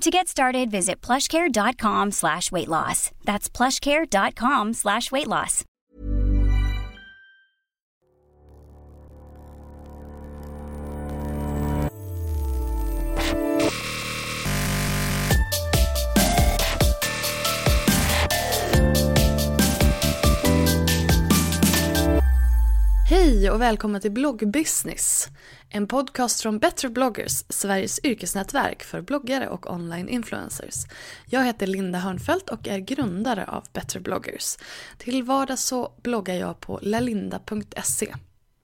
To 0.00 0.10
get 0.10 0.28
started, 0.28 0.70
visit 0.70 1.02
plushcare.com 1.02 2.12
slash 2.12 2.50
weight 2.50 2.68
loss. 2.68 3.10
That's 3.26 3.50
plushcare.com 3.50 4.72
slash 4.72 5.12
weight 5.12 5.26
loss. 5.26 5.64
Hej 23.10 23.50
och 23.50 23.60
välkomna 23.60 24.00
till 24.00 24.12
Bloggbusiness. 24.12 25.28
En 25.72 25.86
podcast 25.86 26.40
från 26.40 26.58
Better 26.58 26.88
bloggers, 26.88 27.44
Sveriges 27.48 28.00
yrkesnätverk 28.04 28.82
för 28.82 29.00
bloggare 29.00 29.48
och 29.48 29.70
online-influencers. 29.70 30.74
Jag 31.26 31.44
heter 31.44 31.66
Linda 31.66 31.98
Hörnfeldt 31.98 32.50
och 32.50 32.68
är 32.68 32.78
grundare 32.78 33.44
av 33.46 33.64
Better 33.72 34.00
bloggers. 34.00 34.56
Till 34.98 35.22
vardags 35.22 35.64
så 35.64 35.92
bloggar 36.02 36.34
jag 36.34 36.60
på 36.60 36.78
lalinda.se. 36.82 38.14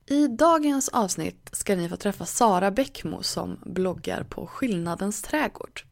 I 0.05 0.27
dagens 0.27 0.89
avsnitt 0.89 1.49
ska 1.51 1.75
ni 1.75 1.89
få 1.89 1.95
träffa 1.95 2.25
Sara 2.25 2.71
Bäckmo 2.71 3.23
som 3.23 3.59
bloggar 3.65 4.23
på 4.23 4.47
Skillnadens 4.47 5.21
trädgård. 5.21 5.83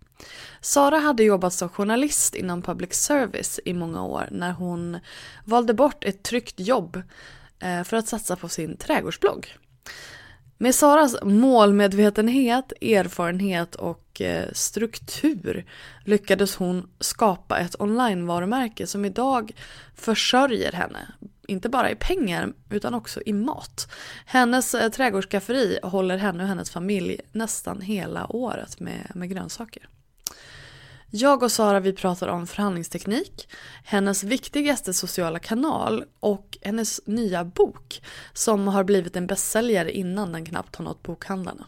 Sara 0.61 0.99
hade 0.99 1.23
jobbat 1.23 1.53
som 1.53 1.69
journalist 1.69 2.35
inom 2.35 2.61
public 2.61 2.93
service 2.93 3.59
i 3.65 3.73
många 3.73 4.03
år 4.03 4.27
när 4.31 4.51
hon 4.51 4.99
valde 5.45 5.73
bort 5.73 6.03
ett 6.03 6.23
tryggt 6.23 6.59
jobb 6.59 7.01
eh, 7.59 7.83
för 7.83 7.97
att 7.97 8.07
satsa 8.07 8.35
på 8.35 8.49
sin 8.49 8.77
trädgårdsblogg. 8.77 9.57
Med 10.57 10.75
Saras 10.75 11.15
målmedvetenhet, 11.23 12.73
erfarenhet 12.81 13.75
och 13.75 14.21
eh, 14.21 14.51
struktur 14.53 15.65
lyckades 16.03 16.55
hon 16.55 16.89
skapa 16.99 17.57
ett 17.59 17.81
online-varumärke 17.81 18.87
som 18.87 19.05
idag 19.05 19.51
försörjer 19.95 20.71
henne. 20.71 21.07
Inte 21.47 21.69
bara 21.69 21.91
i 21.91 21.95
pengar 21.95 22.53
utan 22.69 22.93
också 22.93 23.21
i 23.25 23.33
mat. 23.33 23.91
Hennes 24.25 24.75
eh, 24.75 24.89
trädgårdsskafferi 24.89 25.79
håller 25.83 26.17
henne 26.17 26.43
och 26.43 26.49
hennes 26.49 26.69
familj 26.71 27.19
nästan 27.31 27.81
hela 27.81 28.35
året 28.35 28.79
med, 28.79 29.11
med 29.13 29.29
grönsaker. 29.29 29.89
Jag 31.17 31.43
och 31.43 31.51
Sara 31.51 31.79
vi 31.79 31.93
pratar 31.93 32.27
om 32.27 32.47
förhandlingsteknik, 32.47 33.49
hennes 33.83 34.23
viktigaste 34.23 34.93
sociala 34.93 35.39
kanal 35.39 36.03
och 36.19 36.57
hennes 36.61 37.01
nya 37.05 37.43
bok 37.45 38.01
som 38.33 38.67
har 38.67 38.83
blivit 38.83 39.15
en 39.15 39.27
bästsäljare 39.27 39.91
innan 39.91 40.31
den 40.31 40.45
knappt 40.45 40.75
har 40.75 40.85
nått 40.85 41.03
bokhandlarna. 41.03 41.65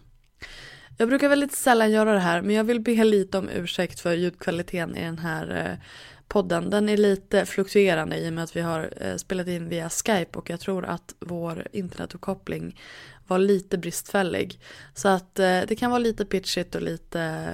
Jag 0.98 1.10
brukar 1.10 1.30
väldigt 1.30 1.56
sällan 1.56 1.92
göra 1.92 2.14
det 2.14 2.20
här 2.20 2.42
men 2.42 2.56
jag 2.56 2.64
vill 2.64 2.80
be 2.80 3.04
lite 3.04 3.38
om 3.38 3.50
ursäkt 3.50 4.00
för 4.00 4.14
ljudkvaliteten 4.14 4.96
i 4.96 5.04
den 5.04 5.20
här 5.20 5.66
eh, 5.72 5.86
podden. 6.28 6.70
Den 6.70 6.90
är 6.90 6.98
lite 6.98 7.46
fluktuerande 7.46 8.18
i 8.18 8.30
och 8.30 8.34
med 8.34 8.44
att 8.44 8.56
vi 8.56 8.62
har 8.62 8.94
eh, 9.02 9.16
spelat 9.16 9.48
in 9.48 9.70
via 9.70 9.90
Skype 9.90 10.40
och 10.40 10.50
jag 10.50 10.60
tror 10.60 10.86
att 10.86 11.16
vår 11.20 11.68
internetuppkoppling 11.72 12.80
var 13.28 13.40
lite 13.40 13.78
bristfällig. 13.78 14.60
Så 14.94 15.08
att 15.08 15.40
eh, 15.40 15.62
det 15.68 15.76
kan 15.76 15.92
vara 15.92 16.00
lite 16.00 16.26
pitchigt 16.26 16.76
och 16.76 16.82
lite, 16.82 17.52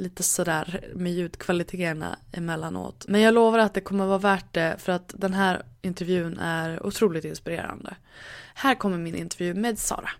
lite 0.00 0.22
sådär 0.22 0.84
med 0.94 1.12
ljudkvaliteterna 1.12 2.18
emellanåt. 2.32 3.04
Men 3.08 3.20
jag 3.20 3.34
lovar 3.34 3.58
att 3.58 3.74
det 3.74 3.80
kommer 3.80 4.06
vara 4.06 4.18
värt 4.18 4.54
det 4.54 4.76
för 4.78 4.92
att 4.92 5.14
den 5.16 5.34
här 5.34 5.62
intervjun 5.82 6.38
är 6.38 6.86
otroligt 6.86 7.24
inspirerande. 7.24 7.96
Här 8.54 8.74
kommer 8.74 8.98
min 8.98 9.14
intervju 9.14 9.54
med 9.54 9.78
Sara. 9.78 10.10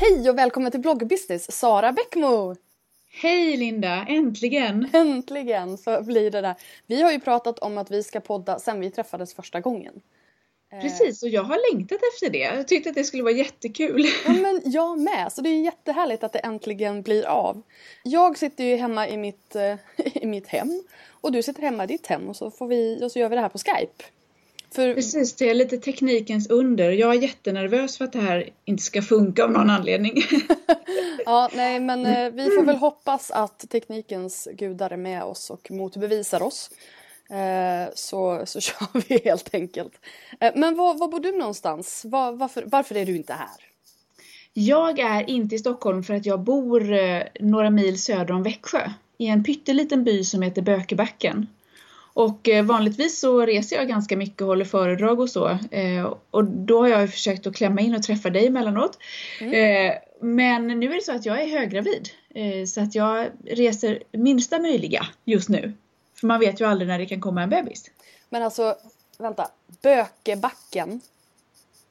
Hej 0.00 0.30
och 0.30 0.38
välkommen 0.38 0.70
till 0.70 0.80
bloggbusiness, 0.80 1.52
Sara 1.52 1.92
Bäckmo! 1.92 2.56
Hej 3.22 3.56
Linda, 3.56 4.06
äntligen! 4.08 4.88
Äntligen 4.92 5.78
så 5.78 6.02
blir 6.02 6.30
det 6.30 6.40
där. 6.40 6.54
Vi 6.86 7.02
har 7.02 7.12
ju 7.12 7.20
pratat 7.20 7.58
om 7.58 7.78
att 7.78 7.90
vi 7.90 8.02
ska 8.02 8.20
podda 8.20 8.58
sen 8.58 8.80
vi 8.80 8.90
träffades 8.90 9.34
första 9.34 9.60
gången. 9.60 10.00
Precis, 10.70 11.22
och 11.22 11.28
jag 11.28 11.42
har 11.42 11.72
längtat 11.72 11.98
efter 12.14 12.30
det. 12.30 12.38
Jag 12.38 12.68
tyckte 12.68 12.88
att 12.88 12.94
det 12.94 13.04
skulle 13.04 13.22
vara 13.22 13.34
jättekul. 13.34 14.06
Ja, 14.26 14.32
men 14.32 14.62
jag 14.64 14.98
med, 14.98 15.32
så 15.32 15.40
det 15.40 15.48
är 15.48 15.60
jättehärligt 15.60 16.24
att 16.24 16.32
det 16.32 16.38
äntligen 16.38 17.02
blir 17.02 17.26
av. 17.26 17.62
Jag 18.02 18.38
sitter 18.38 18.64
ju 18.64 18.76
hemma 18.76 19.08
i 19.08 19.16
mitt, 19.16 19.56
eh, 19.56 19.74
i 20.22 20.26
mitt 20.26 20.46
hem 20.46 20.82
och 21.10 21.32
du 21.32 21.42
sitter 21.42 21.62
hemma 21.62 21.84
i 21.84 21.86
ditt 21.86 22.06
hem 22.06 22.28
och 22.28 22.36
så, 22.36 22.50
får 22.50 22.66
vi, 22.66 23.04
och 23.04 23.12
så 23.12 23.18
gör 23.18 23.28
vi 23.28 23.34
det 23.36 23.42
här 23.42 23.48
på 23.48 23.58
Skype. 23.58 24.04
För... 24.74 24.94
Precis, 24.94 25.36
det 25.36 25.50
är 25.50 25.54
lite 25.54 25.78
teknikens 25.78 26.50
under. 26.50 26.90
Jag 26.90 27.14
är 27.14 27.22
jättenervös 27.22 27.98
för 27.98 28.04
att 28.04 28.12
det 28.12 28.20
här 28.20 28.50
inte 28.64 28.82
ska 28.82 29.02
funka 29.02 29.44
av 29.44 29.50
någon 29.50 29.70
anledning. 29.70 30.22
ja, 31.24 31.50
nej 31.54 31.80
men 31.80 32.06
eh, 32.06 32.30
vi 32.30 32.44
får 32.44 32.62
väl 32.62 32.76
hoppas 32.76 33.30
att 33.30 33.70
teknikens 33.70 34.48
gudar 34.52 34.90
är 34.90 34.96
med 34.96 35.22
oss 35.22 35.50
och 35.50 35.70
motbevisar 35.70 36.42
oss. 36.42 36.70
Eh, 37.30 37.92
så, 37.94 38.42
så 38.46 38.60
kör 38.60 39.08
vi 39.08 39.20
helt 39.24 39.54
enkelt. 39.54 39.92
Eh, 40.40 40.52
men 40.54 40.76
var, 40.76 40.94
var 40.94 41.08
bor 41.08 41.20
du 41.20 41.38
någonstans? 41.38 42.02
Var, 42.04 42.32
varför, 42.32 42.64
varför 42.66 42.94
är 42.94 43.06
du 43.06 43.16
inte 43.16 43.32
här? 43.32 43.48
Jag 44.52 44.98
är 44.98 45.30
inte 45.30 45.54
i 45.54 45.58
Stockholm 45.58 46.02
för 46.02 46.14
att 46.14 46.26
jag 46.26 46.40
bor 46.40 46.92
eh, 46.92 47.22
några 47.40 47.70
mil 47.70 48.02
söder 48.02 48.34
om 48.34 48.42
Växjö. 48.42 48.90
I 49.18 49.26
en 49.26 49.44
pytteliten 49.44 50.04
by 50.04 50.24
som 50.24 50.42
heter 50.42 50.62
Bökebacken. 50.62 51.46
Och 52.12 52.48
vanligtvis 52.64 53.20
så 53.20 53.46
reser 53.46 53.76
jag 53.76 53.88
ganska 53.88 54.16
mycket 54.16 54.40
och 54.40 54.46
håller 54.46 54.64
föredrag 54.64 55.20
och 55.20 55.30
så. 55.30 55.58
Och 56.30 56.44
då 56.44 56.80
har 56.80 56.88
jag 56.88 57.10
försökt 57.10 57.46
att 57.46 57.56
klämma 57.56 57.80
in 57.80 57.94
och 57.94 58.02
träffa 58.02 58.30
dig 58.30 58.46
emellanåt. 58.46 58.98
Mm. 59.40 59.94
Men 60.20 60.66
nu 60.66 60.90
är 60.90 60.94
det 60.94 61.02
så 61.02 61.12
att 61.12 61.26
jag 61.26 61.42
är 61.42 61.46
höggravid. 61.46 62.08
Så 62.68 62.80
att 62.80 62.94
jag 62.94 63.26
reser 63.44 64.02
minsta 64.12 64.58
möjliga 64.58 65.06
just 65.24 65.48
nu. 65.48 65.72
För 66.20 66.26
man 66.26 66.40
vet 66.40 66.60
ju 66.60 66.64
aldrig 66.64 66.88
när 66.88 66.98
det 66.98 67.06
kan 67.06 67.20
komma 67.20 67.42
en 67.42 67.50
bebis. 67.50 67.90
Men 68.28 68.42
alltså, 68.42 68.76
vänta. 69.18 69.48
Bökebacken? 69.82 71.00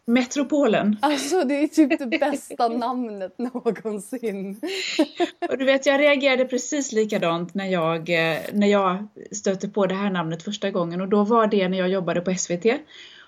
Metropolen. 0.05 0.97
Alltså 1.01 1.43
det 1.43 1.53
är 1.53 1.67
typ 1.67 1.99
det 1.99 2.19
bästa 2.19 2.67
namnet 2.67 3.37
någonsin. 3.37 4.61
Och 5.49 5.57
du 5.57 5.65
vet, 5.65 5.85
jag 5.85 5.99
reagerade 5.99 6.45
precis 6.45 6.91
likadant 6.91 7.53
när 7.53 7.65
jag, 7.65 8.09
när 8.53 8.67
jag 8.67 9.07
stötte 9.31 9.69
på 9.69 9.85
det 9.85 9.95
här 9.95 10.09
namnet 10.09 10.43
första 10.43 10.71
gången 10.71 11.01
och 11.01 11.07
då 11.07 11.23
var 11.23 11.47
det 11.47 11.69
när 11.69 11.77
jag 11.77 11.89
jobbade 11.89 12.21
på 12.21 12.35
SVT 12.35 12.65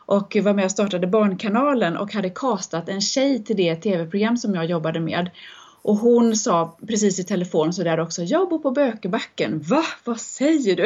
och 0.05 0.37
var 0.43 0.53
med 0.53 0.65
och 0.65 0.71
startade 0.71 1.07
Barnkanalen 1.07 1.97
och 1.97 2.13
hade 2.13 2.29
kastat 2.29 2.89
en 2.89 3.01
tjej 3.01 3.43
till 3.43 3.57
det 3.57 3.75
tv-program 3.75 4.37
som 4.37 4.55
jag 4.55 4.65
jobbade 4.65 4.99
med. 4.99 5.29
Och 5.81 5.95
hon 5.95 6.35
sa 6.35 6.77
precis 6.87 7.19
i 7.19 7.23
telefon 7.23 7.73
så 7.73 7.83
där 7.83 7.99
också, 7.99 8.23
jag 8.23 8.49
bor 8.49 8.59
på 8.59 8.71
Bökebacken. 8.71 9.59
Va? 9.59 9.83
Vad 10.03 10.19
säger 10.19 10.75
du? 10.75 10.83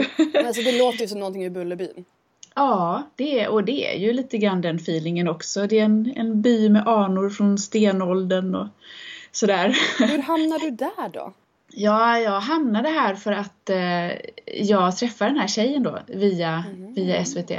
Alltså 0.48 0.62
det 0.62 0.80
låter 0.80 1.00
ju 1.00 1.08
som 1.08 1.20
någonting 1.20 1.46
i 1.46 1.50
Bullerbyn. 1.50 2.06
Ja, 2.56 3.04
det 3.16 3.40
är, 3.40 3.50
och 3.50 3.64
det 3.64 3.96
är 3.96 4.00
ju 4.00 4.14
lite 4.14 4.38
grann 4.38 4.62
den 4.62 4.76
feelingen 4.76 5.28
också. 5.28 5.68
Det 5.68 5.80
är 5.80 5.86
en, 5.86 6.14
en 6.16 6.42
by 6.42 6.70
med 6.70 6.88
anor 6.88 7.30
från 7.30 7.58
stenåldern. 7.58 8.56
Och, 8.56 8.68
sådär. 9.32 9.76
Hur 10.00 10.22
hamnade 10.22 10.66
du 10.66 10.72
där 10.72 11.10
då? 11.14 11.34
Ja, 11.72 12.20
jag 12.20 12.40
hamnade 12.40 12.90
här 12.90 13.16
för 13.16 13.32
att 13.32 13.70
eh, 13.70 14.12
jag 14.66 14.98
träffade 14.98 15.32
den 15.32 15.40
här 15.40 15.48
tjejen 15.48 15.84
då 15.84 16.00
via, 16.08 16.64
mm. 16.68 16.94
via 16.94 17.26
SVT. 17.26 17.52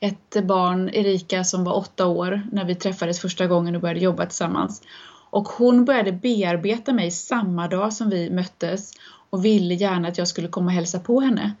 Ett 0.00 0.44
barn, 0.44 0.90
Erika, 0.92 1.44
som 1.44 1.64
var 1.64 1.76
åtta 1.76 2.06
år 2.06 2.42
när 2.52 2.64
vi 2.64 2.74
träffades 2.74 3.20
första 3.20 3.46
gången 3.46 3.74
och 3.74 3.80
började 3.80 4.00
jobba 4.00 4.26
tillsammans. 4.26 4.82
Och 5.32 5.48
hon 5.48 5.84
började 5.84 6.12
bearbeta 6.12 6.92
mig 6.92 7.10
samma 7.10 7.68
dag 7.68 7.92
som 7.92 8.10
vi 8.10 8.30
möttes 8.30 8.92
och 9.30 9.44
ville 9.44 9.74
gärna 9.74 10.08
att 10.08 10.18
jag 10.18 10.28
skulle 10.28 10.48
komma 10.48 10.66
och 10.66 10.72
hälsa 10.72 11.00
på 11.00 11.20
henne. 11.20 11.52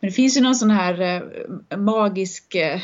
Men 0.00 0.10
det 0.10 0.14
finns 0.14 0.36
ju 0.36 0.40
någon 0.40 0.54
sån 0.54 0.70
här 0.70 1.00
eh, 1.00 1.78
magisk 1.78 2.54
eh, 2.54 2.80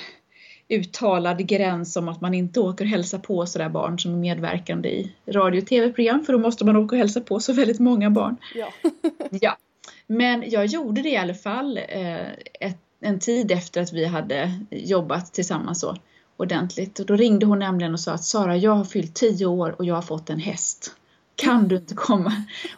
uttalad 0.69 1.47
gräns 1.47 1.97
om 1.97 2.09
att 2.09 2.21
man 2.21 2.35
inte 2.35 2.61
åker 2.61 2.85
och 2.85 2.91
hälsar 2.91 3.19
på 3.19 3.47
sådär 3.47 3.69
barn 3.69 3.99
som 3.99 4.13
är 4.13 4.17
medverkande 4.17 4.89
i 4.89 5.13
radio 5.27 5.61
och 5.61 5.67
tv-program 5.67 6.25
för 6.25 6.33
då 6.33 6.39
måste 6.39 6.65
man 6.65 6.77
åka 6.77 6.95
och 6.97 6.99
hälsa 6.99 7.21
på 7.21 7.41
så 7.41 7.53
väldigt 7.53 7.81
många 7.81 8.11
barn. 8.11 8.37
Ja. 8.55 8.73
ja. 9.31 9.57
Men 10.07 10.51
jag 10.51 10.67
gjorde 10.67 11.03
det 11.03 11.11
i 11.11 11.17
alla 11.17 11.35
fall 11.35 11.79
eh, 11.89 12.33
ett, 12.61 12.81
en 13.01 13.19
tid 13.19 13.53
efter 13.53 13.83
att 13.83 13.93
vi 13.93 14.05
hade 14.07 14.53
jobbat 14.71 15.35
tillsammans 15.35 15.81
så 15.81 15.97
ordentligt. 16.37 17.01
Och 17.01 17.07
då 17.07 17.17
ringde 17.17 17.47
hon 17.47 17.59
nämligen 17.59 17.93
och 17.93 18.01
sa 18.01 18.13
att 18.13 18.25
Sara, 18.25 18.57
jag 18.57 18.75
har 18.75 18.85
fyllt 18.85 19.15
tio 19.15 19.47
år 19.47 19.75
och 19.79 19.85
jag 19.85 19.95
har 19.95 20.03
fått 20.03 20.31
en 20.31 20.39
häst 20.39 20.97
kan 21.37 21.69
du 21.69 21.77
inte 21.77 21.95
komma? 21.95 22.33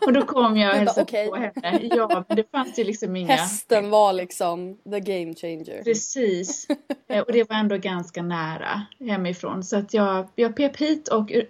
Och 0.06 0.12
då 0.12 0.22
kom 0.22 0.56
jag 0.56 0.70
och 0.70 0.78
hälsade 0.78 1.02
okay. 1.02 1.28
på 1.28 1.36
henne. 1.36 1.80
Ja, 1.82 2.24
men 2.28 2.36
det 2.36 2.50
fanns 2.50 2.78
ju 2.78 2.84
liksom 2.84 3.16
inga... 3.16 3.32
Hästen 3.32 3.90
var 3.90 4.12
liksom 4.12 4.78
the 4.90 5.00
game 5.00 5.34
changer. 5.34 5.82
Precis. 5.84 6.66
Eh, 7.08 7.20
och 7.20 7.32
det 7.32 7.50
var 7.50 7.56
ändå 7.56 7.76
ganska 7.76 8.22
nära 8.22 8.82
hemifrån. 9.00 9.64
Så 9.64 9.76
att 9.76 9.94
jag, 9.94 10.28
jag 10.34 10.56
pep 10.56 10.76
hit 10.76 11.08
och 11.08 11.32
eh, 11.32 11.44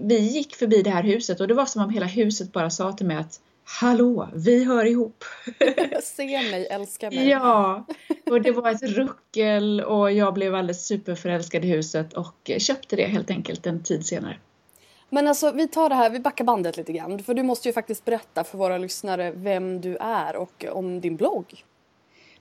vi 0.00 0.18
gick 0.18 0.54
förbi 0.54 0.82
det 0.82 0.90
här 0.90 1.02
huset 1.02 1.40
och 1.40 1.48
det 1.48 1.54
var 1.54 1.66
som 1.66 1.82
om 1.82 1.90
hela 1.90 2.06
huset 2.06 2.52
bara 2.52 2.70
sa 2.70 2.92
till 2.92 3.06
mig 3.06 3.16
att 3.16 3.40
Hallå, 3.70 4.28
vi 4.34 4.64
hör 4.64 4.84
ihop. 4.84 5.24
Se 6.02 6.50
mig, 6.50 6.66
älska 6.70 7.10
mig. 7.10 7.28
Ja, 7.28 7.86
och 8.30 8.42
det 8.42 8.50
var 8.50 8.70
ett 8.70 8.82
ruckel 8.82 9.80
och 9.80 10.12
jag 10.12 10.34
blev 10.34 10.54
alldeles 10.54 10.86
superförälskad 10.86 11.64
i 11.64 11.68
huset 11.68 12.12
och 12.12 12.50
köpte 12.58 12.96
det 12.96 13.06
helt 13.06 13.30
enkelt 13.30 13.66
en 13.66 13.82
tid 13.82 14.06
senare. 14.06 14.38
Men 15.10 15.28
alltså 15.28 15.52
vi 15.52 15.68
tar 15.68 15.88
det 15.88 15.94
här, 15.94 16.10
vi 16.10 16.20
backar 16.20 16.44
bandet 16.44 16.76
lite 16.76 16.92
grann. 16.92 17.22
För 17.22 17.34
du 17.34 17.42
måste 17.42 17.68
ju 17.68 17.72
faktiskt 17.72 18.04
berätta 18.04 18.44
för 18.44 18.58
våra 18.58 18.78
lyssnare 18.78 19.32
vem 19.36 19.80
du 19.80 19.96
är 19.96 20.36
och 20.36 20.64
om 20.72 21.00
din 21.00 21.16
blogg. 21.16 21.64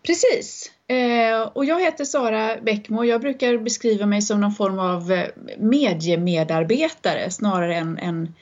Precis. 0.03 0.71
Eh, 0.87 1.41
och 1.41 1.65
jag 1.65 1.81
heter 1.81 2.05
Sara 2.05 2.61
Bäckmo. 2.61 3.03
Jag 3.03 3.21
brukar 3.21 3.57
beskriva 3.57 4.05
mig 4.05 4.21
som 4.21 4.41
någon 4.41 4.53
form 4.53 4.79
av 4.79 5.11
eh, 5.11 5.27
mediemedarbetare 5.57 7.31
snarare 7.31 7.75
än, 7.75 7.97
än, 7.97 8.33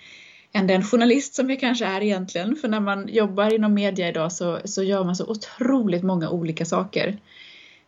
än 0.56 0.68
den 0.68 0.84
journalist 0.84 1.36
som 1.36 1.50
jag 1.50 1.60
kanske 1.60 1.86
är 1.86 2.04
egentligen. 2.04 2.56
För 2.56 2.68
när 2.68 2.80
man 2.80 3.08
jobbar 3.08 3.54
inom 3.54 3.74
media 3.74 4.10
idag 4.10 4.32
så, 4.32 4.60
så 4.66 4.84
gör 4.84 5.04
man 5.04 5.16
så 5.16 5.26
otroligt 5.26 6.04
många 6.04 6.30
olika 6.30 6.66
saker. 6.66 7.18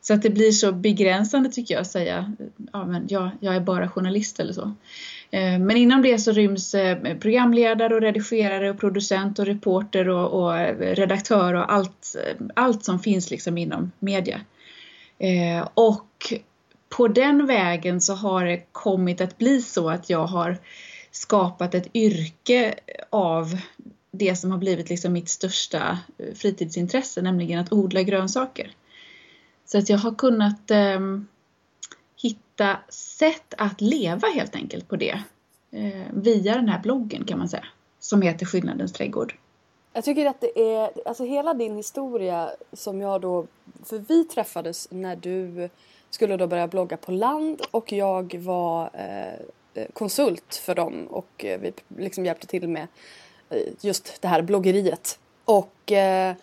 Så 0.02 0.14
att 0.14 0.22
det 0.22 0.30
blir 0.30 0.52
så 0.52 0.72
begränsande 0.72 1.50
tycker 1.50 1.74
jag 1.74 1.81
att 1.81 1.92
säga, 1.92 2.34
ja 2.74 2.86
men 2.86 3.06
jag, 3.10 3.30
jag 3.40 3.56
är 3.56 3.60
bara 3.60 3.90
journalist 3.90 4.40
eller 4.40 4.54
så. 4.54 4.75
Eh, 5.31 5.60
men 5.60 5.78
inom 5.78 6.02
det 6.02 6.18
så 6.18 6.31
ryms 6.31 6.75
eh, 6.75 7.18
programledare 7.19 7.96
och 7.96 8.02
redigerare 8.02 8.70
och 8.70 8.80
producent 8.80 9.40
och 9.40 9.46
reporter 9.46 10.10
och, 10.10 10.44
och 10.44 10.58
eh, 10.58 10.96
redaktör 10.96 11.54
och 11.54 11.74
allt, 11.74 12.16
allt 12.54 12.84
som 12.84 13.00
finns 13.00 13.31
liksom 13.31 13.58
inom 13.58 13.92
media. 14.00 14.42
Och 15.74 16.34
på 16.90 17.08
den 17.08 17.46
vägen 17.46 18.02
så 18.02 18.13
har 18.13 18.46
det 18.46 18.62
kommit 18.72 19.22
att 19.22 19.38
bli 19.38 19.62
så 19.62 19.90
att 19.90 20.10
jag 20.10 20.25
har 20.25 20.58
skapat 21.18 21.75
ett 21.75 21.96
yrke 21.96 22.74
av 23.10 23.58
det 24.12 24.36
som 24.36 24.52
har 24.52 24.58
blivit 24.58 24.90
liksom 24.90 25.14
mitt 25.14 25.30
största 25.30 26.00
eh, 26.18 26.34
fritidsintresse, 26.34 27.22
nämligen 27.22 27.60
att 27.60 27.72
odla 27.72 28.04
grönsaker. 28.04 28.72
Så 29.66 29.78
att 29.78 29.90
jag 29.90 29.98
har 29.98 30.16
kunnat 30.16 30.72
eh, 30.72 31.00
hitta 32.22 32.78
sätt 32.90 33.54
att 33.58 33.81
leva 33.81 34.28
helt 34.28 34.56
enkelt 34.56 34.88
på 34.88 34.96
det. 34.96 35.24
Eh, 35.72 36.06
via 36.14 36.56
den 36.56 36.69
här 36.69 36.80
bloggen 36.80 37.25
kan 37.25 37.40
man 37.40 37.50
säga. 37.50 37.66
Som 38.00 38.22
heter 38.22 38.46
Skillnadens 38.46 38.94
trädgård. 38.94 39.36
Jag 39.94 40.04
tycker 40.04 40.25
att 40.25 40.42
det 40.42 40.74
är, 40.74 40.92
alltså 41.06 41.24
hela 41.24 41.54
din 41.54 41.75
historia 41.75 42.50
som 42.74 43.02
jag 43.02 43.22
då, 43.22 43.48
för 43.84 43.98
vi 43.98 44.24
träffades 44.24 44.88
när 44.92 45.16
du 45.16 45.70
skulle 46.10 46.38
då 46.38 46.48
börja 46.48 46.68
blogga 46.68 46.98
på 46.98 47.12
land 47.12 47.62
och 47.72 47.92
jag 47.92 48.36
var 48.36 48.90
eh, 48.94 49.46
Eh, 49.77 49.85
konsult 49.94 50.56
för 50.56 50.75
dem 50.75 51.07
och 51.07 51.45
eh, 51.45 51.59
vi 51.59 51.74
liksom 51.97 52.25
hjälpte 52.25 52.47
till 52.47 52.68
med 52.68 52.88
eh, 53.50 53.62
just 53.81 54.21
det 54.21 54.27
här 54.27 54.41
bloggeriet. 54.41 55.19
Och 55.45 55.91
eh, 55.91 56.35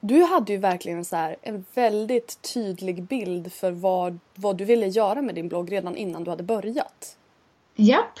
du 0.00 0.22
hade 0.22 0.52
ju 0.52 0.58
verkligen 0.58 1.04
så 1.04 1.16
här, 1.16 1.36
en 1.42 1.64
väldigt 1.74 2.42
tydlig 2.42 3.02
bild 3.02 3.52
för 3.52 3.70
vad, 3.70 4.18
vad 4.34 4.56
du 4.56 4.64
ville 4.64 4.86
göra 4.86 5.22
med 5.22 5.34
din 5.34 5.48
blogg 5.48 5.72
redan 5.72 5.96
innan 5.96 6.24
du 6.24 6.30
hade 6.30 6.42
börjat. 6.42 7.16
Japp. 7.76 8.18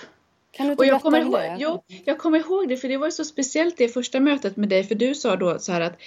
Kan 0.56 0.66
du 0.66 0.72
inte 0.72 0.82
och 0.82 0.86
jag 0.86 1.02
kommer, 1.02 1.20
ihåg, 1.20 1.32
det? 1.32 1.56
Jo, 1.58 1.82
jag 2.04 2.18
kommer 2.18 2.38
ihåg 2.38 2.68
det 2.68 2.76
för 2.76 2.88
det 2.88 2.96
var 2.96 3.10
så 3.10 3.24
speciellt 3.24 3.76
det 3.76 3.88
första 3.88 4.20
mötet 4.20 4.56
med 4.56 4.68
dig 4.68 4.84
för 4.84 4.94
du 4.94 5.14
sa 5.14 5.36
då 5.36 5.58
så 5.58 5.72
här 5.72 5.80
att 5.80 5.98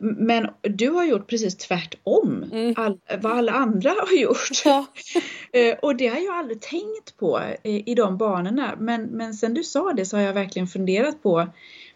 men 0.00 0.48
du 0.62 0.88
har 0.88 1.04
gjort 1.04 1.26
precis 1.26 1.56
tvärtom 1.56 2.44
mm. 2.52 2.74
all, 2.76 2.98
vad 3.20 3.32
alla 3.32 3.52
andra 3.52 3.90
har 3.90 4.16
gjort. 4.16 4.62
Ja. 4.64 4.86
Eh, 5.52 5.78
och 5.82 5.96
det 5.96 6.06
har 6.06 6.18
jag 6.18 6.34
aldrig 6.34 6.60
tänkt 6.60 7.16
på 7.16 7.40
i, 7.62 7.90
i 7.90 7.94
de 7.94 8.18
banorna 8.18 8.74
men, 8.78 9.02
men 9.02 9.34
sen 9.34 9.54
du 9.54 9.64
sa 9.64 9.92
det 9.92 10.06
så 10.06 10.16
har 10.16 10.22
jag 10.22 10.32
verkligen 10.32 10.68
funderat 10.68 11.22
på 11.22 11.46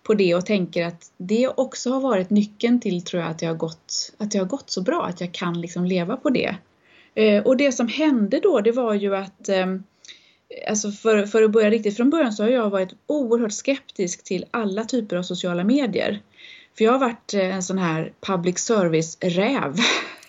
på 0.03 0.15
det 0.15 0.35
och 0.35 0.47
tänker 0.47 0.87
att 0.87 1.13
det 1.17 1.49
också 1.49 1.91
har 1.91 2.01
varit 2.01 2.31
nyckeln 2.31 2.81
till 2.81 3.05
tror 3.05 3.23
jag 3.23 3.31
att 3.31 3.43
jag 3.43 3.51
har 3.51 3.57
gått, 3.57 4.13
att 4.19 4.35
jag 4.35 4.43
har 4.43 4.49
gått 4.49 4.71
så 4.71 4.83
bra, 4.83 5.05
att 5.05 5.21
jag 5.21 5.33
kan 5.33 5.61
liksom 5.61 5.85
leva 5.85 6.17
på 6.17 6.31
det. 6.31 6.57
Eh, 7.15 7.43
och 7.43 7.57
det 7.57 7.73
som 7.73 7.89
hände 7.89 8.41
då 8.41 8.61
det 8.61 8.73
var 8.73 8.95
ju 8.95 9.17
att 9.17 9.49
ehm, 9.49 9.85
Alltså 10.69 10.91
för, 10.91 11.27
för 11.27 11.43
att 11.43 11.51
börja 11.51 11.71
riktigt 11.71 11.97
från 11.97 12.11
början 12.11 12.33
så 12.33 12.43
har 12.43 12.51
jag 12.51 12.71
varit 12.71 12.95
oerhört 13.07 13.53
skeptisk 13.53 14.25
till 14.25 14.45
alla 14.51 14.85
typer 14.85 15.17
av 15.17 15.23
sociala 15.23 15.65
medier. 15.65 16.23
För 16.79 16.85
jag 16.85 16.93
har 16.93 16.99
varit 16.99 17.35
eh, 17.35 17.55
en 17.55 17.63
sån 17.63 17.79
här 17.79 18.13
public 18.21 18.59
service-räv. 18.59 19.77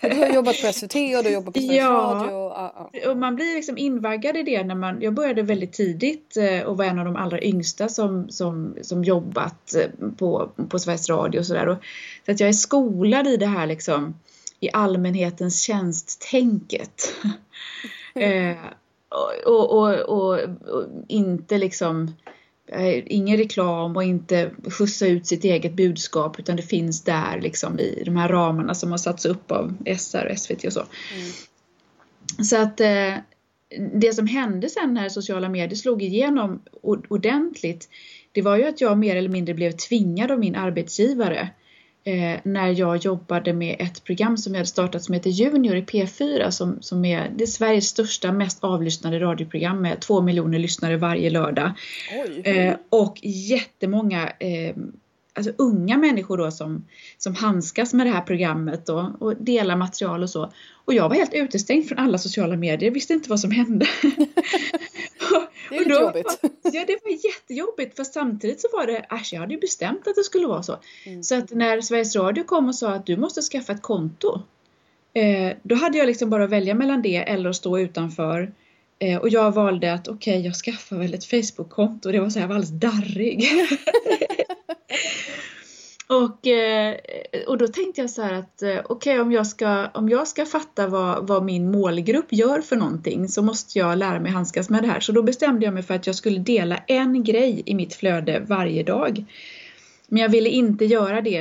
Du 0.00 0.16
har 0.16 0.34
jobbat 0.34 0.62
på 0.62 0.72
SVT 0.72 0.94
och 0.94 1.22
du 1.22 1.24
har 1.24 1.30
jobbat 1.30 1.54
på 1.54 1.60
Sveriges 1.60 1.76
ja, 1.76 1.90
Radio. 1.90 2.32
Och, 2.32 3.10
och 3.10 3.16
man 3.16 3.36
blir 3.36 3.54
liksom 3.54 3.78
invaggad 3.78 4.36
i 4.36 4.42
det 4.42 4.64
när 4.64 4.74
man, 4.74 5.02
jag 5.02 5.14
började 5.14 5.42
väldigt 5.42 5.72
tidigt 5.72 6.36
eh, 6.36 6.60
och 6.60 6.76
var 6.76 6.84
en 6.84 6.98
av 6.98 7.04
de 7.04 7.16
allra 7.16 7.42
yngsta 7.42 7.88
som, 7.88 8.28
som, 8.28 8.76
som 8.82 9.04
jobbat 9.04 9.74
eh, 9.74 10.10
på, 10.18 10.50
på 10.68 10.78
Sveriges 10.78 11.08
Radio 11.08 11.38
och 11.38 11.46
sådär. 11.46 11.78
Så 12.26 12.32
att 12.32 12.40
jag 12.40 12.48
är 12.48 12.52
skolad 12.52 13.26
i 13.26 13.36
det 13.36 13.46
här 13.46 13.66
liksom 13.66 14.14
i 14.60 14.70
allmänhetens 14.72 15.62
tjänst-tänket. 15.62 17.14
eh, 18.14 18.56
och, 19.10 19.70
och, 19.70 20.00
och, 20.00 20.38
och, 20.68 20.86
inte 21.08 21.58
liksom 21.58 22.14
Eh, 22.72 23.02
ingen 23.06 23.36
reklam 23.36 23.96
och 23.96 24.04
inte 24.04 24.50
skjutsa 24.70 25.06
ut 25.06 25.26
sitt 25.26 25.44
eget 25.44 25.72
budskap 25.72 26.38
utan 26.38 26.56
det 26.56 26.62
finns 26.62 27.04
där 27.04 27.40
liksom 27.40 27.78
i 27.78 28.02
de 28.04 28.16
här 28.16 28.28
ramarna 28.28 28.74
som 28.74 28.90
har 28.90 28.98
satts 28.98 29.24
upp 29.24 29.50
av 29.52 29.76
SR 29.98 30.28
och 30.30 30.38
SVT 30.38 30.64
och 30.64 30.72
så. 30.72 30.80
Mm. 30.80 32.44
Så 32.44 32.56
att 32.56 32.80
eh, 32.80 33.14
det 33.94 34.14
som 34.14 34.26
hände 34.26 34.68
sen 34.68 34.94
när 34.94 35.08
sociala 35.08 35.48
medier 35.48 35.76
slog 35.76 36.02
igenom 36.02 36.62
ordentligt 37.08 37.88
det 38.32 38.42
var 38.42 38.56
ju 38.56 38.64
att 38.64 38.80
jag 38.80 38.98
mer 38.98 39.16
eller 39.16 39.28
mindre 39.28 39.54
blev 39.54 39.72
tvingad 39.72 40.30
av 40.30 40.38
min 40.38 40.54
arbetsgivare 40.54 41.48
eh, 42.04 42.40
när 42.44 42.68
jag 42.68 42.96
jobbade 42.96 43.52
med 43.52 43.76
ett 43.78 44.04
program 44.04 44.36
som 44.36 44.52
jag 44.52 44.58
hade 44.58 44.68
startat 44.68 45.04
som 45.04 45.14
heter 45.14 45.30
Junior 45.30 45.76
i 45.76 45.82
P4 45.82 46.50
som, 46.50 46.82
som 46.82 47.04
är, 47.04 47.32
det 47.36 47.44
är 47.44 47.46
Sveriges 47.46 47.88
största, 47.88 48.32
mest 48.32 48.64
avlyssnade 48.64 49.20
radioprogram 49.20 49.82
med 49.82 50.00
två 50.00 50.20
miljoner 50.20 50.58
lyssnare 50.58 50.96
varje 50.96 51.30
lördag. 51.30 51.72
Eh, 52.44 52.74
och 52.90 53.18
jättemånga 53.22 54.32
eh, 54.38 54.76
alltså 55.34 55.52
unga 55.58 55.98
människor 55.98 56.38
då 56.38 56.50
som, 56.50 56.84
som 57.18 57.34
handskas 57.34 57.94
med 57.94 58.06
det 58.06 58.12
här 58.12 58.22
programmet 58.22 58.86
då, 58.86 59.16
och 59.20 59.36
delar 59.36 59.76
material 59.76 60.22
och 60.22 60.30
så. 60.30 60.52
Och 60.84 60.94
jag 60.94 61.08
var 61.08 61.16
helt 61.16 61.34
utestängd 61.34 61.88
från 61.88 61.98
alla 61.98 62.18
sociala 62.18 62.56
medier, 62.56 62.90
visste 62.90 63.12
inte 63.12 63.30
vad 63.30 63.40
som 63.40 63.50
hände. 63.50 63.86
Det 65.70 65.76
är 65.76 65.78
lite 65.78 65.90
jobbigt. 65.90 66.40
Ja, 66.62 66.84
det 66.86 66.98
var 67.04 67.24
jättejobbigt 67.24 67.96
för 67.96 68.04
samtidigt 68.04 68.60
så 68.60 68.68
var 68.72 68.86
det, 68.86 68.96
äsch 68.96 69.32
jag 69.32 69.40
hade 69.40 69.54
ju 69.54 69.60
bestämt 69.60 70.06
att 70.06 70.14
det 70.14 70.24
skulle 70.24 70.46
vara 70.46 70.62
så. 70.62 70.78
Mm. 71.06 71.22
Så 71.22 71.34
att 71.34 71.50
när 71.50 71.80
Sveriges 71.80 72.16
Radio 72.16 72.44
kom 72.44 72.68
och 72.68 72.74
sa 72.74 72.90
att 72.90 73.06
du 73.06 73.16
måste 73.16 73.42
skaffa 73.42 73.72
ett 73.72 73.82
konto. 73.82 74.40
Eh, 75.14 75.52
då 75.62 75.74
hade 75.74 75.98
jag 75.98 76.06
liksom 76.06 76.30
bara 76.30 76.44
att 76.44 76.50
välja 76.50 76.74
mellan 76.74 77.02
det 77.02 77.16
eller 77.16 77.50
att 77.50 77.56
stå 77.56 77.78
utanför. 77.78 78.52
Eh, 78.98 79.18
och 79.18 79.28
jag 79.28 79.52
valde 79.52 79.92
att 79.92 80.08
okej, 80.08 80.32
okay, 80.32 80.46
jag 80.46 80.54
skaffar 80.54 80.96
väl 80.96 81.14
ett 81.14 81.24
Facebook-konto. 81.24 82.12
Det 82.12 82.20
var 82.20 82.30
så 82.30 82.38
här, 82.38 82.44
jag 82.44 82.48
var 82.48 82.54
alldeles 82.54 82.80
darrig. 82.80 83.44
Och, 86.10 86.46
eh, 86.46 86.96
och 87.46 87.58
då 87.58 87.68
tänkte 87.68 88.00
jag 88.00 88.10
så 88.10 88.22
här 88.22 88.32
att 88.32 88.62
eh, 88.62 88.68
okej 88.68 88.84
okay, 88.84 89.18
om, 89.18 89.32
jag 89.32 89.46
ska, 89.46 89.88
om 89.94 90.08
jag 90.08 90.28
ska 90.28 90.46
fatta 90.46 90.86
vad, 90.86 91.26
vad 91.26 91.44
min 91.44 91.70
målgrupp 91.70 92.32
gör 92.32 92.60
för 92.60 92.76
någonting 92.76 93.28
så 93.28 93.42
måste 93.42 93.78
jag 93.78 93.98
lära 93.98 94.20
mig 94.20 94.32
handskas 94.32 94.70
med 94.70 94.82
det 94.82 94.88
här. 94.88 95.00
Så 95.00 95.12
då 95.12 95.22
bestämde 95.22 95.64
jag 95.64 95.74
mig 95.74 95.82
för 95.82 95.94
att 95.94 96.06
jag 96.06 96.16
skulle 96.16 96.38
dela 96.38 96.76
en 96.76 97.24
grej 97.24 97.62
i 97.66 97.74
mitt 97.74 97.94
flöde 97.94 98.42
varje 98.46 98.82
dag. 98.82 99.24
Men 100.08 100.22
jag 100.22 100.28
ville 100.28 100.48
inte 100.48 100.84
göra 100.84 101.20
det, 101.20 101.40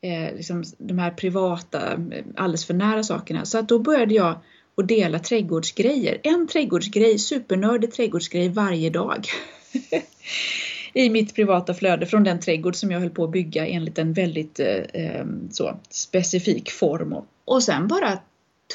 eh, 0.00 0.34
liksom 0.36 0.64
de 0.78 0.98
här 0.98 1.10
privata, 1.10 1.92
eh, 1.92 2.24
alldeles 2.36 2.66
för 2.66 2.74
nära 2.74 3.02
sakerna. 3.02 3.44
Så 3.44 3.58
att 3.58 3.68
då 3.68 3.78
började 3.78 4.14
jag 4.14 4.40
att 4.76 4.88
dela 4.88 5.18
trädgårdsgrejer. 5.18 6.20
En 6.22 6.46
trädgårdsgrej, 6.46 7.18
supernördig 7.18 7.92
trädgårdsgrej 7.92 8.48
varje 8.48 8.90
dag. 8.90 9.26
i 10.92 11.10
mitt 11.10 11.34
privata 11.34 11.74
flöde 11.74 12.06
från 12.06 12.24
den 12.24 12.40
trädgård 12.40 12.76
som 12.76 12.90
jag 12.90 13.00
höll 13.00 13.10
på 13.10 13.24
att 13.24 13.30
bygga 13.30 13.66
enligt 13.66 13.98
en 13.98 14.12
väldigt 14.12 14.60
eh, 14.60 14.66
eh 14.76 15.26
så, 15.50 15.76
specifik 15.90 16.70
form. 16.70 17.14
Och 17.44 17.62
sen 17.62 17.88
bara 17.88 18.18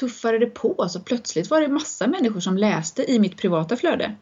tuffade 0.00 0.38
det 0.38 0.46
på, 0.46 0.74
så 0.76 0.82
alltså 0.82 1.00
plötsligt 1.00 1.50
var 1.50 1.60
det 1.60 1.68
massa 1.68 2.06
människor 2.06 2.40
som 2.40 2.56
läste 2.56 3.12
i 3.12 3.18
mitt 3.18 3.36
privata 3.36 3.76
flöde. 3.76 4.14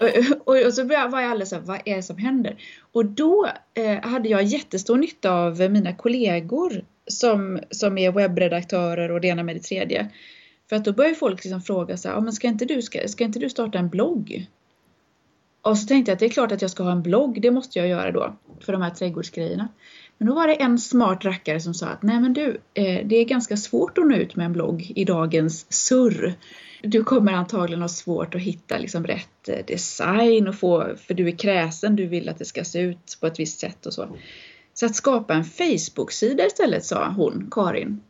och, 0.44 0.66
och, 0.66 0.74
så 0.74 0.84
var 0.84 1.20
jag 1.20 1.30
alldeles 1.30 1.48
såhär, 1.48 1.62
vad 1.62 1.80
är 1.84 1.96
det 1.96 2.02
som 2.02 2.18
händer? 2.18 2.56
Och 2.92 3.06
då 3.06 3.48
eh, 3.74 4.02
hade 4.02 4.28
jag 4.28 4.42
jättestor 4.42 4.96
nytta 4.96 5.32
av 5.32 5.70
mina 5.70 5.94
kollegor 5.94 6.84
som, 7.06 7.60
som 7.70 7.98
är 7.98 8.12
webbredaktörer 8.12 9.10
och 9.10 9.20
det 9.20 9.28
ena 9.28 9.42
med 9.42 9.56
det 9.56 9.60
tredje. 9.60 10.10
För 10.68 10.76
att 10.76 10.84
då 10.84 10.92
börjar 10.92 11.14
folk 11.14 11.44
liksom 11.44 11.62
fråga 11.62 11.96
sig, 11.96 12.10
ja, 12.10 12.20
men 12.20 12.32
ska, 12.32 12.48
inte 12.48 12.64
du, 12.64 12.82
ska, 12.82 13.08
ska 13.08 13.24
inte 13.24 13.38
du 13.38 13.50
starta 13.50 13.78
en 13.78 13.88
blogg? 13.88 14.46
Och 15.62 15.78
så 15.78 15.86
tänkte 15.86 16.10
jag 16.10 16.14
att 16.14 16.20
det 16.20 16.26
är 16.26 16.30
klart 16.30 16.52
att 16.52 16.62
jag 16.62 16.70
ska 16.70 16.82
ha 16.82 16.92
en 16.92 17.02
blogg, 17.02 17.42
det 17.42 17.50
måste 17.50 17.78
jag 17.78 17.88
göra 17.88 18.10
då 18.10 18.36
för 18.60 18.72
de 18.72 18.82
här 18.82 18.90
trädgårdsgrejerna. 18.90 19.68
Men 20.18 20.28
då 20.28 20.34
var 20.34 20.46
det 20.46 20.54
en 20.54 20.78
smart 20.78 21.24
rackare 21.24 21.60
som 21.60 21.74
sa 21.74 21.86
att 21.86 22.02
nej 22.02 22.20
men 22.20 22.32
du, 22.32 22.60
eh, 22.74 23.06
det 23.06 23.16
är 23.16 23.24
ganska 23.24 23.56
svårt 23.56 23.98
att 23.98 24.06
nå 24.06 24.14
ut 24.14 24.36
med 24.36 24.46
en 24.46 24.52
blogg 24.52 24.92
i 24.96 25.04
dagens 25.04 25.72
surr. 25.72 26.34
Du 26.82 27.04
kommer 27.04 27.32
antagligen 27.32 27.82
ha 27.82 27.88
svårt 27.88 28.34
att 28.34 28.40
hitta 28.40 28.78
liksom 28.78 29.06
rätt 29.06 29.48
eh, 29.48 29.66
design 29.66 30.48
och 30.48 30.54
få, 30.54 30.96
för 30.96 31.14
du 31.14 31.28
är 31.28 31.38
kräsen, 31.38 31.96
du 31.96 32.06
vill 32.06 32.28
att 32.28 32.38
det 32.38 32.44
ska 32.44 32.64
se 32.64 32.80
ut 32.80 33.18
på 33.20 33.26
ett 33.26 33.40
visst 33.40 33.60
sätt 33.60 33.86
och 33.86 33.92
så. 33.92 34.16
Så 34.74 34.86
att 34.86 34.94
skapa 34.94 35.34
en 35.34 35.44
Facebook-sida 35.44 36.46
istället, 36.46 36.84
sa 36.84 37.08
hon, 37.16 37.48
Karin. 37.50 38.00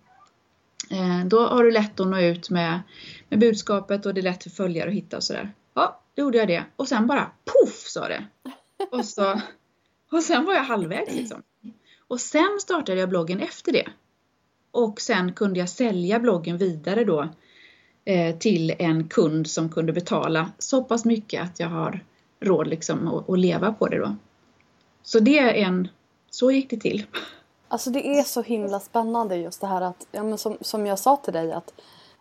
Eh, 0.91 1.27
då 1.27 1.47
har 1.47 1.65
du 1.65 1.71
lätt 1.71 2.01
att 2.01 2.09
nå 2.09 2.21
ut 2.21 2.51
med, 2.51 2.81
med 3.29 3.39
budskapet 3.39 4.07
och 4.07 4.15
det 4.15 4.21
är 4.21 4.23
lätt 4.23 4.43
för 4.43 4.51
följare 4.51 4.89
att 4.89 4.95
hitta 4.95 5.17
och 5.17 5.23
sådär. 5.23 5.53
Då 6.15 6.23
gjorde 6.23 6.39
jag 6.39 6.49
det 6.49 6.65
och 6.77 6.89
sen 6.89 7.07
bara 7.07 7.31
poff 7.45 7.89
sa 7.89 8.09
det. 8.09 8.27
Och, 8.91 9.05
så, 9.05 9.41
och 10.11 10.23
sen 10.23 10.45
var 10.45 10.55
jag 10.55 10.65
halvvägs 10.65 11.15
liksom. 11.15 11.43
Och 12.09 12.21
sen 12.21 12.59
startade 12.61 13.01
jag 13.01 13.09
bloggen 13.09 13.41
efter 13.41 13.73
det. 13.73 13.89
Och 14.71 15.01
sen 15.01 15.33
kunde 15.33 15.61
jag 15.61 15.69
sälja 15.69 16.19
bloggen 16.19 16.57
vidare 16.57 17.05
då 17.05 17.29
eh, 18.05 18.39
till 18.39 18.75
en 18.79 19.09
kund 19.09 19.47
som 19.47 19.69
kunde 19.69 19.93
betala 19.93 20.51
så 20.59 20.85
pass 20.85 21.05
mycket 21.05 21.43
att 21.43 21.61
jag 21.61 21.69
har 21.69 22.05
råd 22.41 22.67
liksom 22.67 23.09
att, 23.09 23.31
att 23.31 23.39
leva 23.39 23.73
på 23.73 23.89
det 23.89 23.99
då. 23.99 24.17
Så 25.03 25.21
det 25.21 25.39
är 25.39 25.55
en, 25.55 25.89
så 26.31 26.51
gick 26.51 26.71
det 26.71 26.77
till. 26.77 27.07
Alltså 27.69 27.91
det 27.91 28.19
är 28.19 28.23
så 28.23 28.43
himla 28.43 28.81
spännande 28.81 29.37
just 29.37 29.61
det 29.61 29.67
här 29.67 29.81
att, 29.81 30.07
ja 30.13 30.23
men 30.23 30.39
som, 30.39 30.57
som 30.61 30.87
jag 30.87 30.99
sa 30.99 31.17
till 31.17 31.33
dig 31.33 31.53
att 31.53 31.73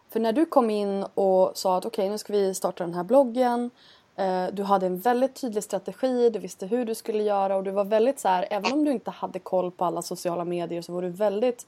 för 0.10 0.20
när 0.20 0.34
du 0.34 0.46
kom 0.46 0.70
in 0.70 1.06
och 1.13 1.58
sa 1.58 1.78
att 1.78 1.86
okej 1.86 2.04
okay, 2.04 2.12
nu 2.12 2.18
ska 2.18 2.34
vi 2.34 2.54
starta 2.54 2.84
den 2.84 2.94
här 2.94 3.04
bloggen. 3.04 3.70
Eh, 4.16 4.48
du 4.54 4.63
hade 4.63 4.86
en 4.86 4.98
väldigt 4.98 5.36
tydlig 5.36 5.63
strategi, 5.63 6.30
du 6.30 6.39
visste 6.39 6.66
hur 6.66 6.86
du 6.86 6.96
skulle 6.96 7.24
göra 7.24 7.56
och 7.56 7.63
du 7.63 7.72
var 7.72 7.84
väldigt 7.84 8.20
så 8.20 8.28
här, 8.28 8.48
även 8.51 8.74
om 8.74 8.86
du 8.86 8.92
inte 8.92 9.12
hade 9.12 9.39
koll 9.39 9.72
på 9.72 9.86
alla 9.86 10.01
sociala 10.01 10.46
medier 10.46 10.82
så 10.82 10.94
var 10.94 11.01
du 11.01 11.10
väldigt 11.10 11.68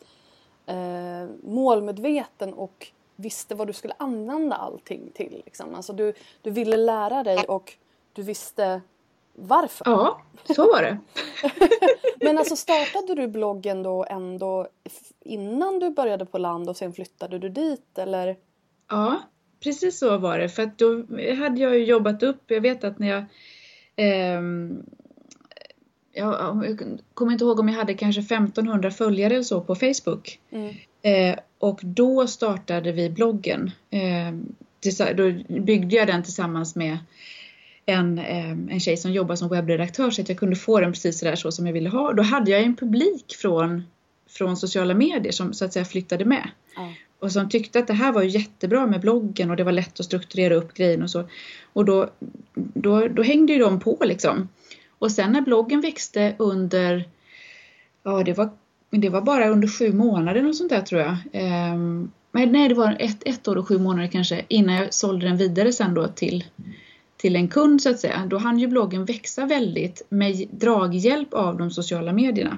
eh, 0.65 1.27
målmedveten 1.43 2.53
och 2.53 2.87
visste 3.15 3.55
vad 3.55 3.67
du 3.67 3.73
skulle 3.73 3.93
använda 3.97 4.55
allting 4.55 5.11
till. 5.13 5.41
Liksom. 5.45 5.75
Alltså 5.75 5.93
du, 5.93 6.13
du 6.41 6.51
ville 6.51 6.77
lära 6.77 7.23
dig 7.23 7.37
och 7.37 7.73
du 8.13 8.23
visste 8.23 8.81
varför. 9.33 9.83
Ja, 9.89 10.21
så 10.55 10.67
var 10.67 10.81
det. 10.81 10.97
Men 12.25 12.37
alltså 12.37 12.55
startade 12.55 13.15
du 13.15 13.27
bloggen 13.27 13.83
då 13.83 14.05
ändå 14.09 14.67
innan 15.19 15.79
du 15.79 15.89
började 15.89 16.25
på 16.25 16.37
land 16.37 16.69
och 16.69 16.77
sen 16.77 16.93
flyttade 16.93 17.39
du 17.39 17.49
dit 17.49 17.97
eller? 17.97 18.37
Ja, 18.89 19.21
precis 19.63 19.99
så 19.99 20.17
var 20.17 20.39
det. 20.39 20.49
För 20.49 20.63
att 20.63 20.77
då 20.77 21.05
hade 21.37 21.61
jag 21.61 21.77
ju 21.77 21.85
jobbat 21.85 22.23
upp, 22.23 22.41
jag 22.47 22.61
vet 22.61 22.83
att 22.83 22.99
när 22.99 23.07
jag 23.07 23.25
eh, 23.95 24.41
jag, 26.13 26.65
jag 26.65 26.99
kommer 27.13 27.31
inte 27.31 27.43
ihåg 27.43 27.59
om 27.59 27.69
jag 27.69 27.75
hade 27.75 27.93
kanske 27.93 28.21
1500 28.21 28.91
följare 28.91 29.33
eller 29.33 29.43
så 29.43 29.61
på 29.61 29.75
Facebook. 29.75 30.39
Mm. 30.51 30.75
Eh, 31.01 31.39
och 31.59 31.79
då 31.83 32.27
startade 32.27 32.91
vi 32.91 33.09
bloggen. 33.09 33.71
Eh, 33.89 34.31
då 35.15 35.31
byggde 35.61 35.95
jag 35.95 36.07
den 36.07 36.23
tillsammans 36.23 36.75
med 36.75 36.97
en, 37.91 38.19
eh, 38.19 38.51
en 38.51 38.79
tjej 38.79 38.97
som 38.97 39.11
jobbar 39.11 39.35
som 39.35 39.49
webbredaktör 39.49 40.11
så 40.11 40.21
att 40.21 40.29
jag 40.29 40.37
kunde 40.37 40.55
få 40.55 40.79
den 40.79 40.91
precis 40.91 41.19
sådär 41.19 41.35
så 41.35 41.51
som 41.51 41.65
jag 41.65 41.73
ville 41.73 41.89
ha. 41.89 42.13
Då 42.13 42.23
hade 42.23 42.51
jag 42.51 42.61
en 42.61 42.75
publik 42.75 43.35
från, 43.41 43.83
från 44.29 44.57
sociala 44.57 44.93
medier 44.93 45.31
som 45.31 45.53
så 45.53 45.65
att 45.65 45.73
säga 45.73 45.85
flyttade 45.85 46.25
med. 46.25 46.49
Mm. 46.77 46.93
Och 47.19 47.31
som 47.31 47.49
tyckte 47.49 47.79
att 47.79 47.87
det 47.87 47.93
här 47.93 48.11
var 48.11 48.23
jättebra 48.23 48.87
med 48.87 49.01
bloggen 49.01 49.49
och 49.49 49.55
det 49.55 49.63
var 49.63 49.71
lätt 49.71 49.99
att 49.99 50.05
strukturera 50.05 50.55
upp 50.55 50.73
grejen 50.73 51.03
och 51.03 51.09
så. 51.09 51.23
Och 51.73 51.85
då, 51.85 52.09
då, 52.53 53.07
då 53.07 53.23
hängde 53.23 53.53
ju 53.53 53.59
de 53.59 53.79
på 53.79 53.97
liksom. 54.01 54.49
Och 54.99 55.11
sen 55.11 55.31
när 55.31 55.41
bloggen 55.41 55.81
växte 55.81 56.35
under, 56.39 57.05
ja 58.03 58.23
det 58.23 58.33
var, 58.33 58.49
det 58.89 59.09
var 59.09 59.21
bara 59.21 59.49
under 59.49 59.67
sju 59.67 59.93
månader 59.93 60.47
och 60.47 60.55
sånt 60.55 60.69
där 60.69 60.81
tror 60.81 61.01
jag. 61.01 61.17
Ehm, 61.33 62.11
nej 62.31 62.69
det 62.69 62.75
var 62.75 62.97
ett, 62.99 63.21
ett 63.25 63.47
år 63.47 63.57
och 63.57 63.67
sju 63.67 63.77
månader 63.77 64.07
kanske 64.07 64.45
innan 64.47 64.75
jag 64.75 64.93
sålde 64.93 65.27
den 65.27 65.37
vidare 65.37 65.73
sen 65.73 65.93
då 65.93 66.07
till 66.07 66.43
till 67.21 67.35
en 67.35 67.47
kund 67.47 67.81
så 67.81 67.89
att 67.89 67.99
säga, 67.99 68.25
då 68.27 68.37
hann 68.37 68.59
ju 68.59 68.67
bloggen 68.67 69.05
växa 69.05 69.45
väldigt 69.45 70.01
med 70.09 70.47
draghjälp 70.51 71.33
av 71.33 71.57
de 71.57 71.71
sociala 71.71 72.13
medierna. 72.13 72.57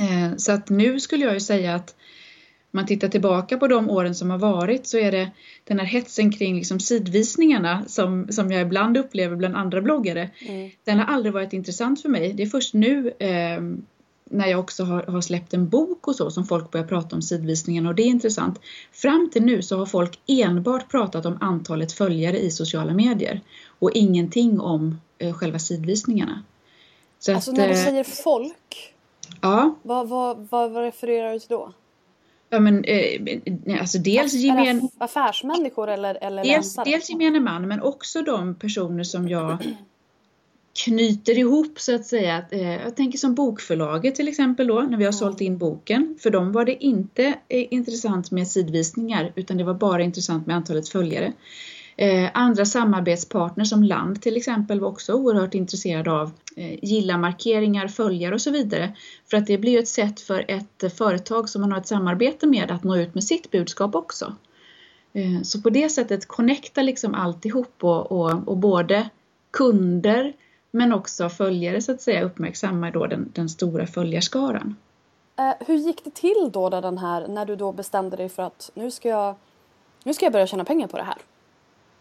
Eh, 0.00 0.36
så 0.36 0.52
att 0.52 0.70
nu 0.70 1.00
skulle 1.00 1.24
jag 1.24 1.34
ju 1.34 1.40
säga 1.40 1.74
att 1.74 1.94
man 2.70 2.86
tittar 2.86 3.08
tillbaka 3.08 3.58
på 3.58 3.66
de 3.66 3.90
åren 3.90 4.14
som 4.14 4.30
har 4.30 4.38
varit 4.38 4.86
så 4.86 4.98
är 4.98 5.12
det 5.12 5.30
den 5.64 5.78
här 5.78 5.86
hetsen 5.86 6.32
kring 6.32 6.56
liksom 6.56 6.80
sidvisningarna 6.80 7.84
som, 7.86 8.32
som 8.32 8.52
jag 8.52 8.62
ibland 8.62 8.96
upplever 8.96 9.36
bland 9.36 9.56
andra 9.56 9.80
bloggare. 9.80 10.30
Mm. 10.40 10.70
Den 10.84 10.98
har 10.98 11.06
aldrig 11.06 11.32
varit 11.32 11.52
intressant 11.52 12.02
för 12.02 12.08
mig. 12.08 12.32
Det 12.32 12.42
är 12.42 12.46
först 12.46 12.74
nu 12.74 13.12
eh, 13.18 13.60
när 14.30 14.46
jag 14.46 14.60
också 14.60 14.84
har, 14.84 15.02
har, 15.02 15.20
släppt 15.20 15.54
en 15.54 15.68
bok 15.68 16.08
och 16.08 16.16
så 16.16 16.30
som 16.30 16.44
folk 16.44 16.70
börjar 16.70 16.86
prata 16.86 17.16
om 17.16 17.22
sidvisningen 17.22 17.86
och 17.86 17.94
det 17.94 18.02
är 18.02 18.06
intressant. 18.06 18.60
Fram 18.92 19.30
till 19.32 19.44
nu 19.44 19.62
så 19.62 19.78
har 19.78 19.86
folk 19.86 20.18
enbart 20.26 20.90
pratat 20.90 21.26
om 21.26 21.38
antalet 21.40 21.92
följare 21.92 22.38
i 22.38 22.50
sociala 22.50 22.92
medier 22.94 23.40
och 23.78 23.90
ingenting 23.94 24.60
om 24.60 25.00
eh, 25.18 25.32
själva 25.32 25.58
sidvisningarna. 25.58 26.42
Så 27.18 27.34
alltså 27.34 27.50
att, 27.50 27.56
när 27.56 27.68
du 27.68 27.74
eh, 27.74 27.84
säger 27.84 28.04
folk, 28.04 28.94
ja. 29.40 29.74
vad, 29.82 30.08
vad, 30.08 30.48
vad, 30.50 30.76
refererar 30.76 31.32
du 31.32 31.38
till 31.38 31.48
då? 31.48 31.72
Ja 32.50 32.60
men 32.60 32.84
eh, 32.84 33.80
alltså 33.80 33.98
dels 33.98 34.32
gemen... 34.32 34.88
Affärsmänniskor 34.98 35.88
eller, 35.88 36.18
eller 36.20 36.44
dels, 36.44 36.76
dels 36.84 37.10
gemene 37.10 37.40
man 37.40 37.68
men 37.68 37.82
också 37.82 38.22
de 38.22 38.54
personer 38.54 39.04
som 39.04 39.28
jag 39.28 39.58
knyter 40.74 41.38
ihop 41.38 41.80
så 41.80 41.94
att 41.94 42.06
säga. 42.06 42.44
Eh, 42.50 42.72
jag 42.72 42.96
tänker 42.96 43.18
som 43.18 43.34
bokförlaget 43.34 44.14
till 44.14 44.28
exempel 44.28 44.66
då 44.66 44.80
när 44.80 44.98
vi 44.98 45.04
har 45.04 45.12
sålt 45.12 45.40
in 45.40 45.58
boken. 45.58 46.18
För 46.22 46.30
dem 46.30 46.52
var 46.52 46.64
det 46.64 46.84
inte 46.84 47.24
eh, 47.48 47.66
intressant 47.70 48.30
med 48.30 48.48
sidvisningar 48.48 49.32
utan 49.34 49.56
det 49.56 49.64
var 49.64 49.74
bara 49.74 50.02
intressant 50.02 50.46
med 50.46 50.56
antalet 50.56 50.88
följare. 50.88 51.32
Eh, 51.96 52.30
andra 52.34 52.64
samarbetspartners 52.64 53.68
som 53.68 53.82
land 53.82 54.22
till 54.22 54.36
exempel 54.36 54.80
var 54.80 54.88
också 54.88 55.12
oerhört 55.12 55.54
intresserade 55.54 56.12
av 56.12 56.32
gilla-markeringar, 56.82 57.88
följare 57.88 58.34
och 58.34 58.40
så 58.40 58.50
vidare. 58.50 58.96
För 59.30 59.36
att 59.36 59.46
det 59.46 59.58
blir 59.58 59.78
ett 59.78 59.88
sätt 59.88 60.20
för 60.20 60.44
ett 60.48 60.96
företag 60.96 61.48
som 61.48 61.60
man 61.60 61.72
har 61.72 61.78
ett 61.78 61.86
samarbete 61.86 62.46
med 62.46 62.70
att 62.70 62.84
nå 62.84 62.96
ut 62.96 63.14
med 63.14 63.24
sitt 63.24 63.50
budskap 63.50 63.94
också. 63.94 64.34
Så 65.42 65.62
på 65.62 65.70
det 65.70 65.88
sättet 65.88 66.26
connecta 66.26 66.82
liksom 66.82 67.14
alltihop 67.14 67.74
och, 67.80 68.12
och, 68.12 68.48
och 68.48 68.56
både 68.56 69.08
kunder, 69.50 70.32
men 70.74 70.92
också 70.92 71.28
följare 71.28 71.80
så 71.80 71.92
att 71.92 72.00
säga 72.00 72.22
uppmärksammar 72.22 72.90
då 72.90 73.06
den, 73.06 73.30
den 73.34 73.48
stora 73.48 73.86
följarskaran. 73.86 74.76
Eh, 75.36 75.52
hur 75.66 75.74
gick 75.74 76.04
det 76.04 76.14
till 76.14 76.50
då, 76.52 76.68
då 76.68 76.80
den 76.80 76.98
här, 76.98 77.28
när 77.28 77.46
du 77.46 77.56
då 77.56 77.72
bestämde 77.72 78.16
dig 78.16 78.28
för 78.28 78.42
att 78.42 78.70
nu 78.74 78.90
ska, 78.90 79.08
jag, 79.08 79.34
nu 80.04 80.14
ska 80.14 80.26
jag 80.26 80.32
börja 80.32 80.46
tjäna 80.46 80.64
pengar 80.64 80.86
på 80.86 80.96
det 80.96 81.02
här? 81.02 81.16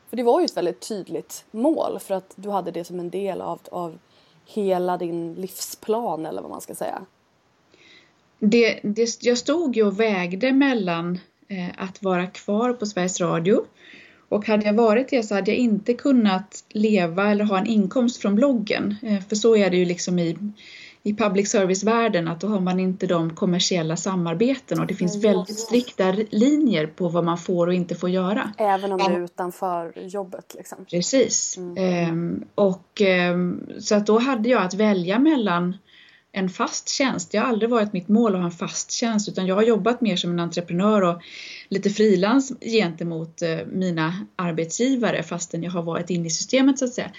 För 0.10 0.18
det 0.18 0.24
var 0.24 0.39
ju 0.39 0.46
ett 0.46 0.58
väldigt 0.58 0.88
tydligt 0.88 1.46
mål 1.51 2.00
för 2.00 2.15
att 2.15 2.34
du 2.36 2.50
hade 2.50 2.72
det 2.72 2.84
som 2.84 3.00
en 3.00 3.10
del 3.10 3.42
av, 3.42 3.60
av 3.72 3.98
hela 4.46 4.98
din 4.98 5.34
livsplan 5.34 6.25
eller 6.25 6.42
vad 6.42 6.51
man 6.51 6.62
ska 6.62 6.75
säga. 6.75 7.01
Det, 8.39 8.80
det, 8.84 9.24
jag 9.24 9.38
stod 9.38 9.75
ju 9.75 9.88
och 9.88 10.00
vägde 10.00 10.51
mellan 10.51 11.20
eh, 11.48 11.70
att 11.77 12.03
vara 12.03 12.27
kvar 12.27 12.74
på 12.74 12.86
Sveriges 12.86 13.22
Radio 13.22 13.65
och 14.34 14.48
hade 14.48 14.66
jag 14.66 14.74
varit 14.74 15.10
det 15.10 15.24
så 15.24 15.36
hade 15.36 15.52
jag 15.52 15.58
inte 15.58 15.94
kunnat 15.94 16.63
leva 16.70 17.32
eller 17.32 17.46
ha 17.46 17.58
en 17.58 17.68
inkomst 17.68 18.22
från 18.22 18.36
bloggen. 18.36 18.96
Eh, 19.02 19.20
för 19.30 19.36
så 19.36 19.56
är 19.56 19.70
det 19.70 19.78
ju 19.78 19.86
liksom 19.86 20.20
i, 20.20 20.38
i 21.04 21.13
public 21.13 21.52
service-världen 21.52 22.28
att 22.28 22.42
då 22.42 22.48
har 22.48 22.60
man 22.60 22.80
inte 22.80 23.08
de 23.08 23.36
kommersiella 23.36 23.98
samarbeten 23.98 24.80
och 24.80 24.88
det 24.88 24.94
finns 24.94 25.24
väldigt 25.24 25.60
strikta 25.60 26.12
linjer 26.30 26.88
på 26.88 27.10
vad 27.10 27.24
man 27.24 27.38
får 27.38 27.68
och 27.68 27.74
inte 27.74 27.96
får 27.96 28.10
göra. 28.10 28.54
Även 28.58 28.92
om 28.92 28.98
det 28.98 29.04
är 29.04 29.24
utanför 29.24 29.94
jobbet 29.96 30.56
liksom. 30.58 30.86
Precis. 30.90 31.58
Mm. 31.58 31.78
Ehm, 31.78 32.44
och 32.56 33.02
ehm, 33.02 33.63
så 33.80 33.96
att 33.96 34.06
då 34.06 34.20
hade 34.20 34.50
jag 34.50 34.62
att 34.62 34.74
välja 34.74 35.20
mellan 35.20 35.78
en 36.36 36.50
fast 36.50 36.90
tjänst. 36.90 37.32
Det 37.32 37.38
har 37.38 37.46
aldrig 37.46 37.70
varit 37.70 37.94
mitt 37.94 38.08
mål 38.08 38.36
att 38.36 38.42
ha 38.42 38.46
en 38.46 38.52
fast 38.52 38.92
tjänst 38.92 39.30
utan 39.30 39.48
jag 39.48 39.56
har 39.56 39.63
jobbat 39.63 40.02
mer 40.02 40.16
som 40.16 40.32
en 40.32 40.40
entreprenör 40.40 41.02
och 41.02 41.22
lite 41.70 41.90
frilans 41.90 42.54
gentemot 42.62 43.42
eh, 43.42 43.58
mina 43.72 44.25
arbetsgivare 44.36 45.24
fastän 45.24 45.63
jag 45.63 45.72
har 45.72 45.84
varit 45.84 46.10
inne 46.10 46.28
i 46.28 46.30
systemet 46.30 46.80
så 46.80 46.86
att 46.86 46.94
säga. 46.94 47.12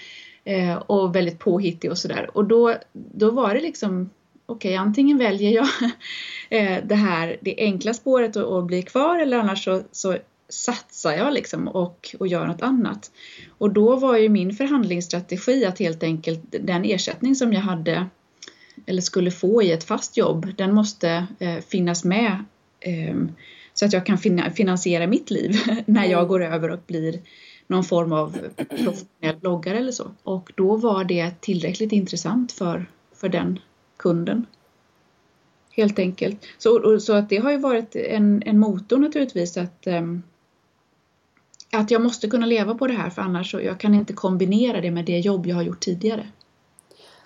Eh, 0.43 0.75
och 0.75 1.15
väldigt 1.15 1.39
påhittig 1.39 1.91
och 1.91 1.97
sådär. 1.97 2.29
Och 2.33 2.45
då, 2.45 2.75
då 2.93 3.31
var 3.31 3.53
det 3.53 3.61
liksom 3.61 4.09
okej, 4.45 4.69
okay, 4.69 4.75
antingen 4.75 5.17
väljer 5.17 5.51
jag 5.51 5.67
eh, 6.49 6.83
det 6.85 6.95
här, 6.95 7.37
det 7.41 7.55
enkla 7.57 7.93
spåret 7.93 8.35
och, 8.35 8.57
och 8.57 8.63
blir 8.63 8.81
kvar 8.81 9.19
eller 9.19 9.37
annars 9.37 9.63
så, 9.63 9.81
så 9.91 10.17
satsar 10.49 11.11
jag 11.11 11.33
liksom 11.33 11.67
och, 11.67 12.15
och 12.19 12.27
gör 12.27 12.47
något 12.47 12.61
annat. 12.61 13.11
Och 13.57 13.73
då 13.73 13.95
var 13.95 14.17
ju 14.17 14.29
min 14.29 14.53
förhandlingsstrategi 14.53 15.65
att 15.65 15.79
helt 15.79 16.03
enkelt 16.03 16.41
den 16.61 16.85
ersättning 16.85 17.35
som 17.35 17.53
jag 17.53 17.61
hade 17.61 18.05
eller 18.85 19.01
skulle 19.01 19.31
få 19.31 19.63
i 19.63 19.71
ett 19.71 19.83
fast 19.83 20.17
jobb, 20.17 20.53
den 20.57 20.73
måste 20.73 21.27
eh, 21.39 21.57
finnas 21.57 22.03
med 22.03 22.43
eh, 22.79 23.15
så 23.73 23.85
att 23.85 23.93
jag 23.93 24.05
kan 24.05 24.17
fin 24.17 24.43
finansiera 24.55 25.07
mitt 25.07 25.31
liv 25.31 25.55
när 25.85 26.05
jag 26.05 26.19
mm. 26.19 26.27
går 26.27 26.43
över 26.43 26.71
och 26.71 26.79
blir 26.87 27.19
någon 27.67 27.83
form 27.83 28.11
av 28.11 28.37
professionell 28.55 29.35
bloggare 29.41 29.77
eller 29.77 29.91
så. 29.91 30.11
Och 30.23 30.51
då 30.55 30.75
var 30.75 31.03
det 31.03 31.41
tillräckligt 31.41 31.91
intressant 31.91 32.51
för, 32.51 32.85
för 33.13 33.29
den 33.29 33.59
kunden. 33.97 34.45
Helt 35.71 35.99
enkelt. 35.99 36.45
Så, 36.57 36.99
så 36.99 37.13
att 37.13 37.29
det 37.29 37.37
har 37.37 37.51
ju 37.51 37.57
varit 37.57 37.95
en, 37.95 38.43
en 38.45 38.59
motor 38.59 38.97
naturligtvis 38.97 39.57
att, 39.57 39.87
um, 39.87 40.23
att 41.71 41.91
jag 41.91 42.01
måste 42.01 42.27
kunna 42.27 42.45
leva 42.45 42.75
på 42.75 42.87
det 42.87 42.93
här 42.93 43.09
för 43.09 43.21
annars 43.21 43.51
så 43.51 43.61
jag 43.61 43.79
kan 43.79 43.93
inte 43.93 44.13
kombinera 44.13 44.81
det 44.81 44.91
med 44.91 45.05
det 45.05 45.19
jobb 45.19 45.47
jag 45.47 45.55
har 45.55 45.63
gjort 45.63 45.79
tidigare. 45.79 46.27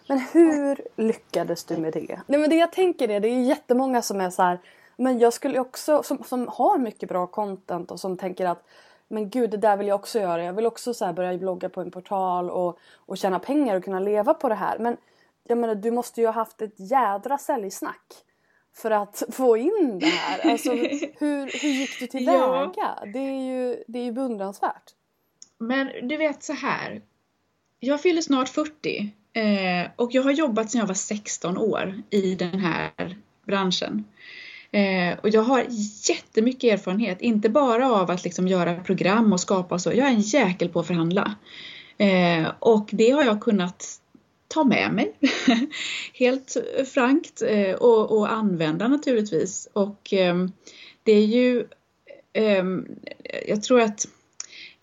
Men 0.10 0.20
hur 0.20 0.82
lyckades 0.96 1.64
du 1.64 1.78
med 1.78 1.94
det? 1.94 2.20
Nej 2.28 2.40
men 2.40 2.50
det 2.50 2.56
jag 2.56 2.72
tänker 2.72 3.10
är, 3.10 3.20
det 3.20 3.28
är 3.28 3.42
jättemånga 3.42 4.02
som 4.02 4.22
är 4.22 4.30
så 4.30 4.42
här, 4.42 4.60
men 4.98 5.20
jag 5.20 5.34
skulle 5.34 5.60
också, 5.60 6.04
som, 6.04 6.24
som 6.24 6.48
har 6.48 6.78
mycket 6.78 7.10
bra 7.10 7.28
content 7.28 7.92
och 7.92 8.00
som 8.00 8.18
tänker 8.18 8.46
att 8.46 8.66
men 9.08 9.30
gud 9.30 9.50
det 9.50 9.58
där 9.58 9.78
vill 9.78 9.88
jag 9.88 9.96
också 9.96 10.20
göra. 10.20 10.44
Jag 10.44 10.54
vill 10.54 10.66
också 10.66 10.94
så 10.94 11.14
börja 11.14 11.38
blogga 11.38 11.70
på 11.70 11.82
en 11.82 11.92
portal 11.92 12.50
och, 12.50 12.80
och 12.96 13.18
tjäna 13.18 13.40
pengar 13.40 13.76
och 13.76 13.84
kunna 13.84 14.00
leva 14.00 14.34
på 14.34 14.50
det 14.50 14.56
här. 14.56 14.80
Men 14.80 14.98
jag 15.44 15.58
menar 15.58 15.76
du 15.76 15.92
måste 15.92 16.22
ju 16.22 16.28
ha 16.28 16.34
haft 16.34 16.62
ett 16.62 16.76
jädra 16.78 17.38
säljsnack 17.38 18.14
för 18.74 18.92
att 18.92 19.24
få 19.32 19.58
in 19.58 20.00
det 20.00 20.06
här. 20.06 20.52
Alltså, 20.52 20.72
hur, 20.72 21.62
hur 21.62 21.70
gick 21.70 22.00
du 22.00 22.08
tillväga? 22.08 22.38
Ja. 22.76 23.04
Det 23.14 23.20
är 23.20 23.52
ju, 23.52 23.84
det 23.88 24.00
är 24.00 24.04
ju 24.04 24.12
beundransvärt. 24.12 24.96
Men 25.58 26.08
du 26.08 26.18
vet 26.18 26.44
så 26.44 26.54
här. 26.54 27.02
Jag 27.80 28.02
fyller 28.02 28.22
snart 28.22 28.50
40 28.50 29.14
eh, 29.34 29.92
och 29.96 30.14
jag 30.14 30.24
har 30.24 30.32
jobbat 30.32 30.72
sedan 30.72 30.80
jag 30.80 30.88
var 30.88 30.94
16 30.94 31.58
år 31.58 32.02
i 32.10 32.36
den 32.36 32.60
här 32.60 33.18
branschen. 33.46 34.06
Eh, 34.72 35.20
och 35.20 35.30
jag 35.30 35.42
har 35.42 35.66
jättemycket 36.10 36.74
erfarenhet, 36.74 37.22
inte 37.22 37.50
bara 37.50 37.92
av 37.92 38.12
att 38.12 38.24
liksom 38.24 38.48
göra 38.48 38.76
program 38.76 39.34
och 39.34 39.40
skapa 39.40 39.76
och 39.76 39.82
så. 39.82 39.90
Jag 39.90 40.08
är 40.08 40.12
en 40.12 40.22
jäkel 40.22 40.70
på 40.70 40.80
att 40.80 40.88
förhandla. 40.88 41.36
Eh, 41.98 42.48
och 42.60 42.90
det 42.92 43.10
har 43.10 43.24
jag 43.24 43.42
kunnat 43.42 44.00
ta 44.48 44.64
med 44.64 44.94
mig 44.94 45.14
helt 46.14 46.58
frankt 46.94 47.42
eh, 47.42 47.74
och, 47.74 48.18
och, 48.18 48.32
använda 48.32 48.88
naturligtvis. 48.88 49.70
Och 49.74 50.14
ehm, 50.14 50.52
det 51.04 51.12
är 51.12 51.26
ju, 51.26 51.66
ehm, 52.34 52.88
jag 53.48 53.64
tror 53.64 53.82
att 53.82 54.08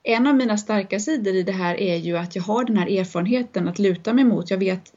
en 0.07 0.27
av 0.27 0.35
mina 0.35 0.57
starka 0.57 1.01
sidor 1.01 1.35
i 1.35 1.43
det 1.43 1.53
här 1.53 1.81
är 1.81 1.97
ju 1.97 2.17
att 2.17 2.37
jag 2.37 2.43
har 2.43 2.65
den 2.65 2.77
här 2.77 2.99
erfarenheten 2.99 3.69
att 3.69 3.79
luta 3.79 4.13
mig 4.13 4.25
mot. 4.25 4.51
Jag 4.51 4.59
vet 4.59 4.93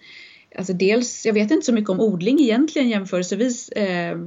Alltså 0.55 0.73
dels, 0.73 1.25
jag 1.25 1.33
vet 1.33 1.51
inte 1.51 1.65
så 1.65 1.73
mycket 1.73 1.89
om 1.89 1.99
odling 1.99 2.39
egentligen 2.39 2.89
jämförelsevis 2.89 3.69
eh, 3.69 4.17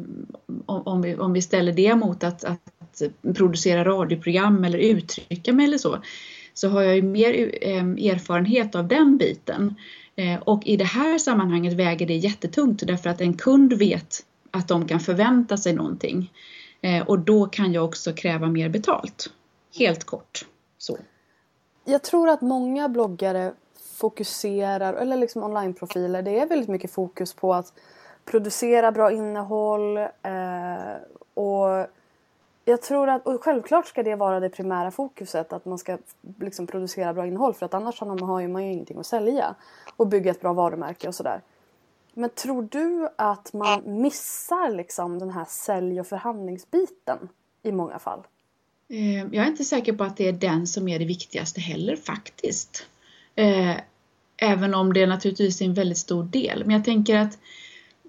om, 0.66 1.02
vi, 1.02 1.16
om 1.16 1.32
vi 1.32 1.42
ställer 1.42 1.72
det 1.72 1.94
mot 1.94 2.24
att, 2.24 2.44
att 2.44 3.02
producera 3.34 3.84
radioprogram 3.84 4.64
eller 4.64 4.78
uttrycka 4.78 5.52
mig 5.52 5.66
eller 5.66 5.78
så. 5.78 5.98
Så 6.54 6.68
har 6.68 6.82
jag 6.82 6.96
ju 6.96 7.02
mer 7.02 7.58
eh, 7.62 7.84
erfarenhet 7.84 8.74
av 8.74 8.88
den 8.88 9.18
biten. 9.18 9.74
Eh, 10.16 10.40
och 10.40 10.66
i 10.66 10.76
det 10.76 10.84
här 10.84 11.18
sammanhanget 11.18 11.72
väger 11.72 12.06
det 12.06 12.16
jättetungt 12.16 12.86
därför 12.86 13.10
att 13.10 13.20
en 13.20 13.34
kund 13.34 13.72
vet 13.72 14.24
att 14.50 14.68
de 14.68 14.88
kan 14.88 15.00
förvänta 15.00 15.56
sig 15.56 15.72
någonting. 15.72 16.32
Eh, 16.80 17.02
och 17.02 17.18
då 17.18 17.46
kan 17.46 17.72
jag 17.72 17.84
också 17.84 18.12
kräva 18.12 18.46
mer 18.46 18.68
betalt. 18.68 19.30
Helt 19.78 20.04
kort. 20.04 20.44
Så. 20.82 20.98
Jag 21.84 22.02
tror 22.02 22.28
att 22.28 22.40
många 22.40 22.88
bloggare 22.88 23.52
fokuserar, 23.74 24.94
eller 24.94 25.16
liksom 25.16 25.42
onlineprofiler, 25.42 26.22
det 26.22 26.38
är 26.40 26.46
väldigt 26.46 26.68
mycket 26.68 26.90
fokus 26.90 27.34
på 27.34 27.54
att 27.54 27.72
producera 28.24 28.92
bra 28.92 29.12
innehåll 29.12 29.96
eh, 29.98 30.94
och 31.34 31.86
jag 32.64 32.82
tror 32.82 33.08
att, 33.08 33.26
och 33.26 33.44
självklart 33.44 33.86
ska 33.86 34.02
det 34.02 34.14
vara 34.14 34.40
det 34.40 34.48
primära 34.48 34.90
fokuset 34.90 35.52
att 35.52 35.64
man 35.64 35.78
ska 35.78 35.98
liksom 36.40 36.66
producera 36.66 37.14
bra 37.14 37.26
innehåll 37.26 37.54
för 37.54 37.66
att 37.66 37.74
annars 37.74 38.00
har 38.00 38.48
man 38.48 38.64
ju 38.64 38.72
ingenting 38.72 38.98
att 38.98 39.06
sälja 39.06 39.54
och 39.96 40.06
bygga 40.06 40.30
ett 40.30 40.40
bra 40.40 40.52
varumärke 40.52 41.08
och 41.08 41.14
sådär. 41.14 41.40
Men 42.14 42.30
tror 42.30 42.62
du 42.62 43.08
att 43.16 43.52
man 43.52 43.82
missar 44.02 44.70
liksom 44.70 45.18
den 45.18 45.30
här 45.30 45.44
sälj 45.44 46.00
och 46.00 46.06
förhandlingsbiten 46.06 47.28
i 47.62 47.72
många 47.72 47.98
fall? 47.98 48.22
Eh, 48.92 49.18
jag 49.18 49.44
är 49.44 49.46
inte 49.46 49.64
säker 49.64 49.92
på 49.92 50.04
att 50.04 50.16
det 50.16 50.28
är 50.28 50.32
den 50.32 50.66
som 50.66 50.88
är 50.88 50.98
det 50.98 51.04
viktigaste 51.04 51.60
heller 51.60 51.96
faktiskt. 51.96 52.86
Eh, 53.34 53.74
även 54.36 54.74
om 54.74 54.92
det 54.92 55.06
naturligtvis 55.06 55.60
är 55.60 55.64
en 55.64 55.74
väldigt 55.74 55.98
stor 55.98 56.24
del. 56.24 56.62
Men 56.64 56.70
jag 56.74 56.84
tänker 56.84 57.16
att 57.16 57.38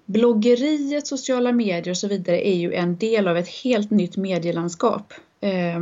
bloggeriet, 0.04 1.06
sociala 1.06 1.52
medier 1.52 1.90
och 1.90 1.96
så 1.96 2.08
vidare 2.08 2.48
är 2.48 2.54
ju 2.54 2.74
en 2.74 2.96
del 2.96 3.28
av 3.28 3.36
ett 3.36 3.48
helt 3.48 3.90
nytt 3.90 4.16
medielandskap. 4.16 5.12
Eh, 5.40 5.80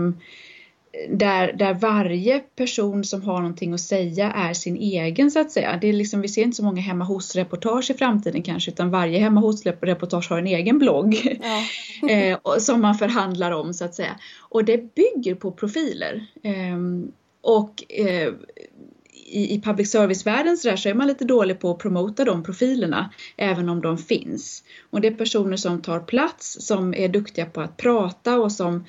där, 1.08 1.52
där 1.52 1.74
varje 1.74 2.40
person 2.40 3.04
som 3.04 3.22
har 3.22 3.40
någonting 3.40 3.72
att 3.72 3.80
säga 3.80 4.32
är 4.32 4.54
sin 4.54 4.76
egen 4.76 5.30
så 5.30 5.40
att 5.40 5.50
säga. 5.50 5.78
Det 5.80 5.88
är 5.88 5.92
liksom, 5.92 6.20
vi 6.20 6.28
ser 6.28 6.42
inte 6.42 6.56
så 6.56 6.64
många 6.64 6.80
hemma 6.80 7.04
hos-reportage 7.04 7.90
i 7.90 7.94
framtiden 7.94 8.42
kanske 8.42 8.70
utan 8.70 8.90
varje 8.90 9.18
hemma 9.18 9.40
hos-reportage 9.40 10.30
har 10.30 10.38
en 10.38 10.46
egen 10.46 10.78
blogg 10.78 11.38
ja. 11.42 12.08
eh, 12.08 12.38
som 12.58 12.80
man 12.80 12.94
förhandlar 12.94 13.52
om 13.52 13.74
så 13.74 13.84
att 13.84 13.94
säga. 13.94 14.16
Och 14.40 14.64
det 14.64 14.94
bygger 14.94 15.34
på 15.34 15.52
profiler. 15.52 16.26
Eh, 16.42 16.78
och 17.40 17.84
eh, 17.88 18.32
i, 19.32 19.54
i 19.54 19.60
public 19.60 19.90
service-världen 19.90 20.56
så, 20.56 20.76
så 20.76 20.88
är 20.88 20.94
man 20.94 21.06
lite 21.06 21.24
dålig 21.24 21.60
på 21.60 21.70
att 21.70 21.78
promota 21.78 22.24
de 22.24 22.42
profilerna, 22.42 23.10
även 23.36 23.68
om 23.68 23.80
de 23.80 23.98
finns. 23.98 24.64
Och 24.90 25.00
det 25.00 25.08
är 25.08 25.14
personer 25.14 25.56
som 25.56 25.82
tar 25.82 26.00
plats, 26.00 26.56
som 26.60 26.94
är 26.94 27.08
duktiga 27.08 27.46
på 27.46 27.60
att 27.60 27.76
prata 27.76 28.40
och 28.40 28.52
som 28.52 28.84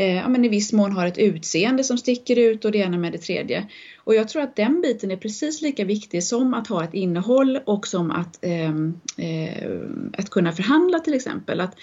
eh, 0.00 0.16
ja, 0.16 0.28
men 0.28 0.44
i 0.44 0.48
viss 0.48 0.72
mån 0.72 0.92
har 0.92 1.06
ett 1.06 1.18
utseende 1.18 1.84
som 1.84 1.98
sticker 1.98 2.38
ut 2.38 2.64
och 2.64 2.72
det 2.72 2.78
ena 2.78 2.98
med 2.98 3.12
det 3.12 3.18
tredje. 3.18 3.66
Och 3.96 4.14
jag 4.14 4.28
tror 4.28 4.42
att 4.42 4.56
den 4.56 4.80
biten 4.80 5.10
är 5.10 5.16
precis 5.16 5.62
lika 5.62 5.84
viktig 5.84 6.24
som 6.24 6.54
att 6.54 6.66
ha 6.66 6.84
ett 6.84 6.94
innehåll 6.94 7.58
och 7.66 7.86
som 7.86 8.10
att, 8.10 8.44
eh, 8.44 8.70
eh, 9.26 9.80
att 10.18 10.30
kunna 10.30 10.52
förhandla 10.52 10.98
till 10.98 11.14
exempel. 11.14 11.60
Att, 11.60 11.74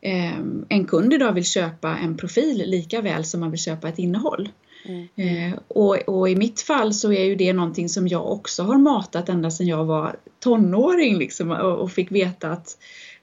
eh, 0.00 0.38
en 0.68 0.84
kund 0.84 1.14
idag 1.14 1.32
vill 1.32 1.44
köpa 1.44 1.96
en 1.96 2.16
profil 2.16 2.62
lika 2.66 3.00
väl 3.00 3.24
som 3.24 3.40
man 3.40 3.50
vill 3.50 3.60
köpa 3.60 3.88
ett 3.88 3.98
innehåll. 3.98 4.48
Mm. 4.84 5.08
Eh, 5.16 5.58
och, 5.68 5.96
och, 6.08 6.28
i 6.28 6.36
mitt 6.36 6.60
fall 6.60 6.94
så 6.94 7.12
är 7.12 7.24
ju 7.24 7.34
det 7.34 7.52
någonting 7.52 7.88
som 7.88 8.08
jag 8.08 8.32
också 8.32 8.62
har 8.62 8.78
matat 8.78 9.28
ända 9.28 9.50
sedan 9.50 9.66
jag 9.66 9.84
var 9.84 10.16
tonåring 10.40 11.18
liksom, 11.18 11.50
och, 11.50 11.78
och 11.78 11.90
fick 11.90 12.12
veta 12.12 12.50
att 12.50 12.78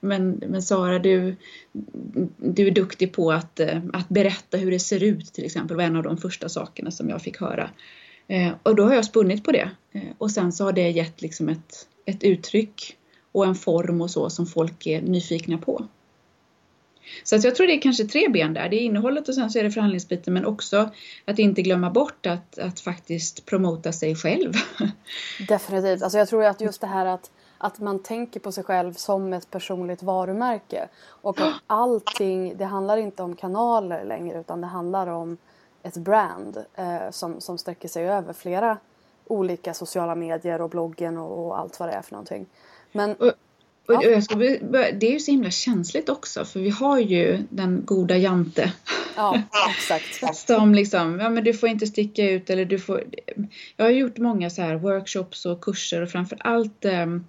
men, 0.08 0.44
men 0.48 0.64
Sara, 0.64 1.00
du, 1.00 1.36
du 2.38 2.68
är 2.68 2.72
duktig 2.72 3.14
på 3.14 3.32
att, 3.32 3.60
eh, 3.60 3.82
att 3.94 4.10
berätta 4.10 4.58
hur 4.58 4.72
det 4.72 4.80
ser 4.80 5.04
ut 5.04 5.34
till 5.34 5.46
exempel, 5.46 5.78
var 5.78 5.84
en 5.84 5.96
av 5.96 6.04
de 6.04 6.18
första 6.18 6.50
sakerna 6.50 6.92
som 6.92 7.10
jag 7.10 7.22
fick 7.22 7.40
höra. 7.40 7.70
Eh, 8.28 8.52
och 8.64 8.76
då 8.76 8.84
har 8.84 8.94
jag 8.94 9.06
spunnit 9.06 9.44
på 9.44 9.52
det. 9.52 9.70
Eh, 9.92 10.02
och 10.18 10.32
sen 10.32 10.52
så 10.52 10.64
har 10.64 10.74
det 10.74 10.90
gett 10.90 11.22
liksom 11.22 11.50
ett, 11.50 11.88
ett 12.06 12.24
uttryck 12.24 12.98
och 13.32 13.46
en 13.46 13.56
form 13.56 14.02
och 14.02 14.12
så 14.12 14.30
som 14.30 14.46
folk 14.46 14.88
är 14.88 15.02
nyfikna 15.02 15.58
på. 15.58 15.88
Så 17.24 17.36
att 17.36 17.44
jag 17.44 17.56
tror 17.56 17.68
det 17.68 17.74
är 17.74 17.82
kanske 17.82 18.06
tre 18.06 18.30
ben 18.30 18.54
där. 18.54 18.70
Det 18.70 18.76
är 18.76 18.82
innehållet 18.82 19.30
och 19.30 19.36
sen 19.36 19.52
så 19.52 19.60
är 19.60 19.64
det 19.64 19.72
förhandlingsbiten 19.72 20.34
men 20.34 20.46
också 20.46 20.90
att 21.26 21.40
inte 21.40 21.62
glömma 21.62 21.90
bort 21.90 22.26
att, 22.26 22.60
att 22.60 22.80
faktiskt 22.80 23.46
promota 23.46 23.92
sig 23.92 24.16
själv. 24.16 24.54
Definitivt. 25.48 26.04
Alltså 26.04 26.18
jag 26.18 26.28
tror 26.28 26.44
att 26.44 26.62
just 26.62 26.82
det 26.82 26.88
här 26.88 27.06
att, 27.06 27.32
att 27.58 27.80
man 27.80 28.00
tänker 28.00 28.40
på 28.40 28.52
sig 28.52 28.64
själv 28.64 28.94
som 28.94 29.34
ett 29.34 29.52
personligt 29.52 30.04
varumärke 30.04 30.88
och 31.08 31.42
att 31.42 31.54
allting, 31.68 32.58
det 32.58 32.66
handlar 32.66 32.98
inte 32.98 33.24
om 33.24 33.36
kanaler 33.36 34.04
längre 34.06 34.40
utan 34.40 34.62
det 34.62 34.68
handlar 34.68 35.08
om 35.08 35.38
ett 35.84 35.98
brand 35.98 36.58
eh, 36.76 37.12
som, 37.12 37.42
som 37.42 37.58
sträcker 37.58 37.88
sig 37.88 38.10
över 38.10 38.34
flera 38.34 38.78
olika 39.28 39.74
sociala 39.74 40.16
medier 40.16 40.62
och 40.62 40.70
bloggen 40.70 41.18
och, 41.18 41.46
och 41.46 41.60
allt 41.60 41.80
vad 41.80 41.90
det 41.90 41.94
är 41.94 42.02
för 42.02 42.12
någonting. 42.12 42.46
Men 42.92 43.16
Och 43.88 44.04
jag 44.04 44.24
ska, 44.24 44.36
det 44.36 45.04
är 45.04 45.12
ju 45.12 45.20
så 45.20 45.32
himla 45.32 45.52
känsligt 45.52 46.10
också 46.10 46.46
för 46.46 46.60
vi 46.60 46.70
har 46.70 47.00
ju 47.00 47.44
den 47.50 47.82
goda 47.86 48.18
Jante. 48.18 48.74
Ja, 49.16 49.42
exakt. 49.70 50.38
Som 50.38 50.76
liksom, 50.76 51.20
ja 51.20 51.30
men 51.30 51.44
du 51.44 51.54
får 51.54 51.70
inte 51.70 51.88
sticka 51.88 52.30
ut 52.30 52.50
eller 52.50 52.66
du 52.66 52.80
får... 52.80 53.04
Jag 53.78 53.86
har 53.86 53.92
gjort 53.92 54.18
många 54.18 54.50
så 54.50 54.62
här 54.62 54.76
workshops 54.76 55.46
och 55.46 55.62
kurser 55.62 56.02
och 56.02 56.10
framför 56.10 56.38
allt 56.42 56.86
ehm, 56.86 57.26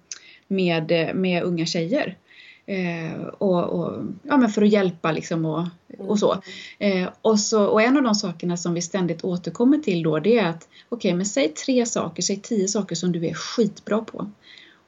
med, 0.47 1.11
med 1.15 1.43
unga 1.43 1.65
tjejer. 1.65 2.17
Eh, 2.65 3.21
och, 3.21 3.63
och, 3.63 4.03
ja, 4.23 4.37
men 4.37 4.49
för 4.49 4.61
att 4.61 4.69
hjälpa 4.69 5.11
liksom 5.11 5.45
och, 5.45 5.67
och 5.97 6.19
så. 6.19 6.41
Eh, 6.79 7.09
och 7.21 7.39
så. 7.39 7.65
Och 7.65 7.81
en 7.81 7.97
av 7.97 8.03
de 8.03 8.15
sakerna 8.15 8.57
som 8.57 8.73
vi 8.73 8.81
ständigt 8.81 9.23
återkommer 9.23 9.77
till 9.77 10.03
då 10.03 10.19
det 10.19 10.37
är 10.37 10.45
att 10.45 10.67
okej, 10.89 11.09
okay, 11.09 11.13
men 11.13 11.25
säg 11.25 11.47
tre 11.49 11.85
saker, 11.85 12.23
säg 12.23 12.41
tio 12.41 12.67
saker 12.67 12.95
som 12.95 13.11
du 13.11 13.27
är 13.27 13.33
skitbra 13.33 13.99
på. 14.01 14.31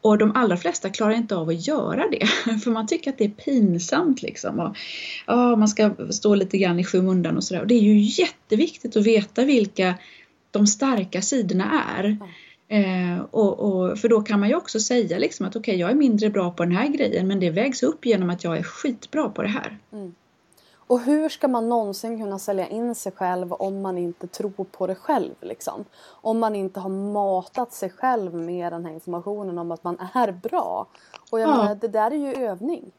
Och 0.02 0.18
de 0.18 0.32
allra 0.36 0.58
flesta 0.58 0.90
klarar 0.90 1.14
inte 1.14 1.36
av 1.36 1.50
att 1.50 1.68
göra 1.68 2.06
det, 2.12 2.26
för 2.64 2.72
man 2.72 2.88
tycker 2.88 3.12
att 3.12 3.18
det 3.18 3.26
är 3.26 3.30
pinsamt 3.30 4.22
liksom. 4.22 4.60
Och, 4.60 4.78
ja, 5.28 5.56
man 5.56 5.68
ska 5.68 5.92
stå 6.10 6.36
lite 6.36 6.58
grann 6.58 6.80
i 6.80 6.84
skymundan 6.84 7.38
och 7.38 7.44
sådär. 7.44 7.62
Och 7.62 7.68
det 7.68 7.76
är 7.76 7.82
ju 7.82 8.00
jätteviktigt 8.00 8.98
att 8.98 9.06
veta 9.06 9.46
vilka 9.46 9.96
de 10.52 10.68
starka 10.68 11.22
sidorna 11.22 11.84
är. 11.98 12.18
Eh, 12.72 13.22
och, 13.32 13.60
och, 13.60 14.00
för 14.00 14.10
då 14.10 14.22
kan 14.22 14.40
man 14.40 14.50
ju 14.50 14.56
också 14.56 14.80
säga 14.80 15.18
liksom 15.18 15.46
att 15.46 15.56
okej, 15.56 15.72
okay, 15.72 15.82
jag 15.82 15.92
är 15.92 15.96
mindre 15.96 16.30
bra 16.30 16.52
på 16.52 16.64
den 16.64 16.72
här 16.76 16.88
grejen 16.88 17.28
men 17.28 17.40
det 17.40 17.50
vägs 17.50 17.84
upp 17.84 18.06
genom 18.06 18.30
att 18.30 18.44
jag 18.44 18.58
är 18.58 18.64
skitbra 18.64 19.30
på 19.30 19.42
det 19.42 19.48
här. 19.48 19.78
Mm. 19.92 20.16
Och 20.74 21.02
hur 21.02 21.30
ska 21.30 21.48
man 21.48 21.70
någonsin 21.70 22.20
kunna 22.20 22.40
sälja 22.40 22.68
in 22.68 22.96
sig 22.96 23.12
själv 23.12 23.54
om 23.54 23.82
man 23.82 23.98
inte 23.98 24.28
tror 24.28 24.64
på 24.64 24.88
det 24.88 24.96
själv? 24.96 25.34
Liksom? 25.42 25.86
Om 26.06 26.40
man 26.40 26.56
inte 26.56 26.80
har 26.80 26.90
matat 26.90 27.74
sig 27.74 27.90
själv 27.90 28.34
med 28.34 28.74
den 28.74 28.86
här 28.86 28.94
informationen 28.94 29.58
om 29.58 29.72
att 29.72 29.84
man 29.84 29.98
är 30.14 30.32
bra. 30.32 30.88
Och 31.32 31.40
jag 31.40 31.50
ja. 31.50 31.58
menar, 31.58 31.76
det 31.76 31.88
där 31.88 32.12
är 32.12 32.16
ju 32.16 32.34
övning. 32.46 32.92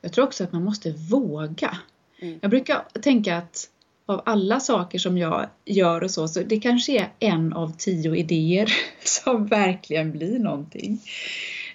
Jag 0.00 0.12
tror 0.12 0.24
också 0.24 0.44
att 0.44 0.52
man 0.52 0.64
måste 0.64 0.90
våga. 1.10 1.78
Mm. 2.18 2.38
Jag 2.42 2.50
brukar 2.50 2.84
tänka 3.02 3.36
att 3.36 3.70
av 4.10 4.22
alla 4.26 4.60
saker 4.60 4.98
som 4.98 5.18
jag 5.18 5.46
gör 5.64 6.04
och 6.04 6.10
så, 6.10 6.28
så 6.28 6.40
det 6.40 6.60
kanske 6.60 6.98
är 6.98 7.08
en 7.18 7.52
av 7.52 7.76
tio 7.78 8.14
idéer 8.16 8.72
som 9.04 9.46
verkligen 9.46 10.12
blir 10.12 10.38
någonting. 10.38 11.00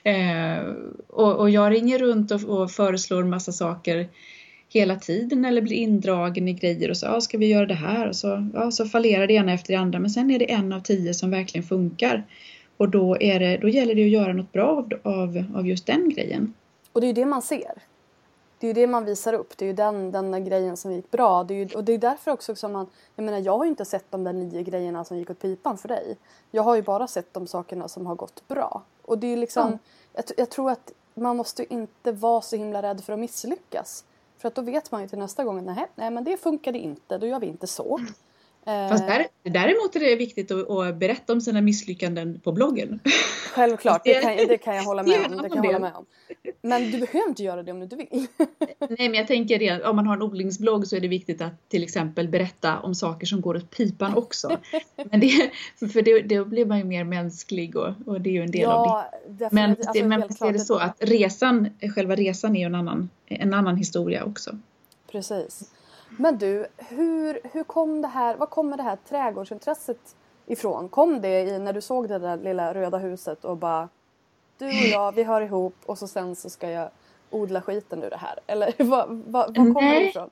Eh, 0.04 0.65
och, 1.08 1.36
och, 1.36 1.50
jag 1.50 1.71
ringer 1.71 2.00
runt 2.00 2.32
och, 2.32 2.43
och 2.43 2.71
föreslår 2.71 3.24
massa 3.24 3.52
saker 3.52 4.08
hela 4.69 4.95
tiden 4.95 5.45
eller 5.45 5.62
blir 5.62 5.76
indragen 5.76 6.48
i 6.48 6.54
grejer 6.54 6.89
och 6.89 6.98
så 6.98 7.08
ah, 7.08 7.21
ska 7.21 7.38
vi 7.38 7.48
göra 7.48 7.65
det 7.65 7.74
här 7.74 8.08
och 8.08 8.15
så, 8.15 8.50
ja, 8.54 8.71
så 8.71 8.86
fallerar 8.86 9.28
det 9.28 9.34
ena 9.34 9.54
efter 9.54 9.74
det 9.74 9.80
andra 9.80 10.00
men 10.00 10.10
sen 10.10 10.32
är 10.32 10.39
det 10.39 10.52
en 10.52 10.74
av 10.74 10.80
tio 10.80 11.13
som 11.13 11.32
verkligen 11.32 11.67
funkar. 11.67 12.24
Och 12.78 12.89
då, 12.89 13.17
är 13.19 13.39
det, 13.39 13.58
då 13.58 13.69
gäller 13.69 13.95
det 13.95 14.04
att 14.04 14.10
göra 14.10 14.34
något 14.34 14.52
bra 14.52 14.67
av, 14.67 14.93
av, 15.04 15.43
av 15.56 15.67
just 15.67 15.86
den 15.86 16.10
grejen. 16.10 16.54
Och 16.93 17.02
det 17.02 17.06
är 17.06 17.08
ju 17.08 17.13
det 17.13 17.26
man 17.26 17.41
ser. 17.41 17.74
Det 18.60 18.68
är 18.68 18.70
ju 18.70 18.74
det 18.74 18.88
man 18.88 19.06
visar 19.06 19.34
upp. 19.34 19.58
Det 19.58 19.65
är 19.65 19.68
ju 19.68 19.74
den, 19.74 20.12
den 20.12 20.32
där 20.32 20.39
grejen 20.39 20.78
som 20.78 20.91
gick 20.91 21.12
bra. 21.12 21.44
Det 21.44 21.54
ju, 21.54 21.76
och 21.76 21.84
det 21.84 21.94
är 21.94 21.98
därför 21.98 22.32
också 22.32 22.56
som 22.56 22.72
man... 22.72 22.88
Jag 23.15 23.24
menar 23.24 23.39
jag 23.39 23.58
har 23.58 23.65
ju 23.65 23.70
inte 23.70 23.86
sett 23.86 24.06
de 24.10 24.24
där 24.24 24.34
nio 24.34 24.63
grejerna 24.63 25.06
som 25.06 25.18
gick 25.18 25.30
åt 25.30 25.39
pipan 25.39 25.78
för 25.78 25.88
dig. 25.88 26.18
Jag 26.52 26.63
har 26.63 26.76
ju 26.76 26.82
bara 26.82 27.08
sett 27.08 27.34
de 27.34 27.48
sakerna 27.48 27.88
som 27.88 28.06
har 28.06 28.15
gått 28.15 28.48
bra. 28.48 28.82
Och 29.02 29.18
det 29.18 29.28
är 29.28 29.38
liksom... 29.38 29.68
Mm. 29.68 29.80
Jag, 30.13 30.26
jag 30.38 30.50
tror 30.50 30.72
att 30.72 30.91
man 31.13 31.38
måste 31.38 31.74
inte 31.74 32.12
vara 32.12 32.41
så 32.41 32.56
himla 32.56 32.82
rädd 32.82 33.04
för 33.04 33.13
att 33.13 33.20
misslyckas. 33.20 34.06
För 34.38 34.48
att 34.48 34.56
då 34.56 34.62
vet 34.62 34.91
man 34.91 35.02
ju 35.02 35.08
till 35.08 35.20
nästa 35.20 35.44
gång, 35.44 35.65
nej, 35.65 35.88
nej 35.96 36.12
men 36.12 36.24
det 36.24 36.38
funkade 36.38 36.80
inte, 36.80 37.18
då 37.18 37.28
gör 37.28 37.39
vi 37.39 37.48
inte 37.48 37.68
så. 37.68 38.00
Fast 38.65 39.08
där, 39.08 39.28
däremot 39.43 39.95
är 39.95 39.99
det 39.99 40.15
viktigt 40.15 40.51
att, 40.51 40.69
att, 40.69 40.95
berätta 40.95 41.34
om 41.34 41.41
sina 41.41 41.62
misslyckanden 41.62 42.39
på 42.39 42.51
bloggen. 42.51 42.99
Självklart, 43.54 44.01
det 44.04 44.21
kan, 44.21 44.38
det 44.47 44.58
kan 44.58 44.75
jag 44.75 44.84
hålla 44.84 45.04
med 45.04 45.25
om. 45.25 45.41
Det 45.41 45.49
kan 45.49 45.63
jag 45.63 45.73
hålla 45.73 45.80
med 45.80 45.95
om. 45.95 46.06
Men 46.62 46.91
du 46.91 46.99
behöver 46.99 47.30
inte 47.30 47.43
göra 47.43 47.63
det 47.63 47.71
om 47.71 47.80
du 47.80 47.84
inte 47.84 47.95
vill. 47.95 48.08
Nej 48.80 49.10
men 49.10 49.13
jag 49.13 49.28
tänker 49.28 49.60
det, 49.60 49.84
om 49.84 49.95
man 49.95 50.08
har 50.08 50.15
en 50.15 50.21
odlingsblogg 50.21 50.88
så 50.88 50.95
är 50.95 50.99
det 50.99 51.08
viktigt 51.08 51.41
att 51.41 51.69
till 51.69 51.84
exempel 51.84 52.28
berätta 52.28 52.80
om 52.80 52.95
saker 52.95 53.28
som 53.28 53.41
går 53.41 53.56
åt 53.58 53.78
pipan 53.78 54.15
också. 54.15 54.58
Men 55.12 55.19
det, 55.19 55.51
för 55.93 56.01
det, 56.01 56.21
då 56.21 56.45
blir 56.45 56.65
man 56.65 56.78
ju 56.78 56.84
mer 56.84 57.04
mänsklig 57.04 57.75
och, 57.75 57.93
och 58.06 58.21
det 58.21 58.30
är 58.30 58.34
ju 58.34 58.41
en 58.41 58.51
del 58.51 58.62
ja, 58.62 58.73
av 58.73 59.04
det. 59.30 59.49
Men, 59.51 59.69
alltså, 59.69 59.91
det, 59.93 60.04
men 60.04 60.23
är 60.23 60.54
det 60.54 60.60
så 60.60 60.78
att 60.78 60.95
resan, 60.99 61.69
själva 61.95 62.15
resan 62.15 62.56
är 62.56 62.60
ju 62.60 62.65
en 62.65 62.75
annan, 62.75 63.10
en 63.25 63.54
annan 63.54 63.78
historia 63.78 64.23
också. 64.23 64.58
Precis. 65.12 65.71
Men 66.17 66.38
du, 66.38 66.65
hur, 66.78 67.39
hur 67.54 67.63
kom 67.63 68.01
det 68.01 68.08
här, 68.08 68.36
var 68.36 68.47
kommer 68.47 68.78
det 68.78 68.84
här 68.84 68.97
trädgårdsintresset 69.10 70.15
ifrån? 70.45 70.89
Kom 70.89 71.21
det 71.21 71.41
i, 71.41 71.60
när 71.60 71.73
du 71.73 71.82
såg 71.82 72.08
det 72.08 72.19
där 72.19 72.38
lilla 72.38 72.73
röda 72.73 72.97
huset 72.97 73.45
och 73.45 73.58
bara 73.58 73.89
du 74.58 74.65
och 74.65 74.73
jag, 74.73 75.15
vi 75.15 75.23
hör 75.23 75.41
ihop 75.41 75.75
och 75.86 75.97
så 75.97 76.08
sen 76.08 76.36
så 76.36 76.49
ska 76.49 76.69
jag 76.69 76.89
odla 77.30 77.62
skiten 77.62 78.04
ur 78.04 78.10
det 78.10 78.17
här? 78.17 78.39
Eller 78.47 78.73
vad, 78.84 79.23
vad, 79.28 79.56
kommer 79.56 79.99
det 79.99 80.10
ifrån? 80.10 80.30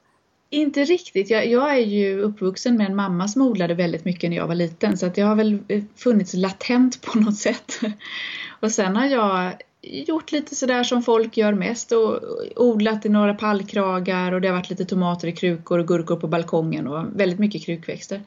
Inte 0.50 0.84
riktigt. 0.84 1.30
Jag, 1.30 1.48
jag, 1.48 1.72
är 1.72 1.82
ju 1.82 2.22
uppvuxen 2.22 2.78
med 2.78 2.88
en 2.88 2.96
mamma 2.96 3.28
som 3.28 3.42
odlade 3.42 3.74
väldigt 3.74 4.06
mycket 4.06 4.30
när 4.30 4.38
jag 4.38 4.48
var 4.48 4.56
liten 4.56 4.98
så 4.98 5.06
att 5.06 5.16
det 5.16 5.22
har 5.22 5.36
väl 5.36 5.64
funnits 5.96 6.34
latent 6.34 7.02
på 7.02 7.20
något 7.20 7.38
sätt. 7.38 7.80
Och 8.60 8.72
sen 8.72 8.96
har 8.96 9.06
jag 9.06 9.54
gjort 9.84 10.32
lite 10.32 10.56
sådär 10.56 10.84
som 10.84 11.04
folk 11.04 11.38
gör 11.38 11.54
mest 11.54 11.92
och 11.92 12.20
odlat 12.56 13.06
i 13.06 13.10
några 13.10 13.34
pallkragar 13.34 14.32
och 14.32 14.42
det 14.42 14.48
har 14.48 14.56
varit 14.56 14.70
lite 14.70 14.86
tomater 14.86 15.28
i 15.28 15.32
krukor 15.32 15.80
och 15.80 15.88
gurkor 15.88 16.16
på 16.16 16.28
balkongen 16.28 16.88
och 16.88 17.20
väldigt 17.20 17.40
mycket 17.40 17.66
krukväxter. 17.66 18.22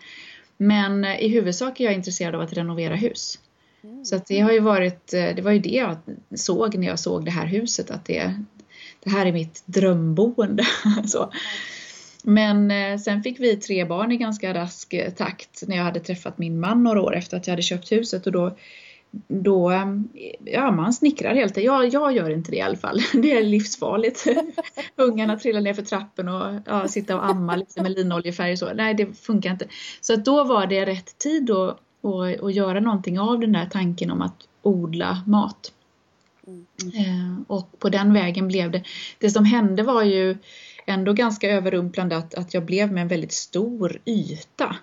Men 0.57 1.05
eh, 1.05 1.21
i 1.21 1.29
huvudsak 1.29 1.81
är 1.81 1.85
jag 1.85 1.95
intresserad 1.95 2.35
av 2.35 2.41
att 2.41 2.53
renovera 2.53 2.95
hus. 2.95 3.39
Mm. 3.85 4.05
Så 4.05 4.17
att 4.17 4.27
det 4.27 4.41
har 4.41 4.53
ju 4.53 4.61
varit, 4.61 5.15
eh, 5.15 5.35
det 5.37 5.43
var 5.43 5.53
ju 5.53 5.59
det 5.59 5.77
jag 5.77 5.97
såg 6.35 6.77
när 6.77 6.87
jag 6.87 6.99
såg 6.99 7.25
det 7.25 7.31
här 7.31 7.47
huset 7.47 7.91
att 7.91 8.05
det, 8.05 8.43
det 9.05 9.11
här 9.11 9.27
är 9.27 9.33
mitt 9.33 9.63
drömboende. 9.67 10.67
Så. 11.07 11.33
Men 12.23 12.71
eh, 12.71 12.99
sen 12.99 13.23
fick 13.23 13.41
vi 13.41 13.57
tre 13.57 13.85
barn 13.85 14.13
i 14.13 14.17
ganska 14.17 14.55
rask 14.55 14.95
takt 15.17 15.63
när 15.67 15.77
jag 15.77 15.85
hade 15.85 16.01
träffat 16.01 16.39
min 16.39 16.61
man 16.61 16.83
några 16.83 17.03
år 17.03 17.17
efter 17.17 17.37
att 17.37 17.47
jag 17.47 17.53
hade 17.53 17.63
köpt 17.63 17.93
huset 17.93 18.27
och 18.27 18.33
då 18.33 18.57
då, 19.29 19.73
ja 20.45 20.71
man 20.71 20.93
snickrar 20.93 21.35
helt 21.35 21.57
enkelt. 21.57 21.67
Jag, 21.67 21.89
jag 21.89 22.13
gör 22.13 22.31
inte 22.31 22.51
det 22.51 22.57
i 22.57 22.61
alla 22.61 22.77
fall. 22.77 23.01
Det 23.13 23.33
är 23.33 23.45
livsfarligt. 23.45 24.27
Ungarna 24.97 25.39
trillar 25.39 25.61
ner 25.61 25.75
för 25.75 25.83
trappen 25.83 26.29
och 26.29 26.55
ja, 26.67 26.89
sitta 26.89 27.17
och 27.17 27.27
amma 27.27 27.57
lite 27.57 27.83
med 27.83 27.93
linoljefärg 27.93 28.53
och 28.53 28.59
så. 28.59 28.75
Nej, 28.75 28.95
det 28.95 29.19
funkar 29.19 29.51
inte. 29.51 29.67
Så 30.01 30.17
då 30.17 30.45
var 30.45 30.67
det 30.67 30.87
rätt 30.87 31.19
tid 31.19 31.51
att, 31.51 31.79
att, 32.03 32.43
att 32.43 32.55
göra 32.55 32.81
någonting 32.81 33.21
av 33.21 33.41
den 33.41 33.53
där 33.53 33.67
tanken 33.67 34.11
om 34.11 34.23
att 34.23 34.49
odla 34.63 35.23
mat. 35.27 35.73
Mm. 36.47 36.67
Eh, 36.95 37.41
och 37.47 37.79
på 37.79 37.89
den 37.89 38.13
vägen 38.13 38.49
blev 38.49 38.71
det. 38.71 38.83
Det 39.19 39.31
som 39.31 39.45
hände 39.45 39.83
var 39.83 40.03
ju 40.03 40.37
ändå 40.87 41.13
ganska 41.13 41.51
överrumplande 41.51 42.17
att, 42.17 42.35
att 42.35 42.55
jag 42.55 42.65
blev 42.65 42.93
med 42.93 43.03
en 43.03 43.09
väldigt 43.09 43.33
stor 43.33 43.99
yta 44.05 44.77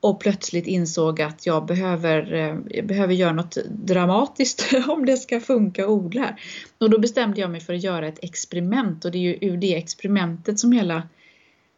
och 0.00 0.20
plötsligt 0.20 0.66
insåg 0.66 1.22
att 1.22 1.46
jag 1.46 1.66
behöver, 1.66 2.32
eh, 2.32 2.56
jag 2.70 2.86
behöver 2.86 3.14
göra 3.14 3.32
något 3.32 3.56
dramatiskt 3.70 4.70
om 4.88 5.06
det 5.06 5.16
ska 5.16 5.40
funka 5.40 5.84
att 5.84 5.90
odla 5.90 6.20
här. 6.20 6.40
Och 6.78 6.90
då 6.90 6.98
bestämde 6.98 7.40
jag 7.40 7.50
mig 7.50 7.60
för 7.60 7.74
att 7.74 7.82
göra 7.82 8.08
ett 8.08 8.18
experiment 8.22 9.04
och 9.04 9.10
det 9.10 9.18
är 9.18 9.22
ju 9.22 9.38
ur 9.40 9.56
det 9.56 9.76
experimentet 9.76 10.58
som 10.58 10.72
hela 10.72 11.08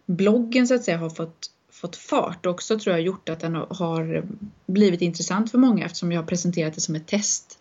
bloggen 0.06 0.66
så 0.66 0.74
att 0.74 0.84
säga 0.84 0.98
har 0.98 1.10
fått, 1.10 1.50
fått 1.72 1.96
fart. 1.96 2.46
Och 2.46 2.52
också 2.52 2.78
tror 2.78 2.96
jag 2.96 3.04
gjort 3.04 3.28
att 3.28 3.40
den 3.40 3.54
har 3.54 4.24
blivit 4.66 5.02
intressant 5.02 5.50
för 5.50 5.58
många 5.58 5.84
eftersom 5.84 6.12
jag 6.12 6.20
har 6.20 6.26
presenterat 6.26 6.74
det 6.74 6.80
som 6.80 6.94
ett 6.94 7.06
test. 7.06 7.58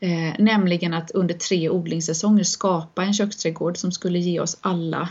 Eh, 0.00 0.34
nämligen 0.38 0.94
att 0.94 1.10
under 1.10 1.34
tre 1.34 1.70
odlingssäsonger 1.70 2.44
skapa 2.44 3.04
en 3.04 3.14
köksträdgård 3.14 3.76
som 3.76 3.92
skulle 3.92 4.18
ge 4.18 4.40
oss 4.40 4.58
alla 4.60 5.08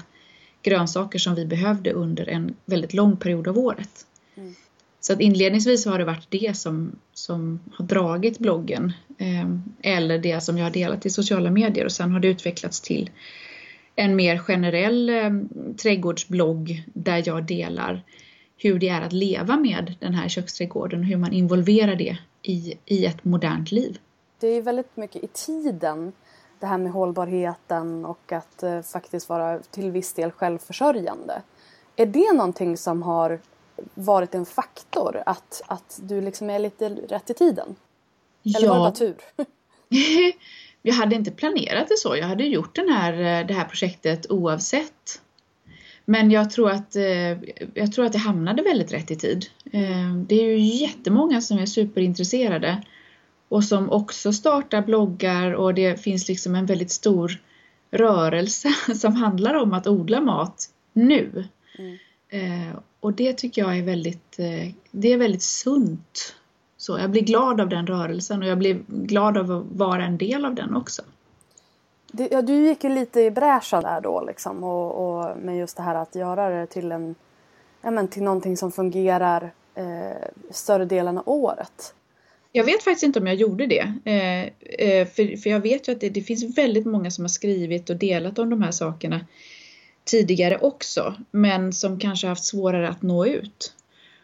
grönsaker 0.62 1.20
som 1.20 1.36
vi 1.36 1.46
behövde 1.46 1.92
under 1.92 2.30
en 2.30 2.56
väldigt 2.66 2.94
lång 2.94 3.18
period 3.18 3.48
av 3.48 3.58
året. 3.58 4.06
Mm. 4.36 4.56
Så 5.06 5.14
att 5.14 5.20
inledningsvis 5.20 5.86
har 5.86 6.00
det 6.00 6.06
varit 6.06 6.28
det 6.32 6.58
som, 6.58 6.96
som 7.14 7.60
har 7.74 7.86
dragit 7.86 8.40
bloggen 8.40 8.94
eh, 9.18 9.50
eller 9.94 10.18
det 10.20 10.44
som 10.44 10.58
jag 10.58 10.66
har 10.66 10.72
delat 10.72 11.06
i 11.06 11.10
sociala 11.10 11.52
medier 11.52 11.86
och 11.86 11.92
sen 11.92 12.12
har 12.12 12.20
det 12.20 12.28
utvecklats 12.28 12.82
till 12.82 13.10
en 13.96 14.16
mer 14.16 14.38
generell 14.38 15.10
eh, 15.10 15.32
trädgårdsblogg 15.78 16.84
där 16.94 17.24
jag 17.26 17.44
delar 17.44 18.04
hur 18.58 18.80
det 18.80 18.90
är 18.90 19.02
att 19.02 19.14
leva 19.14 19.58
med 19.58 19.94
den 20.00 20.14
här 20.14 20.28
köksträdgården 20.30 21.00
och 21.00 21.06
hur 21.06 21.18
man 21.18 21.34
involverar 21.34 21.96
det 21.96 22.18
i, 22.42 22.74
i 22.86 23.06
ett 23.06 23.24
modernt 23.26 23.72
liv. 23.72 23.98
Det 24.40 24.48
är 24.48 24.62
väldigt 24.62 24.98
mycket 24.98 25.24
i 25.24 25.28
tiden 25.28 26.12
det 26.60 26.66
här 26.66 26.78
med 26.78 26.92
hållbarheten 26.92 28.06
och 28.06 28.32
att 28.32 28.64
eh, 28.64 28.82
faktiskt 28.82 29.30
vara 29.30 29.60
till 29.60 29.92
viss 29.92 30.14
del 30.14 30.32
självförsörjande. 30.32 31.42
Är 31.96 32.06
det 32.06 32.34
någonting 32.34 32.78
som 32.78 33.04
har 33.04 33.40
varit 33.94 34.36
en 34.36 34.46
faktor 34.46 35.24
att, 35.26 35.62
att 35.68 36.00
du 36.04 36.22
liksom 36.22 36.50
är 36.50 36.60
lite 36.60 36.90
rätt 36.90 37.30
i 37.30 37.34
tiden? 37.34 37.76
Eller 38.44 38.68
ja. 38.68 38.74
var 38.74 38.76
det 38.76 38.80
bara 38.80 38.92
tur? 38.92 39.16
jag 40.82 40.94
hade 40.94 41.16
inte 41.16 41.32
planerat 41.32 41.88
det 41.88 41.98
så. 41.98 42.16
Jag 42.16 42.28
hade 42.28 42.44
gjort 42.44 42.76
den 42.76 42.90
här, 42.90 43.44
det 43.44 43.54
här 43.54 43.66
projektet 43.66 44.32
oavsett. 44.32 45.22
Men 46.06 46.32
jag 46.32 46.50
tror, 46.52 46.70
att, 46.70 46.96
eh, 46.96 47.38
jag 47.74 47.92
tror 47.94 48.06
att 48.06 48.14
det 48.14 48.18
hamnade 48.18 48.64
väldigt 48.64 48.94
rätt 48.94 49.12
i 49.12 49.16
tid. 49.16 49.46
Eh, 49.72 50.16
det 50.28 50.36
är 50.36 50.44
ju 50.44 50.60
jättemånga 50.60 51.42
som 51.42 51.58
är 51.58 51.66
superintresserade 51.66 52.84
och 53.50 53.64
som 53.64 53.92
också 53.92 54.34
startar 54.34 54.82
bloggar 54.82 55.52
och 55.52 55.74
det 55.74 56.02
finns 56.02 56.28
liksom 56.28 56.56
en 56.56 56.66
väldigt 56.66 56.92
stor 56.92 57.42
rörelse 57.92 58.70
som 58.96 59.16
handlar 59.16 59.54
om 59.54 59.74
att 59.74 59.88
odla 59.88 60.22
mat 60.22 60.70
nu. 60.94 61.46
Mm. 61.78 61.98
Och 63.06 63.14
det 63.14 63.34
tycker 63.34 63.62
jag 63.62 63.78
är 63.78 63.84
väldigt, 63.84 64.40
eh, 64.40 64.72
det 64.92 65.14
är 65.14 65.18
väldigt 65.18 65.44
sunt. 65.44 66.36
Så 66.78 67.00
jag 67.00 67.10
blir 67.10 67.22
glad 67.22 67.62
av 67.62 67.70
den 67.70 67.88
rörelsen 67.88 68.42
och 68.42 68.48
jag 68.48 68.58
blir 68.58 68.80
glad 68.88 69.38
av 69.38 69.52
att 69.52 69.64
vara 69.72 70.06
en 70.06 70.18
del 70.18 70.46
av 70.46 70.56
den 70.56 70.76
också. 70.76 71.02
Du, 72.12 72.28
ja, 72.32 72.42
du 72.42 72.68
gick 72.68 72.84
ju 72.84 72.90
lite 72.90 73.22
i 73.22 73.32
bräschen 73.32 73.84
där 73.84 74.02
då 74.02 74.24
liksom 74.28 74.64
och, 74.64 74.92
och 74.92 75.38
med 75.38 75.58
just 75.58 75.78
det 75.78 75.84
här 75.84 75.96
att 75.96 76.16
göra 76.16 76.50
det 76.50 76.68
till 76.68 76.92
en 76.92 77.16
ja, 77.82 77.92
men 77.92 78.08
till 78.08 78.24
någonting 78.24 78.58
som 78.58 78.72
fungerar 78.72 79.54
eh, 79.76 80.28
större 80.52 80.86
delen 80.86 81.18
av 81.18 81.30
året. 81.30 81.94
Jag 82.52 82.64
vet 82.64 82.84
faktiskt 82.84 83.04
inte 83.04 83.20
om 83.20 83.28
jag 83.28 83.36
gjorde 83.36 83.66
det. 83.66 83.94
Eh, 84.06 84.44
eh, 84.90 85.08
för, 85.08 85.38
för 85.38 85.50
jag 85.50 85.60
vet 85.60 85.88
ju 85.88 85.92
att 85.92 86.00
det, 86.00 86.10
det, 86.10 86.22
finns 86.22 86.58
väldigt 86.58 86.86
många 86.86 87.12
som 87.12 87.24
har 87.24 87.30
skrivit 87.30 87.90
och 87.90 87.96
delat 87.96 88.40
om 88.40 88.50
de 88.50 88.62
här 88.62 88.72
sakerna 88.72 89.26
tidigare 90.06 90.58
också. 90.58 91.16
Men 91.32 91.74
som 91.74 92.00
kanske 92.00 92.28
haft 92.28 92.46
svårare 92.46 92.90
att 92.90 93.02
nå 93.02 93.26
ut. 93.26 93.74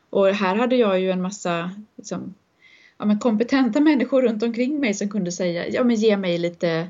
Och 0.09 0.27
här 0.27 0.55
hade 0.55 0.75
jag 0.75 0.99
ju 0.99 1.11
en 1.11 1.21
massa 1.21 1.71
liksom, 1.97 2.33
ja, 2.97 3.05
men 3.05 3.19
kompetenta 3.19 3.79
människor 3.79 4.21
runt 4.21 4.43
omkring 4.43 4.79
mig 4.79 4.93
som 4.93 5.09
kunde 5.09 5.31
säga, 5.31 5.67
ja 5.67 5.83
men 5.83 5.95
ge 5.95 6.17
mig 6.17 6.37
lite 6.37 6.87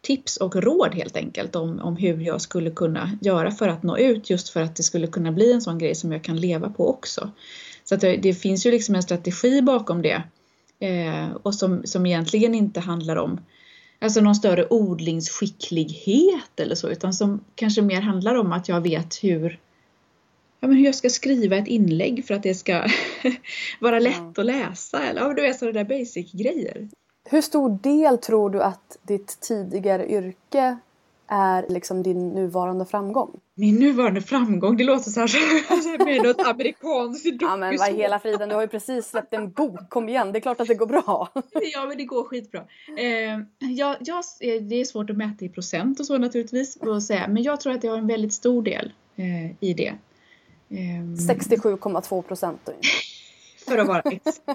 tips 0.00 0.36
och 0.36 0.56
råd 0.56 0.94
helt 0.94 1.16
enkelt 1.16 1.56
om, 1.56 1.80
om 1.80 1.96
hur 1.96 2.20
jag 2.20 2.40
skulle 2.40 2.70
kunna 2.70 3.18
göra 3.20 3.50
för 3.50 3.68
att 3.68 3.82
nå 3.82 3.98
ut 3.98 4.30
just 4.30 4.48
för 4.48 4.62
att 4.62 4.76
det 4.76 4.82
skulle 4.82 5.06
kunna 5.06 5.32
bli 5.32 5.52
en 5.52 5.62
sån 5.62 5.78
grej 5.78 5.94
som 5.94 6.12
jag 6.12 6.24
kan 6.24 6.36
leva 6.36 6.70
på 6.70 6.88
också. 6.90 7.30
Så 7.84 7.94
att 7.94 8.00
det, 8.00 8.16
det 8.16 8.34
finns 8.34 8.66
ju 8.66 8.70
liksom 8.70 8.94
en 8.94 9.02
strategi 9.02 9.62
bakom 9.62 10.02
det 10.02 10.22
eh, 10.78 11.32
och 11.42 11.54
som, 11.54 11.82
som 11.84 12.06
egentligen 12.06 12.54
inte 12.54 12.80
handlar 12.80 13.16
om 13.16 13.40
alltså 14.02 14.20
någon 14.20 14.34
större 14.34 14.66
odlingsskicklighet 14.70 16.60
eller 16.60 16.74
så 16.74 16.88
utan 16.88 17.14
som 17.14 17.44
kanske 17.54 17.82
mer 17.82 18.00
handlar 18.00 18.34
om 18.34 18.52
att 18.52 18.68
jag 18.68 18.80
vet 18.80 19.24
hur 19.24 19.60
ja, 20.60 20.68
men 20.68 20.76
hur 20.76 20.84
jag 20.84 20.94
ska 20.94 21.10
skriva 21.10 21.56
ett 21.56 21.68
inlägg 21.68 22.24
för 22.26 22.34
att 22.34 22.42
det 22.42 22.54
ska 22.54 22.86
vara 23.80 23.98
lätt 23.98 24.38
att 24.38 24.46
läsa. 24.46 25.02
Eller 25.02 25.20
ja, 25.20 25.32
du 25.32 25.42
vet 25.42 25.58
sådana 25.58 25.82
där 25.82 25.98
basic 25.98 26.32
grejer. 26.32 26.88
Hur 27.24 27.40
stor 27.40 27.78
del 27.82 28.18
tror 28.18 28.50
du 28.50 28.62
att 28.62 28.98
ditt 29.02 29.40
tidigare 29.40 30.10
yrke 30.10 30.78
är 31.32 31.66
liksom 31.68 32.02
din 32.02 32.28
nuvarande 32.28 32.86
framgång? 32.86 33.40
Min 33.54 33.74
nuvarande 33.74 34.20
framgång, 34.20 34.76
det 34.76 34.84
låter 34.84 35.10
så 35.10 35.20
här 35.20 36.04
med 36.04 36.22
något 36.22 36.46
amerikanskt 36.46 37.26
Ja 37.40 37.56
men 37.56 37.76
vad 37.78 37.94
hela 37.94 38.18
friden, 38.18 38.48
du 38.48 38.54
har 38.54 38.62
ju 38.62 38.68
precis 38.68 39.06
släppt 39.06 39.34
en 39.34 39.50
bok, 39.50 39.90
kom 39.90 40.08
igen, 40.08 40.32
det 40.32 40.38
är 40.38 40.40
klart 40.40 40.60
att 40.60 40.68
det 40.68 40.74
går 40.74 40.86
bra. 40.86 41.28
ja 41.74 41.86
men 41.86 41.96
det 41.96 42.04
går 42.04 42.24
skitbra. 42.24 42.60
Eh, 42.98 43.68
jag, 43.70 43.96
jag, 44.00 44.24
det 44.40 44.80
är 44.80 44.84
svårt 44.84 45.10
att 45.10 45.16
mäta 45.16 45.44
i 45.44 45.48
procent 45.48 46.00
och 46.00 46.06
så 46.06 46.18
naturligtvis, 46.18 46.76
och 46.76 47.02
säga, 47.02 47.28
men 47.28 47.42
jag 47.42 47.60
tror 47.60 47.72
att 47.72 47.84
jag 47.84 47.90
har 47.90 47.98
en 47.98 48.06
väldigt 48.06 48.34
stor 48.34 48.62
del 48.62 48.92
eh, 49.16 49.50
i 49.60 49.74
det. 49.74 49.94
Eh, 50.68 51.02
67,2 51.34 52.22
procent 52.22 52.70
För 53.66 53.78
att 53.78 53.88
vara 53.88 54.00
exakt. 54.00 54.50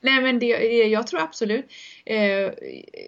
Nej 0.00 0.22
men 0.22 0.38
det, 0.38 0.82
eh, 0.82 0.88
jag 0.88 1.06
tror 1.06 1.20
absolut. 1.20 1.66
Eh, 2.04 2.52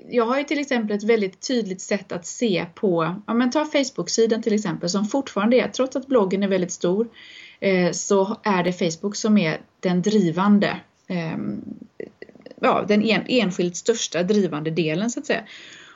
jag 0.08 0.24
har 0.24 0.38
ju 0.38 0.44
till 0.44 0.58
exempel 0.58 0.96
ett 0.96 1.04
väldigt 1.04 1.48
tydligt 1.48 1.80
sätt 1.80 2.12
att 2.12 2.26
se 2.26 2.66
på, 2.74 3.16
ja 3.26 3.34
men 3.34 3.50
ta 3.50 3.64
Facebook-sidan 3.64 4.42
till 4.42 4.54
exempel 4.54 4.88
som 4.88 5.04
fortfarande 5.04 5.60
är, 5.60 5.68
trots 5.68 5.96
att 5.96 6.06
bloggen 6.06 6.42
är 6.42 6.48
väldigt 6.48 6.72
stor, 6.72 7.08
eh, 7.60 7.90
så 7.92 8.36
är 8.42 8.64
det 8.64 8.72
Facebook 8.72 9.16
som 9.16 9.38
är 9.38 9.60
den 9.80 10.02
drivande, 10.02 10.80
ehm, 11.08 11.60
ja 12.60 12.84
den 12.88 13.02
en, 13.02 13.22
enskilt 13.26 13.76
största 13.76 14.22
drivande 14.22 14.70
delen 14.70 15.10
så 15.10 15.20
att 15.20 15.26
säga. 15.26 15.44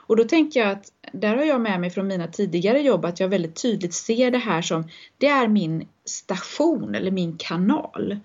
Och 0.06 0.16
då 0.16 0.24
tänker 0.24 0.60
jag 0.60 0.70
att 0.70 0.92
där 1.12 1.36
har 1.36 1.44
jag 1.44 1.60
med 1.60 1.80
mig 1.80 1.90
från 1.90 2.06
mina 2.06 2.26
tidigare 2.26 2.80
jobb 2.80 3.04
att 3.04 3.20
jag 3.20 3.28
väldigt 3.28 3.62
tydligt 3.62 3.94
ser 3.94 4.30
det 4.30 4.38
här 4.38 4.62
som, 4.62 4.88
det 5.18 5.26
är 5.26 5.48
min 5.48 5.88
station 6.04 6.94
eller 6.94 7.10
min 7.10 7.36
kanal. 7.36 8.20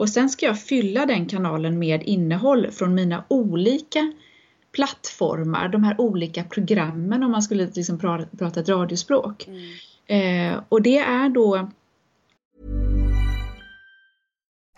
Och 0.00 0.08
sen 0.08 0.30
ska 0.30 0.46
jag 0.46 0.60
fylla 0.60 1.06
den 1.06 1.26
kanalen 1.26 1.78
med 1.78 2.02
innehåll 2.02 2.70
från 2.70 2.94
mina 2.94 3.24
olika 3.28 4.12
plattformar, 4.72 5.68
de 5.68 5.84
här 5.84 6.00
olika 6.00 6.44
programmen 6.44 7.22
om 7.22 7.30
man 7.30 7.42
skulle 7.42 7.68
liksom 7.74 7.98
prata, 7.98 8.36
prata 8.38 8.60
ett 8.60 8.68
radiospråk. 8.68 9.48
Mm. 9.48 10.52
Eh, 10.54 10.62
och 10.68 10.82
det 10.82 10.98
är 10.98 11.28
då 11.28 11.70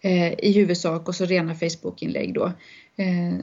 Eh, 0.00 0.32
i 0.38 0.52
huvudsak 0.52 1.08
och 1.08 1.14
så 1.14 1.24
rena 1.24 1.54
Facebookinlägg 1.54 2.34
då. 2.34 2.52
Eh, 2.96 3.34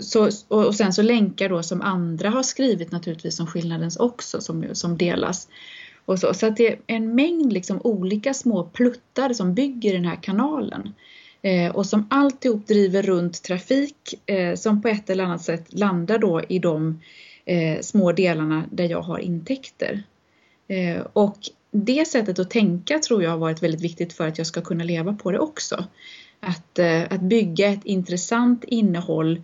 så, 0.00 0.30
och, 0.48 0.74
sen 0.74 0.92
så 0.92 1.02
länkar 1.02 1.48
då 1.48 1.62
som 1.62 1.82
andra 1.82 2.30
har 2.30 2.42
skrivit 2.42 2.92
naturligtvis 2.92 3.36
som 3.36 3.46
skillnadens 3.46 3.96
också 3.96 4.40
som, 4.40 4.64
som 4.72 4.96
delas. 4.96 5.48
Och 6.04 6.18
så 6.18 6.34
så 6.34 6.46
att 6.46 6.56
det 6.56 6.68
är 6.68 6.78
en 6.86 7.14
mängd 7.14 7.52
liksom 7.52 7.80
olika 7.84 8.34
små 8.34 8.64
pluttar 8.64 9.32
som 9.32 9.54
bygger 9.54 9.92
den 9.92 10.04
här 10.04 10.22
kanalen. 10.22 10.94
Eh, 11.42 11.76
och 11.76 11.86
som 11.86 12.06
alltihop 12.10 12.66
driver 12.66 13.02
runt 13.02 13.42
trafik 13.42 14.14
eh, 14.26 14.54
som 14.54 14.82
på 14.82 14.88
ett 14.88 15.10
eller 15.10 15.24
annat 15.24 15.42
sätt 15.42 15.66
landar 15.68 16.18
då 16.18 16.42
i 16.48 16.58
de 16.58 17.00
eh, 17.44 17.80
små 17.80 18.12
delarna 18.12 18.64
där 18.70 18.88
jag 18.88 19.02
har 19.02 19.18
intäkter. 19.18 20.02
Eh, 20.68 21.00
och 21.12 21.38
det 21.84 22.08
sättet 22.08 22.38
att 22.38 22.50
tänka 22.50 22.98
tror 22.98 23.22
jag 23.22 23.30
har 23.30 23.38
varit 23.38 23.62
väldigt 23.62 23.80
viktigt 23.80 24.12
för 24.12 24.28
att 24.28 24.38
jag 24.38 24.46
ska 24.46 24.60
kunna 24.60 24.84
leva 24.84 25.12
på 25.12 25.30
det 25.30 25.38
också. 25.38 25.84
Att, 26.40 26.78
eh, 26.78 27.02
att 27.10 27.20
bygga 27.20 27.68
ett 27.68 27.84
intressant 27.84 28.64
innehåll 28.64 29.42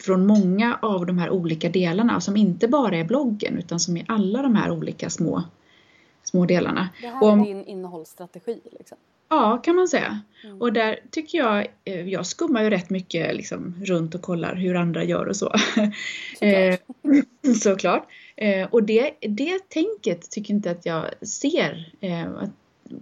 från 0.00 0.26
många 0.26 0.78
av 0.82 1.06
de 1.06 1.18
här 1.18 1.30
olika 1.30 1.68
delarna 1.68 2.20
som 2.20 2.36
inte 2.36 2.68
bara 2.68 2.96
är 2.96 3.04
bloggen 3.04 3.58
utan 3.58 3.80
som 3.80 3.96
är 3.96 4.04
alla 4.08 4.42
de 4.42 4.54
här 4.54 4.70
olika 4.70 5.10
små, 5.10 5.42
små 6.22 6.46
delarna. 6.46 6.88
Det 7.00 7.06
här 7.06 7.32
är 7.32 7.44
din 7.44 7.64
innehållsstrategi? 7.64 8.60
Liksom. 8.78 8.98
Ja, 9.32 9.58
kan 9.64 9.76
man 9.76 9.88
säga. 9.88 10.20
Mm. 10.44 10.60
Och 10.60 10.72
där 10.72 10.98
tycker 11.10 11.38
jag, 11.38 11.66
eh, 11.84 12.08
jag 12.08 12.26
skummar 12.26 12.62
ju 12.62 12.70
rätt 12.70 12.90
mycket 12.90 13.36
liksom 13.36 13.74
runt 13.84 14.14
och 14.14 14.22
kollar 14.22 14.54
hur 14.54 14.74
andra 14.74 15.04
gör 15.04 15.26
och 15.26 15.36
så. 15.36 15.54
Såklart. 16.38 16.80
Såklart. 17.62 18.06
Och 18.70 18.82
det, 18.82 19.10
det 19.20 19.68
tänket 19.68 20.30
tycker 20.30 20.54
inte 20.54 20.70
att 20.70 20.86
jag 20.86 21.26
ser 21.26 21.92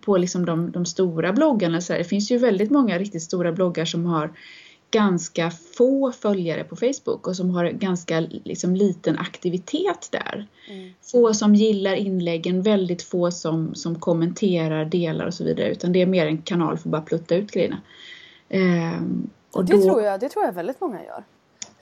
på 0.01 0.17
liksom 0.17 0.47
de, 0.47 0.71
de 0.71 0.87
stora 0.87 1.33
bloggarna. 1.33 1.81
Så 1.81 1.93
här. 1.93 1.99
Det 1.99 2.05
finns 2.05 2.31
ju 2.31 2.39
väldigt 2.39 2.71
många 2.71 2.99
riktigt 2.99 3.23
stora 3.23 3.53
bloggar 3.53 3.85
som 3.85 4.07
har 4.07 4.31
ganska 4.91 5.51
få 5.51 6.13
följare 6.13 6.65
på 6.65 6.77
Facebook 6.77 7.27
och 7.27 7.37
som 7.37 7.51
har 7.51 7.65
ganska 7.65 8.21
liksom, 8.21 8.77
liten 8.77 9.19
aktivitet 9.19 10.09
där. 10.11 10.47
Mm. 10.69 10.91
Få 11.03 11.35
som 11.35 11.55
gillar 11.55 11.95
inläggen, 11.95 12.63
väldigt 12.63 13.03
få 13.03 13.31
som, 13.31 13.75
som 13.75 14.01
kommenterar, 14.01 14.85
delar 14.85 15.27
och 15.27 15.35
så 15.35 15.45
vidare 15.45 15.69
utan 15.69 15.93
det 15.93 16.03
är 16.03 16.07
mer 16.07 16.27
en 16.27 16.43
kanal 16.43 16.79
för 16.79 16.89
att 16.89 16.93
bara 16.93 17.03
plutta 17.03 17.35
ut 17.35 17.51
grejerna. 17.51 17.81
Ehm, 18.49 19.31
och 19.53 19.65
det, 19.65 19.77
då... 19.77 19.83
tror 19.83 20.03
jag, 20.03 20.21
det 20.21 20.29
tror 20.29 20.45
jag 20.45 20.53
väldigt 20.53 20.81
många 20.81 21.05
gör. 21.05 21.25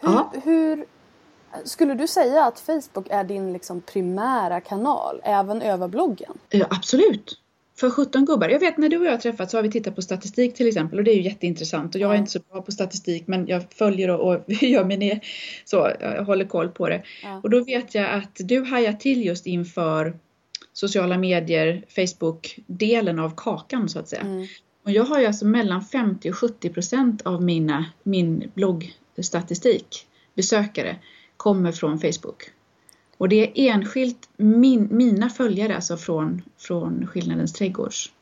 Hur, 0.00 0.40
hur, 0.40 0.86
skulle 1.64 1.94
du 1.94 2.08
säga 2.08 2.44
att 2.44 2.60
Facebook 2.60 3.06
är 3.10 3.24
din 3.24 3.52
liksom 3.52 3.80
primära 3.80 4.60
kanal 4.60 5.20
även 5.24 5.62
över 5.62 5.88
bloggen? 5.88 6.38
Ja, 6.50 6.66
absolut 6.70 7.38
för 7.80 7.90
17 7.90 8.24
gubbar. 8.24 8.48
Jag 8.48 8.60
vet 8.60 8.76
när 8.76 8.88
du 8.88 8.98
och 8.98 9.06
jag 9.06 9.20
träffats 9.20 9.50
så 9.50 9.58
har 9.58 9.62
vi 9.62 9.70
tittat 9.70 9.94
på 9.94 10.02
statistik 10.02 10.54
till 10.54 10.68
exempel 10.68 10.98
och 10.98 11.04
det 11.04 11.10
är 11.10 11.14
ju 11.14 11.22
jätteintressant 11.22 11.94
och 11.94 12.00
jag 12.00 12.14
är 12.14 12.18
inte 12.18 12.30
så 12.30 12.40
bra 12.50 12.62
på 12.62 12.72
statistik 12.72 13.26
men 13.26 13.46
jag 13.46 13.62
följer 13.72 14.10
och, 14.10 14.34
och 14.34 14.52
gör 14.62 14.84
min 14.84 15.20
så, 15.64 15.92
jag 16.00 16.24
håller 16.24 16.44
koll 16.44 16.68
på 16.68 16.88
det. 16.88 17.02
Ja. 17.22 17.40
Och 17.42 17.50
då 17.50 17.64
vet 17.64 17.94
jag 17.94 18.10
att 18.10 18.36
du 18.38 18.64
hajar 18.64 18.92
till 18.92 19.26
just 19.26 19.46
inför 19.46 20.18
sociala 20.72 21.18
medier, 21.18 21.84
Facebook-delen 21.88 23.18
av 23.18 23.32
kakan 23.36 23.88
så 23.88 23.98
att 23.98 24.08
säga. 24.08 24.22
Mm. 24.22 24.46
Och 24.84 24.90
jag 24.90 25.04
har 25.04 25.20
ju 25.20 25.26
alltså 25.26 25.44
mellan 25.44 25.84
50 25.84 26.30
och 26.30 26.36
70 26.36 26.70
procent 26.70 27.22
av 27.22 27.42
mina, 27.42 27.84
min 28.02 28.50
bloggstatistik 28.54 30.06
besökare 30.34 30.96
kommer 31.36 31.72
från 31.72 31.98
Facebook. 31.98 32.42
Och 33.18 33.28
det 33.28 33.36
är 33.36 33.72
enskilt 33.72 34.28
min, 34.36 34.88
mina 34.90 35.30
följare 35.30 35.74
alltså 35.74 35.96
från, 35.96 36.42
från 36.58 37.06
Skillnadens 37.06 37.52
trädgårds 37.52 38.12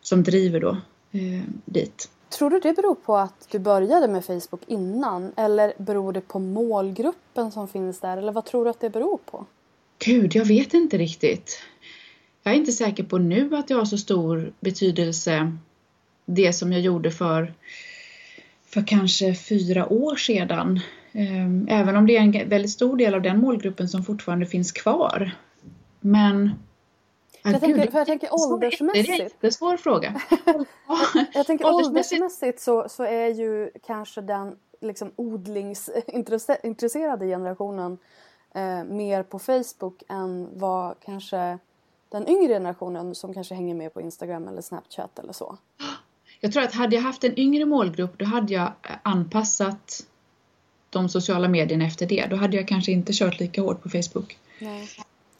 som 0.00 0.22
driver 0.22 0.60
då 0.60 0.70
eh, 1.12 1.42
dit. 1.64 2.10
Tror 2.28 2.50
du 2.50 2.60
det 2.60 2.72
beror 2.72 2.94
på 2.94 3.16
att 3.16 3.48
du 3.50 3.58
började 3.58 4.08
med 4.08 4.24
Facebook 4.24 4.60
innan 4.66 5.32
eller 5.36 5.72
beror 5.78 6.12
det 6.12 6.20
på 6.20 6.38
målgruppen 6.38 7.52
som 7.52 7.68
finns 7.68 8.00
där 8.00 8.16
eller 8.16 8.32
vad 8.32 8.44
tror 8.44 8.64
du 8.64 8.70
att 8.70 8.80
det 8.80 8.90
beror 8.90 9.18
på? 9.24 9.46
Gud, 9.98 10.34
jag 10.34 10.44
vet 10.44 10.74
inte 10.74 10.98
riktigt. 10.98 11.62
Jag 12.42 12.54
är 12.54 12.58
inte 12.58 12.72
säker 12.72 13.04
på 13.04 13.18
nu 13.18 13.56
att 13.56 13.68
det 13.68 13.74
har 13.74 13.84
så 13.84 13.98
stor 13.98 14.52
betydelse 14.60 15.56
det 16.26 16.52
som 16.52 16.72
jag 16.72 16.80
gjorde 16.80 17.10
för, 17.10 17.54
för 18.66 18.86
kanske 18.86 19.34
fyra 19.34 19.92
år 19.92 20.16
sedan 20.16 20.80
även 21.68 21.96
om 21.96 22.06
det 22.06 22.16
är 22.16 22.20
en 22.20 22.48
väldigt 22.48 22.70
stor 22.70 22.96
del 22.96 23.14
av 23.14 23.22
den 23.22 23.40
målgruppen 23.40 23.88
som 23.88 24.04
fortfarande 24.04 24.46
finns 24.46 24.72
kvar. 24.72 25.30
Men 26.00 26.50
jag, 27.42 27.54
ah, 27.54 27.58
tänker, 27.58 27.90
för 27.90 27.98
jag 27.98 28.06
tänker 28.06 28.28
åldersmässigt. 28.32 29.06
Det 29.06 29.12
är 29.12 29.20
en 29.20 29.24
jättesvår 29.24 29.76
fråga. 29.76 30.20
jag 31.34 31.46
tänker 31.46 31.74
åldersmässigt 31.74 32.60
så, 32.60 32.88
så 32.88 33.02
är 33.02 33.28
ju 33.28 33.70
kanske 33.86 34.20
den 34.20 34.56
liksom 34.80 35.12
odlingsintresserade 35.16 37.26
generationen 37.26 37.98
eh, 38.54 38.84
mer 38.84 39.22
på 39.22 39.38
Facebook 39.38 40.02
än 40.08 40.48
vad 40.52 41.00
kanske 41.00 41.58
den 42.08 42.28
yngre 42.28 42.48
generationen 42.48 43.14
som 43.14 43.34
kanske 43.34 43.54
hänger 43.54 43.74
med 43.74 43.94
på 43.94 44.00
Instagram 44.00 44.48
eller 44.48 44.62
Snapchat 44.62 45.18
eller 45.18 45.32
så. 45.32 45.58
Jag 46.40 46.52
tror 46.52 46.62
att 46.62 46.74
hade 46.74 46.96
jag 46.96 47.02
haft 47.02 47.24
en 47.24 47.38
yngre 47.38 47.64
målgrupp 47.64 48.18
då 48.18 48.24
hade 48.24 48.54
jag 48.54 48.72
anpassat 49.02 50.06
de 50.96 51.08
sociala 51.08 51.48
medierna 51.48 51.86
efter 51.86 52.06
det. 52.06 52.26
Då 52.30 52.36
hade 52.36 52.56
jag 52.56 52.68
kanske 52.68 52.92
inte 52.92 53.12
kört 53.12 53.40
lika 53.40 53.62
hårt 53.62 53.82
på 53.82 53.88
Facebook. 53.88 54.38
Nej. 54.58 54.88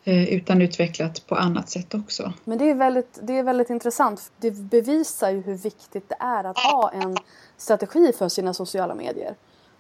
Eh, 0.05 0.35
utan 0.35 0.63
utvecklat 0.63 1.27
på 1.27 1.35
annat 1.35 1.71
sätt 1.71 1.95
också. 1.95 2.33
Men 2.45 2.59
det 2.59 2.71
är, 2.71 2.75
väldigt, 2.75 3.19
det 3.23 3.33
är 3.33 3.43
väldigt 3.43 3.71
intressant. 3.71 4.33
Det 4.41 4.51
bevisar 4.51 5.31
ju 5.31 5.43
hur 5.43 5.55
viktigt 5.57 6.09
det 6.09 6.17
är 6.21 6.45
att 6.45 6.59
ha 6.59 6.91
en 6.91 7.17
strategi 7.57 8.13
för 8.19 8.29
sina 8.29 8.55
sociala 8.55 8.95
medier. 8.95 9.35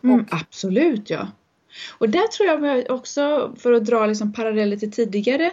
Mm, 0.04 0.26
absolut 0.30 1.10
ja. 1.10 1.28
Och 1.98 2.08
där 2.08 2.26
tror 2.26 2.48
jag 2.48 2.90
också, 2.90 3.54
för 3.58 3.72
att 3.72 3.84
dra 3.84 4.06
liksom 4.06 4.32
paralleller 4.32 4.76
till 4.76 4.92
tidigare 4.92 5.52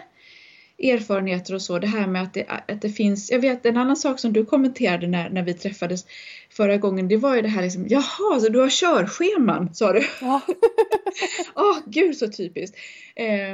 erfarenheter 0.78 1.54
och 1.54 1.62
så, 1.62 1.78
det 1.78 1.86
här 1.86 2.06
med 2.06 2.22
att 2.22 2.34
det, 2.34 2.44
att 2.48 2.82
det 2.82 2.90
finns, 2.90 3.30
jag 3.30 3.38
vet 3.38 3.66
en 3.66 3.76
annan 3.76 3.96
sak 3.96 4.20
som 4.20 4.32
du 4.32 4.44
kommenterade 4.44 5.06
när, 5.06 5.30
när 5.30 5.42
vi 5.42 5.54
träffades 5.54 6.06
förra 6.50 6.76
gången, 6.76 7.08
det 7.08 7.16
var 7.16 7.36
ju 7.36 7.42
det 7.42 7.48
här 7.48 7.62
liksom, 7.62 7.86
jaha, 7.88 8.40
så 8.40 8.48
du 8.48 8.60
har 8.60 8.68
körscheman, 8.68 9.74
sa 9.74 9.92
du? 9.92 10.02
Ja. 10.20 10.40
Oh, 11.54 11.78
gud 11.86 12.16
så 12.16 12.28
typiskt. 12.28 12.76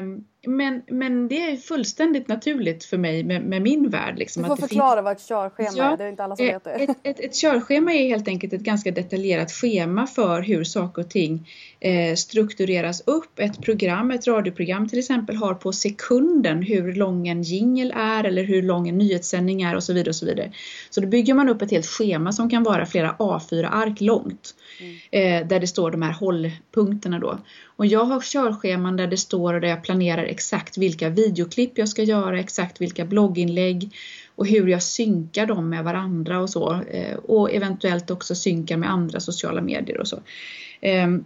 Um, 0.01 0.25
men, 0.47 0.83
men 0.89 1.29
det 1.29 1.51
är 1.51 1.57
fullständigt 1.57 2.29
naturligt 2.29 2.85
för 2.85 2.99
mig 2.99 3.25
med, 3.25 3.43
med 3.43 3.63
min 3.63 3.91
värld. 3.91 4.19
Liksom, 4.19 4.43
du 4.43 4.49
får 4.49 4.57
förklara 4.57 4.97
finns... 4.97 5.05
vad 5.05 5.13
ett 5.13 5.29
körschema 5.29 5.71
ja, 5.77 5.93
är, 5.93 5.97
det 5.97 6.05
är 6.05 6.09
inte 6.09 6.25
alla 6.25 6.37
som 6.37 6.47
vet 6.47 6.65
det. 6.65 6.71
Ett, 6.71 6.97
ett, 7.03 7.21
ett 7.21 7.35
körschema 7.35 7.93
är 7.93 8.09
helt 8.09 8.29
enkelt 8.29 8.53
ett 8.53 8.61
ganska 8.61 8.91
detaljerat 8.91 9.53
schema 9.53 10.07
för 10.07 10.43
hur 10.43 10.65
saker 10.65 11.03
och 11.03 11.11
ting 11.11 11.49
eh, 11.81 12.15
struktureras 12.15 13.03
upp. 13.07 13.39
Ett 13.39 13.63
program, 13.63 14.11
ett 14.11 14.27
radioprogram 14.27 14.89
till 14.89 14.99
exempel, 14.99 15.37
har 15.37 15.55
på 15.55 15.73
sekunden 15.73 16.63
hur 16.63 16.93
lång 16.93 17.10
en 17.11 17.43
jingel 17.43 17.93
är 17.97 18.25
eller 18.25 18.45
hur 18.45 18.63
lång 18.63 18.89
en 18.89 18.99
nyhetssändning 18.99 19.63
är 19.63 19.77
och 19.77 19.83
så 19.83 19.93
vidare. 19.93 20.09
och 20.09 20.17
Så 20.17 20.27
vidare. 20.27 20.53
Så 20.91 21.01
då 21.01 21.07
bygger 21.07 21.35
man 21.35 21.49
upp 21.49 21.63
ett 21.63 21.71
helt 21.71 21.87
schema 21.87 22.33
som 22.33 22.51
kan 22.51 22.63
vara 22.63 22.87
flera 22.87 23.13
A4-ark 23.19 24.01
långt. 24.01 24.55
Mm. 24.81 24.97
Eh, 25.11 25.49
där 25.49 25.61
det 25.61 25.67
står 25.67 25.91
de 25.91 26.03
här 26.03 26.13
hållpunkterna 26.13 27.19
då. 27.19 27.39
Och 27.77 27.87
jag 27.87 28.05
har 28.05 28.21
körscheman 28.21 28.97
där 28.97 29.07
det 29.07 29.17
står 29.17 29.55
och 29.55 29.61
där 29.61 29.69
jag 29.69 29.85
planerar 29.85 30.25
exakt 30.25 30.79
vilka 30.79 31.09
videoklipp 31.09 31.79
jag 31.79 31.89
ska 31.89 32.03
göra, 32.03 32.41
exakt 32.41 32.81
vilka 32.81 33.05
blogginlägg 33.05 33.91
och 34.35 34.47
hur 34.47 34.67
jag 34.67 34.83
synkar 34.83 35.47
dem 35.47 35.69
med 35.69 35.85
varandra 35.85 36.41
och 36.41 36.51
så. 36.51 36.83
Eh, 36.91 37.17
och 37.17 37.53
eventuellt 37.53 38.11
också 38.11 38.35
synkar 38.35 38.77
med 38.77 38.91
andra 38.91 39.21
sociala 39.21 39.61
medier 39.61 40.01
och 40.01 40.09
så. 40.09 40.19
Ehm, 40.81 41.25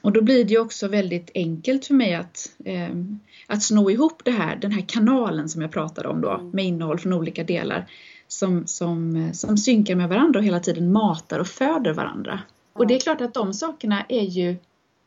och 0.00 0.12
då 0.12 0.22
blir 0.22 0.44
det 0.44 0.58
också 0.58 0.88
väldigt 0.88 1.30
enkelt 1.34 1.86
för 1.86 1.94
mig 1.94 2.14
att, 2.14 2.50
ehm, 2.64 3.20
att 3.46 3.62
sno 3.62 3.90
ihop 3.90 4.24
det 4.24 4.30
här, 4.30 4.56
den 4.56 4.72
här 4.72 4.84
kanalen 4.88 5.48
som 5.48 5.62
jag 5.62 5.72
pratade 5.72 6.08
om 6.08 6.20
då 6.20 6.30
mm. 6.30 6.50
med 6.50 6.64
innehåll 6.64 6.98
från 6.98 7.12
olika 7.12 7.44
delar 7.44 7.86
som, 8.28 8.66
som, 8.66 9.30
som 9.32 9.56
synkar 9.56 9.94
med 9.94 10.08
varandra 10.08 10.40
och 10.40 10.46
hela 10.46 10.60
tiden 10.60 10.92
matar 10.92 11.38
och 11.38 11.46
föder 11.46 11.92
varandra. 11.92 12.40
Och 12.72 12.86
det 12.86 12.94
är 12.94 13.00
klart 13.00 13.20
att 13.20 13.34
de 13.34 13.54
sakerna 13.54 14.04
är 14.08 14.22
ju, 14.22 14.56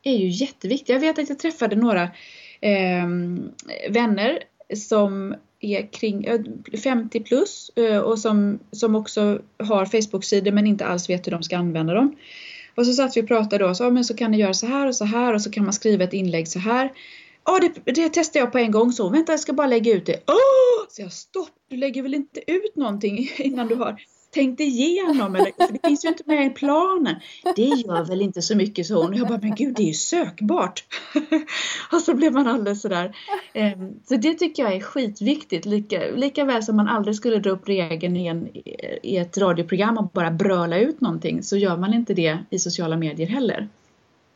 är 0.04 0.16
ju 0.16 0.28
jätteviktiga. 0.28 0.96
Jag 0.96 1.02
vet 1.02 1.20
att 1.20 1.30
jag 1.30 1.40
träffade 1.40 1.76
några 1.76 2.04
eh, 2.62 3.08
vänner 3.90 4.40
som 4.76 5.36
är 5.60 5.92
kring 5.92 6.28
50 6.84 7.20
plus 7.20 7.72
eh, 7.76 7.98
och 7.98 8.20
som, 8.20 8.60
som 8.72 8.96
också 8.96 9.40
har 9.58 9.86
Facebook-sidor 9.86 10.52
men 10.52 10.68
inte 10.68 10.86
alls 10.86 11.10
vet 11.10 11.28
hur 11.28 11.32
de 11.32 11.44
ska 11.44 11.58
använda 11.58 11.94
dem. 11.94 12.16
Och 12.76 12.86
så 12.86 12.94
satt 12.94 13.18
vi 13.18 13.22
och 13.22 13.28
pratade 13.28 13.66
och 13.66 13.78
sa, 13.78 13.90
men 13.90 14.06
så 14.06 14.16
kan 14.16 14.32
ni 14.32 14.38
göra 14.38 14.54
så 14.54 14.68
här 14.68 14.88
och 14.88 14.96
så 14.96 15.06
här 15.06 15.34
och 15.34 15.42
så 15.42 15.52
kan 15.52 15.64
man 15.64 15.74
skriva 15.74 16.04
ett 16.04 16.14
inlägg 16.14 16.48
så 16.48 16.60
här. 16.60 16.92
Ja, 17.46 17.60
det, 17.60 17.94
det 17.94 18.10
testade 18.10 18.40
jag 18.40 18.52
på 18.52 18.58
en 18.58 18.72
gång 18.72 18.92
så. 18.92 19.10
Vänta, 19.10 19.34
jag 19.34 19.40
ska 19.40 19.54
bara 19.54 19.68
lägga 19.68 19.94
ut 19.94 20.06
det. 20.06 20.24
Åh! 20.28 20.88
Så 20.90 21.02
jag 21.02 21.12
stopp, 21.12 21.50
du 21.70 21.78
lägger 21.78 22.02
väl 22.02 22.14
inte 22.14 22.52
ut 22.52 22.76
någonting 22.76 23.30
innan 23.38 23.68
du 23.68 23.76
har 23.76 24.00
tänkt 24.36 24.60
igenom. 24.60 25.36
Eller, 25.36 25.66
för 25.66 25.74
det 25.74 25.88
finns 25.88 26.06
ju 26.06 26.10
inte 26.10 26.24
med 26.26 26.46
i 26.46 26.50
planen. 26.50 27.16
Det 27.56 27.62
gör 27.62 28.06
väl 28.06 28.22
inte 28.22 28.42
så 28.42 28.56
mycket, 28.56 28.88
så 28.88 29.02
hon. 29.02 29.14
Och 29.14 29.16
jag 29.16 29.28
bara, 29.28 29.40
men 29.42 29.56
gud, 29.56 29.76
det 29.76 29.84
är 29.84 29.88
ju 29.88 29.94
sökbart. 29.94 30.84
och 31.92 32.02
så 32.02 32.14
blev 32.14 32.34
man 32.34 32.48
alldeles 32.48 32.82
sådär. 32.82 33.16
Ehm, 33.54 34.00
så 34.04 34.16
det 34.16 34.34
tycker 34.34 34.64
jag 34.64 34.76
är 34.76 34.80
skitviktigt. 34.80 35.66
Lika, 35.66 36.00
lika 36.16 36.44
väl 36.46 36.64
som 36.64 36.76
man 36.76 36.88
aldrig 36.88 37.16
skulle 37.16 37.40
dra 37.40 37.50
upp 37.50 37.70
regeln 37.70 38.18
i, 38.18 38.28
en, 38.28 38.50
i 39.04 39.18
ett 39.18 39.38
radioprogram 39.38 39.98
och 39.98 40.10
bara 40.14 40.32
bröla 40.32 40.80
ut 40.80 41.02
någonting 41.02 41.44
så 41.44 41.58
gör 41.58 41.78
man 41.78 41.94
inte 41.94 42.14
det 42.14 42.38
i 42.50 42.60
sociala 42.60 42.98
medier 42.98 43.28
heller. 43.28 43.68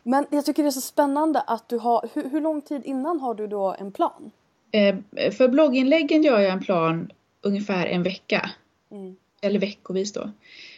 Men 0.04 0.26
jag 0.30 0.46
tycker 0.46 0.64
det 0.64 0.70
är 0.70 0.72
så 0.72 0.82
spännande 0.82 1.42
att 1.42 1.70
du 1.70 1.78
har, 1.78 2.10
hur, 2.14 2.30
hur 2.30 2.42
lång 2.42 2.62
tid 2.62 2.82
innan 2.86 3.20
har 3.20 3.34
du 3.34 3.48
då 3.48 3.76
en 3.80 3.92
plan? 3.92 4.32
Eh, 4.72 4.96
för 5.32 5.48
blogginläggen 5.48 6.24
gör 6.24 6.40
jag 6.40 6.52
en 6.52 6.64
plan 6.64 7.12
ungefär 7.42 7.86
en 7.86 8.04
vecka. 8.04 8.50
Mm. 8.92 9.16
Eller 9.41 9.60
veckovis 9.60 10.13
då. 10.13 10.32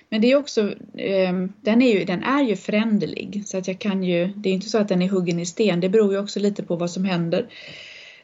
Men 0.10 0.22
det 0.22 0.32
är 0.32 0.36
också, 0.36 0.62
eh, 0.98 1.34
den, 1.62 1.82
är 1.82 2.00
ju, 2.00 2.06
den 2.06 2.24
är 2.24 2.42
ju 2.44 2.56
föränderlig 2.56 3.44
så 3.46 3.58
att 3.58 3.68
jag 3.68 3.80
kan 3.80 4.04
ju, 4.04 4.28
det 4.28 4.50
är 4.50 4.54
inte 4.54 4.70
så 4.70 4.78
att 4.78 4.88
den 4.88 5.02
är 5.02 5.10
huggen 5.10 5.40
i 5.40 5.46
sten, 5.46 5.80
det 5.80 5.90
beror 5.90 6.14
ju 6.14 6.20
också 6.20 6.40
lite 6.40 6.64
på 6.64 6.76
vad 6.76 6.92
som 6.92 7.06
händer. 7.06 7.48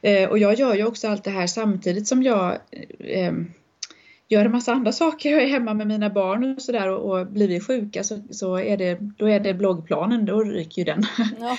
Eh, 0.02 0.30
och 0.30 0.40
jag 0.40 0.60
gör 0.60 0.76
ju 0.76 0.86
också 0.86 1.08
allt 1.08 1.24
det 1.24 1.30
här 1.30 1.48
samtidigt 1.48 2.08
som 2.08 2.24
jag 2.24 2.58
eh, 3.00 3.34
gör 4.28 4.46
en 4.46 4.52
massa 4.52 4.74
andra 4.74 4.92
saker. 5.04 5.32
Jag 5.32 5.44
är 5.44 5.48
hemma 5.48 5.74
med 5.74 5.88
mina 5.88 6.10
barn 6.10 6.56
och 6.56 6.62
sådär 6.62 6.90
och, 6.90 7.20
och 7.20 7.28
blir 7.28 7.48
vi 7.48 7.60
sjuka 7.60 8.04
så, 8.04 8.24
så 8.30 8.60
är 8.60 8.78
det, 8.78 8.98
då 9.18 9.30
är 9.30 9.40
det 9.40 9.54
bloggplanen, 9.54 10.26
då 10.26 10.44
ryker 10.44 10.82
ju 10.82 10.86
den. 10.86 11.04
Ja. 11.40 11.58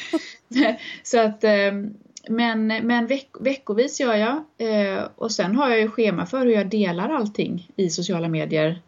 så 1.02 1.20
att, 1.20 1.44
ehm, 1.44 1.94
men, 2.28 2.66
men 2.66 3.06
veck, 3.06 3.28
veckovis 3.40 4.00
gör 4.00 4.14
jag 4.14 4.44
eh, 4.58 5.04
och 5.16 5.32
sen 5.32 5.56
har 5.56 5.70
jag 5.70 5.80
ju 5.80 5.90
schema 5.90 6.26
för 6.26 6.38
hur 6.38 6.52
jag 6.52 6.68
delar 6.68 7.08
allting 7.08 7.70
i 7.76 7.90
sociala 7.90 8.28
medier 8.28 8.82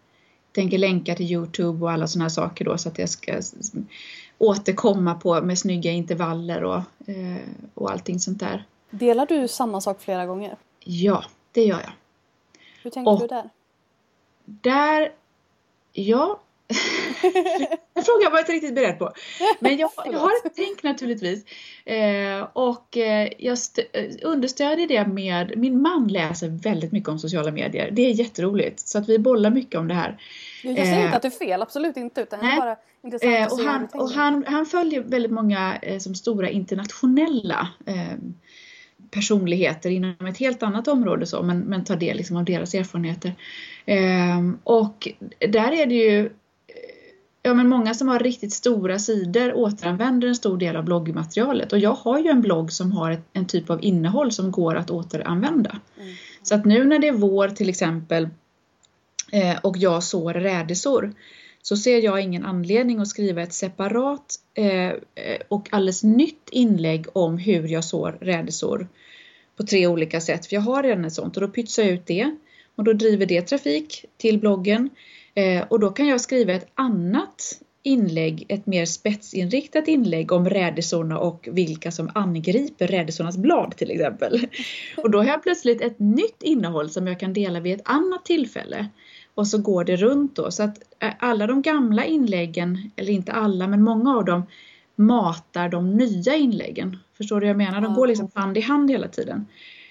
tänker 0.52 0.78
länka 0.78 1.14
till 1.14 1.32
Youtube 1.32 1.84
och 1.84 1.90
alla 1.90 2.06
sådana 2.06 2.24
här 2.24 2.30
saker 2.30 2.64
då 2.64 2.78
så 2.78 2.88
att 2.88 2.98
jag 2.98 3.08
ska 3.08 3.40
återkomma 4.38 5.14
på 5.14 5.42
med 5.42 5.58
snygga 5.58 5.90
intervaller 5.90 6.64
och, 6.64 6.82
eh, 7.06 7.36
och 7.74 7.90
allting 7.90 8.20
sånt 8.20 8.40
där. 8.40 8.64
Delar 8.90 9.26
du 9.26 9.48
samma 9.48 9.80
sak 9.80 10.00
flera 10.00 10.26
gånger? 10.26 10.56
Ja, 10.84 11.24
det 11.52 11.64
gör 11.64 11.80
jag. 11.80 11.92
Hur 12.82 12.90
tänker 12.90 13.12
och 13.12 13.20
du 13.20 13.26
där? 13.26 13.50
Där, 14.44 15.12
ja. 15.92 16.40
en 17.94 18.04
fråga 18.04 18.22
jag 18.22 18.30
var 18.30 18.38
inte 18.38 18.52
riktigt 18.52 18.74
beredd 18.74 18.98
på. 18.98 19.12
Men 19.60 19.76
jag, 19.76 19.90
jag 20.12 20.18
har 20.18 20.30
ett 20.30 20.52
tänk 20.56 20.82
naturligtvis. 20.82 21.44
Eh, 21.84 22.46
och 22.52 22.96
eh, 22.96 23.28
jag 23.38 23.58
understödjer 24.22 24.88
det 24.88 25.06
med, 25.06 25.52
min 25.56 25.82
man 25.82 26.08
läser 26.08 26.48
väldigt 26.48 26.92
mycket 26.92 27.08
om 27.08 27.18
sociala 27.18 27.52
medier. 27.52 27.90
Det 27.90 28.02
är 28.02 28.10
jätteroligt. 28.10 28.80
Så 28.80 28.98
att 28.98 29.08
vi 29.08 29.18
bollar 29.18 29.50
mycket 29.50 29.80
om 29.80 29.88
det 29.88 29.94
här. 29.94 30.18
Jag 30.62 30.76
säger 30.76 30.98
eh, 30.98 31.04
inte 31.04 31.16
att 31.16 31.22
det 31.22 31.28
är 31.28 31.46
fel, 31.46 31.62
absolut 31.62 31.96
inte. 31.96 32.20
Utan 32.20 32.40
nej. 32.42 32.58
bara 32.58 32.76
intressant 33.04 33.52
eh, 33.52 33.58
och 33.58 33.64
han, 33.64 33.88
och 33.92 34.10
han, 34.10 34.44
han 34.46 34.66
följer 34.66 35.00
väldigt 35.00 35.32
många 35.32 35.78
eh, 35.82 35.98
som 35.98 36.14
stora 36.14 36.50
internationella 36.50 37.68
eh, 37.86 38.18
personligheter 39.10 39.90
inom 39.90 40.26
ett 40.26 40.38
helt 40.38 40.62
annat 40.62 40.88
område 40.88 41.26
så, 41.26 41.42
men, 41.42 41.58
men 41.60 41.84
tar 41.84 41.96
del 41.96 42.16
liksom 42.16 42.36
av 42.36 42.44
deras 42.44 42.74
erfarenheter. 42.74 43.32
Eh, 43.86 44.40
och 44.64 45.08
där 45.38 45.72
är 45.72 45.86
det 45.86 45.94
ju 45.94 46.26
eh, 46.26 46.32
Ja 47.42 47.54
men 47.54 47.68
många 47.68 47.94
som 47.94 48.08
har 48.08 48.18
riktigt 48.18 48.52
stora 48.52 48.98
sidor 48.98 49.54
återanvänder 49.54 50.28
en 50.28 50.34
stor 50.34 50.58
del 50.58 50.76
av 50.76 50.84
bloggmaterialet 50.84 51.72
och 51.72 51.78
jag 51.78 51.92
har 51.92 52.18
ju 52.18 52.28
en 52.28 52.40
blogg 52.40 52.72
som 52.72 52.92
har 52.92 53.10
ett, 53.10 53.24
en 53.32 53.46
typ 53.46 53.70
av 53.70 53.84
innehåll 53.84 54.32
som 54.32 54.50
går 54.50 54.74
att 54.74 54.90
återanvända. 54.90 55.80
Mm. 56.00 56.14
Så 56.42 56.54
att 56.54 56.64
nu 56.64 56.84
när 56.84 56.98
det 56.98 57.08
är 57.08 57.12
vår 57.12 57.48
till 57.48 57.68
exempel 57.68 58.28
eh, 59.32 59.58
och 59.62 59.76
jag 59.76 60.02
sår 60.02 60.34
rädisor 60.34 61.14
så 61.62 61.76
ser 61.76 61.98
jag 61.98 62.20
ingen 62.20 62.44
anledning 62.44 63.00
att 63.00 63.08
skriva 63.08 63.42
ett 63.42 63.52
separat 63.52 64.34
eh, 64.54 64.92
och 65.48 65.68
alldeles 65.70 66.02
nytt 66.02 66.48
inlägg 66.52 67.06
om 67.12 67.38
hur 67.38 67.68
jag 67.68 67.84
sår 67.84 68.18
rädisor 68.20 68.88
på 69.56 69.66
tre 69.66 69.86
olika 69.86 70.20
sätt. 70.20 70.46
För 70.46 70.56
jag 70.56 70.60
har 70.60 70.82
redan 70.82 71.04
ett 71.04 71.12
sånt 71.12 71.36
och 71.36 71.42
då 71.42 71.48
pytsar 71.48 71.82
jag 71.82 71.92
ut 71.92 72.06
det 72.06 72.36
och 72.74 72.84
då 72.84 72.92
driver 72.92 73.26
det 73.26 73.42
trafik 73.42 74.04
till 74.16 74.38
bloggen 74.38 74.90
och 75.68 75.80
då 75.80 75.90
kan 75.90 76.06
jag 76.06 76.20
skriva 76.20 76.52
ett 76.52 76.70
annat 76.74 77.60
inlägg, 77.82 78.46
ett 78.48 78.66
mer 78.66 78.86
spetsinriktat 78.86 79.88
inlägg 79.88 80.32
om 80.32 80.50
rädisorna 80.50 81.18
och 81.18 81.48
vilka 81.52 81.90
som 81.90 82.10
angriper 82.14 82.86
rädisornas 82.86 83.36
blad 83.36 83.76
till 83.76 83.90
exempel. 83.90 84.48
Och 84.96 85.10
då 85.10 85.18
har 85.18 85.24
jag 85.24 85.42
plötsligt 85.42 85.80
ett 85.80 85.98
nytt 85.98 86.42
innehåll 86.42 86.90
som 86.90 87.06
jag 87.06 87.20
kan 87.20 87.32
dela 87.32 87.60
vid 87.60 87.74
ett 87.74 87.88
annat 87.88 88.24
tillfälle 88.24 88.88
och 89.34 89.46
så 89.46 89.58
går 89.58 89.84
det 89.84 89.96
runt 89.96 90.36
då. 90.36 90.50
Så 90.50 90.62
att 90.62 90.78
eh, 90.98 91.10
alla 91.18 91.46
de 91.46 91.62
gamla 91.62 92.04
inläggen, 92.04 92.90
eller 92.96 93.12
inte 93.12 93.32
alla 93.32 93.66
men 93.66 93.82
många 93.82 94.16
av 94.16 94.24
dem, 94.24 94.42
matar 94.96 95.68
de 95.68 95.96
nya 95.96 96.36
inläggen. 96.36 96.98
Förstår 97.16 97.40
du 97.40 97.46
vad 97.46 97.50
jag 97.50 97.56
menar? 97.56 97.80
De 97.80 97.94
går 97.94 98.06
liksom 98.06 98.30
hand 98.34 98.58
i 98.58 98.60
hand 98.60 98.90
hela 98.90 99.08
tiden. 99.08 99.46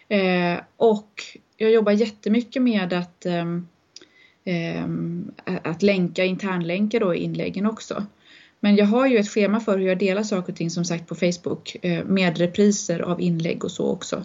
Eh, 0.08 0.60
och 0.78 1.24
jag 1.58 1.72
jobbar 1.72 1.92
jättemycket 1.92 2.62
med 2.62 2.94
att, 2.94 3.26
eh, 3.26 3.46
Ehm, 4.50 5.32
att 5.46 5.82
länka, 5.82 6.26
internlänka 6.26 7.00
då 7.00 7.16
i 7.16 7.18
inläggen 7.18 7.66
också. 7.66 8.06
Men 8.60 8.76
jag 8.76 8.86
har 8.86 9.08
ju 9.08 9.18
ett 9.18 9.30
schema 9.30 9.60
för 9.60 9.78
hur 9.78 9.88
jag 9.88 9.98
delar 9.98 10.24
saker 10.24 10.52
och 10.52 10.58
ting 10.58 10.70
som 10.70 10.86
sagt 10.86 11.08
på 11.08 11.16
Facebook 11.16 11.78
eh, 11.82 12.06
med 12.06 12.38
repriser 12.38 13.00
av 13.00 13.22
inlägg 13.22 13.64
och 13.64 13.72
så 13.72 13.92
också. 13.92 14.24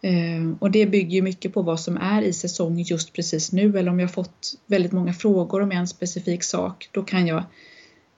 Eh, 0.00 0.52
och 0.58 0.70
det 0.70 0.86
bygger 0.86 1.10
ju 1.10 1.22
mycket 1.22 1.54
på 1.54 1.62
vad 1.62 1.80
som 1.80 1.96
är 1.96 2.22
i 2.22 2.32
säsong 2.32 2.80
just 2.80 3.12
precis 3.12 3.52
nu 3.52 3.78
eller 3.78 3.90
om 3.90 4.00
jag 4.00 4.12
fått 4.12 4.54
väldigt 4.66 4.92
många 4.92 5.12
frågor 5.12 5.62
om 5.62 5.72
en 5.72 5.88
specifik 5.88 6.44
sak 6.44 6.88
då 6.92 7.02
kan 7.02 7.26
jag 7.26 7.42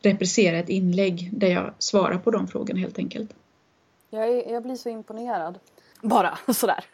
reprisera 0.02 0.58
ett 0.58 0.68
inlägg 0.68 1.30
där 1.32 1.48
jag 1.48 1.74
svarar 1.78 2.18
på 2.18 2.30
de 2.30 2.48
frågorna 2.48 2.80
helt 2.80 2.98
enkelt. 2.98 3.30
Jag, 4.10 4.28
är, 4.28 4.52
jag 4.52 4.62
blir 4.62 4.76
så 4.76 4.88
imponerad. 4.88 5.58
Bara 6.02 6.38
sådär. 6.54 6.84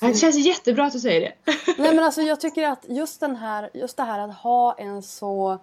Det 0.00 0.14
känns 0.14 0.36
jättebra 0.36 0.84
att 0.84 0.92
du 0.92 1.00
säger 1.00 1.20
det. 1.20 1.52
Nej 1.78 1.94
men 1.94 2.04
alltså 2.04 2.22
jag 2.22 2.40
tycker 2.40 2.68
att 2.68 2.84
just, 2.88 3.20
den 3.20 3.36
här, 3.36 3.70
just 3.74 3.96
det 3.96 4.02
här 4.02 4.18
att 4.18 4.34
ha 4.34 4.74
en 4.74 5.02
så, 5.02 5.58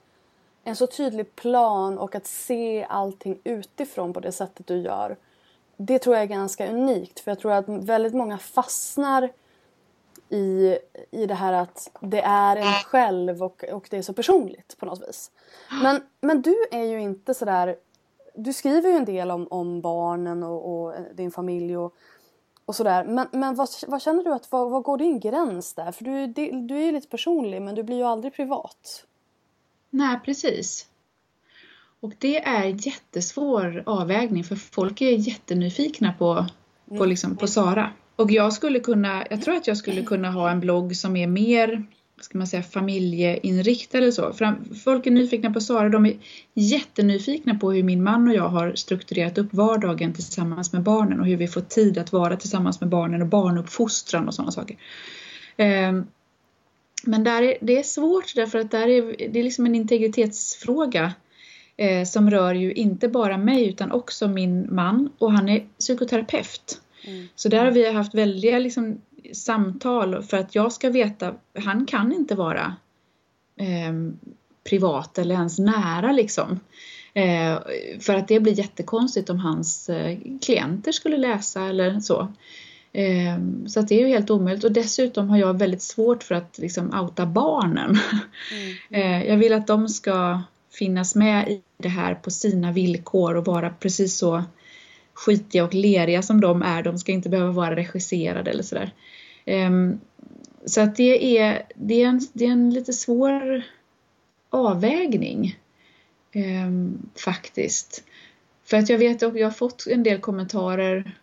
en 0.63 0.75
så 0.75 0.87
tydlig 0.87 1.35
plan 1.35 1.97
och 1.97 2.15
att 2.15 2.27
se 2.27 2.85
allting 2.89 3.39
utifrån 3.43 4.13
på 4.13 4.19
det 4.19 4.31
sättet 4.31 4.67
du 4.67 4.77
gör 4.77 5.17
det 5.77 5.99
tror 5.99 6.15
jag 6.15 6.23
är 6.23 6.27
ganska 6.27 6.71
unikt 6.71 7.19
för 7.19 7.31
jag 7.31 7.39
tror 7.39 7.51
att 7.51 7.69
väldigt 7.69 8.13
många 8.13 8.37
fastnar 8.37 9.31
i, 10.29 10.77
i 11.11 11.25
det 11.25 11.33
här 11.33 11.53
att 11.53 11.91
det 11.99 12.21
är 12.21 12.55
en 12.55 12.73
själv 12.73 13.43
och, 13.43 13.63
och 13.63 13.87
det 13.89 13.97
är 13.97 14.01
så 14.01 14.13
personligt 14.13 14.77
på 14.79 14.85
något 14.85 15.07
vis. 15.07 15.31
Men, 15.83 16.01
men 16.21 16.41
du 16.41 16.55
är 16.71 16.83
ju 16.83 17.01
inte 17.01 17.33
sådär, 17.33 17.75
du 18.35 18.53
skriver 18.53 18.89
ju 18.89 18.95
en 18.95 19.05
del 19.05 19.31
om, 19.31 19.47
om 19.47 19.81
barnen 19.81 20.43
och, 20.43 20.85
och 20.85 20.93
din 21.13 21.31
familj 21.31 21.77
och, 21.77 21.95
och 22.65 22.75
sådär. 22.75 23.03
Men, 23.03 23.27
men 23.31 23.55
vad, 23.55 23.69
vad 23.87 24.01
känner 24.01 24.23
du 24.23 24.33
att, 24.33 24.51
vad, 24.51 24.71
vad 24.71 24.83
går 24.83 24.97
din 24.97 25.19
gräns 25.19 25.73
där? 25.73 25.91
För 25.91 26.03
du, 26.03 26.27
du 26.67 26.77
är 26.77 26.85
ju 26.85 26.91
lite 26.91 27.07
personlig 27.07 27.61
men 27.61 27.75
du 27.75 27.83
blir 27.83 27.97
ju 27.97 28.03
aldrig 28.03 28.33
privat. 28.33 29.05
Nej 29.89 30.19
precis. 30.25 30.87
Och 31.99 32.13
det 32.19 32.43
är 32.43 32.87
jättesvår 32.87 33.83
avvägning 33.85 34.43
för 34.43 34.55
folk 34.55 35.01
är 35.01 35.11
jättenyfikna 35.11 36.13
på, 36.13 36.45
på, 36.87 36.95
mm. 36.95 37.09
liksom, 37.09 37.37
på 37.37 37.47
Sara. 37.47 37.89
Och 38.15 38.31
jag 38.31 38.53
skulle 38.53 38.79
kunna, 38.79 39.25
jag 39.29 39.41
tror 39.41 39.55
att 39.55 39.67
jag 39.67 39.77
skulle 39.77 40.03
kunna 40.03 40.31
ha 40.31 40.51
en 40.51 40.59
blogg 40.59 40.95
som 40.95 41.15
är 41.15 41.27
mer 41.27 41.85
ska 42.21 42.37
man 42.37 42.47
säga, 42.47 42.63
familjeinriktad 42.63 43.97
eller 43.97 44.11
så. 44.11 44.33
Folk 44.83 45.07
är 45.07 45.11
nyfikna 45.11 45.53
på 45.53 45.61
Sara, 45.61 45.89
de 45.89 46.05
är 46.05 46.17
jättenyfikna 46.53 47.55
på 47.55 47.71
hur 47.71 47.83
min 47.83 48.03
man 48.03 48.27
och 48.27 48.35
jag 48.35 48.49
har 48.49 48.75
strukturerat 48.75 49.37
upp 49.37 49.53
vardagen 49.53 50.13
tillsammans 50.13 50.73
med 50.73 50.83
barnen 50.83 51.19
och 51.19 51.25
hur 51.25 51.37
vi 51.37 51.47
får 51.47 51.61
tid 51.61 51.97
att 51.97 52.11
vara 52.11 52.37
tillsammans 52.37 52.81
med 52.81 52.89
barnen 52.89 53.21
och 53.21 53.27
barnuppfostran 53.27 54.27
och 54.27 54.33
sådana 54.33 54.51
saker. 54.51 54.77
Ehm, 55.57 56.05
men 57.03 57.23
där 57.23 57.41
är, 57.41 57.57
det 57.61 57.79
är 57.79 57.83
svårt 57.83 58.35
därför 58.35 58.59
att 58.59 58.71
där 58.71 58.87
är, 58.87 59.29
det 59.29 59.39
är 59.39 59.43
liksom 59.43 59.65
en 59.65 59.75
integritetsfråga 59.75 61.13
eh, 61.77 62.05
som 62.05 62.31
rör 62.31 62.53
ju 62.53 62.73
inte 62.73 63.07
bara 63.07 63.37
mig 63.37 63.69
utan 63.69 63.91
också 63.91 64.27
min 64.27 64.75
man 64.75 65.09
och 65.17 65.31
han 65.31 65.49
är 65.49 65.65
psykoterapeut. 65.79 66.81
Mm. 67.03 67.27
Så 67.35 67.49
där 67.49 67.65
har 67.65 67.71
vi 67.71 67.91
haft 67.91 68.15
väldiga 68.15 68.59
liksom, 68.59 69.01
samtal 69.33 70.23
för 70.23 70.37
att 70.37 70.55
jag 70.55 70.71
ska 70.71 70.89
veta, 70.89 71.33
han 71.63 71.85
kan 71.85 72.13
inte 72.13 72.35
vara 72.35 72.75
eh, 73.59 73.93
privat 74.63 75.17
eller 75.17 75.35
ens 75.35 75.59
nära 75.59 76.11
liksom. 76.11 76.59
Eh, 77.13 77.57
för 77.99 78.15
att 78.15 78.27
det 78.27 78.39
blir 78.39 78.59
jättekonstigt 78.59 79.29
om 79.29 79.39
hans 79.39 79.89
eh, 79.89 80.17
klienter 80.41 80.91
skulle 80.91 81.17
läsa 81.17 81.65
eller 81.65 81.99
så. 81.99 82.27
Eh, 82.93 83.37
så 83.67 83.79
att 83.79 83.87
det 83.87 83.95
är 83.95 83.99
ju 83.99 84.07
helt 84.07 84.29
omöjligt 84.29 84.63
och 84.63 84.71
dessutom 84.71 85.29
har 85.29 85.37
jag 85.37 85.59
väldigt 85.59 85.81
svårt 85.81 86.23
för 86.23 86.35
att 86.35 86.57
liksom 86.57 86.99
outa 86.99 87.25
barnen. 87.25 87.89
Mm. 87.89 88.73
Eh, 88.89 89.27
jag 89.27 89.37
vill 89.37 89.53
att 89.53 89.67
de 89.67 89.89
ska 89.89 90.41
finnas 90.71 91.15
med 91.15 91.49
i 91.49 91.61
det 91.77 91.89
här 91.89 92.15
på 92.15 92.31
sina 92.31 92.71
villkor 92.71 93.35
och 93.35 93.45
vara 93.45 93.69
precis 93.69 94.17
så 94.17 94.43
skitiga 95.13 95.63
och 95.63 95.73
leriga 95.73 96.21
som 96.21 96.41
de 96.41 96.61
är. 96.61 96.83
De 96.83 96.97
ska 96.97 97.11
inte 97.11 97.29
behöva 97.29 97.51
vara 97.51 97.75
regisserade 97.75 98.51
eller 98.51 98.63
sådär. 98.63 98.91
Um, 99.45 99.99
så 100.65 100.81
att 100.81 100.95
det 100.95 101.37
är, 101.37 101.63
det 101.75 102.03
är, 102.03 102.07
en, 102.07 102.21
det 102.33 102.45
är 102.45 102.51
en 102.51 102.69
lite 102.69 102.93
svår 102.93 103.63
avvägning 104.49 105.59
um, 106.35 107.09
faktiskt. 107.15 108.03
För 108.65 108.77
att 108.77 108.89
jag 108.89 108.97
vet 108.97 109.23
att 109.23 109.39
jag 109.39 109.47
har 109.47 109.51
fått 109.51 109.87
en 109.87 110.03
del 110.03 110.19
kommentarer 110.19 111.17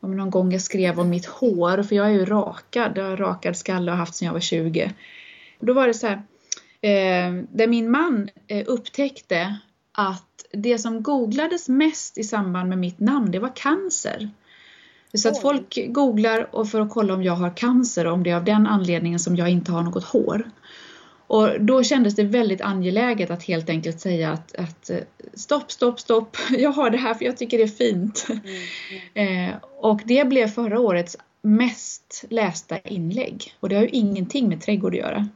om 0.00 0.16
någon 0.16 0.30
gång 0.30 0.52
jag 0.52 0.62
skrev 0.62 1.00
om 1.00 1.08
mitt 1.08 1.26
hår, 1.26 1.82
för 1.82 1.96
jag 1.96 2.06
är 2.06 2.10
ju 2.10 2.24
rakad, 2.24 2.92
jag 2.96 3.04
har 3.04 3.16
rakad 3.16 3.56
skalle 3.56 3.92
och 3.92 3.98
haft 3.98 4.14
sedan 4.14 4.26
jag 4.26 4.32
var 4.32 4.40
20. 4.40 4.92
Då 5.60 5.72
var 5.72 5.86
det 5.86 5.94
så 5.94 6.06
här, 6.06 6.22
Eh, 6.80 7.32
där 7.52 7.66
min 7.66 7.90
man 7.90 8.30
eh, 8.46 8.64
upptäckte 8.66 9.56
att 9.96 10.46
det 10.52 10.78
som 10.78 11.02
googlades 11.02 11.68
mest 11.68 12.18
i 12.18 12.24
samband 12.24 12.68
med 12.68 12.78
mitt 12.78 13.00
namn, 13.00 13.30
det 13.30 13.38
var 13.38 13.56
cancer. 13.56 14.30
Så 15.14 15.28
att 15.28 15.40
folk 15.40 15.78
googlar 15.88 16.54
och 16.54 16.70
för 16.70 16.80
att 16.80 16.90
kolla 16.90 17.14
om 17.14 17.22
jag 17.22 17.32
har 17.32 17.56
cancer 17.56 18.06
och 18.06 18.12
om 18.12 18.22
det 18.22 18.30
är 18.30 18.36
av 18.36 18.44
den 18.44 18.66
anledningen 18.66 19.18
som 19.18 19.36
jag 19.36 19.48
inte 19.48 19.72
har 19.72 19.82
något 19.82 20.04
hår. 20.04 20.50
Och 21.26 21.60
då 21.60 21.82
kändes 21.82 22.14
det 22.14 22.22
väldigt 22.22 22.60
angeläget 22.60 23.30
att 23.30 23.42
helt 23.42 23.68
enkelt 23.68 24.00
säga 24.00 24.32
att, 24.32 24.54
att 24.54 24.90
eh, 24.90 24.98
stopp, 25.34 25.72
stopp, 25.72 26.00
stopp, 26.00 26.36
jag 26.58 26.70
har 26.70 26.90
det 26.90 26.98
här 26.98 27.14
för 27.14 27.24
jag 27.24 27.36
tycker 27.36 27.58
det 27.58 27.64
är 27.64 27.68
fint. 27.68 28.26
Mm, 28.28 28.40
mm. 28.44 28.56
Eh, 29.50 29.54
och 29.76 30.00
det 30.04 30.28
blev 30.28 30.48
förra 30.48 30.80
årets 30.80 31.16
mest 31.42 32.24
lästa 32.28 32.78
inlägg 32.78 33.54
och 33.60 33.68
det 33.68 33.74
har 33.74 33.82
ju 33.82 33.88
ingenting 33.88 34.48
med 34.48 34.60
trädgård 34.60 34.94
att 34.94 35.00
göra. 35.00 35.28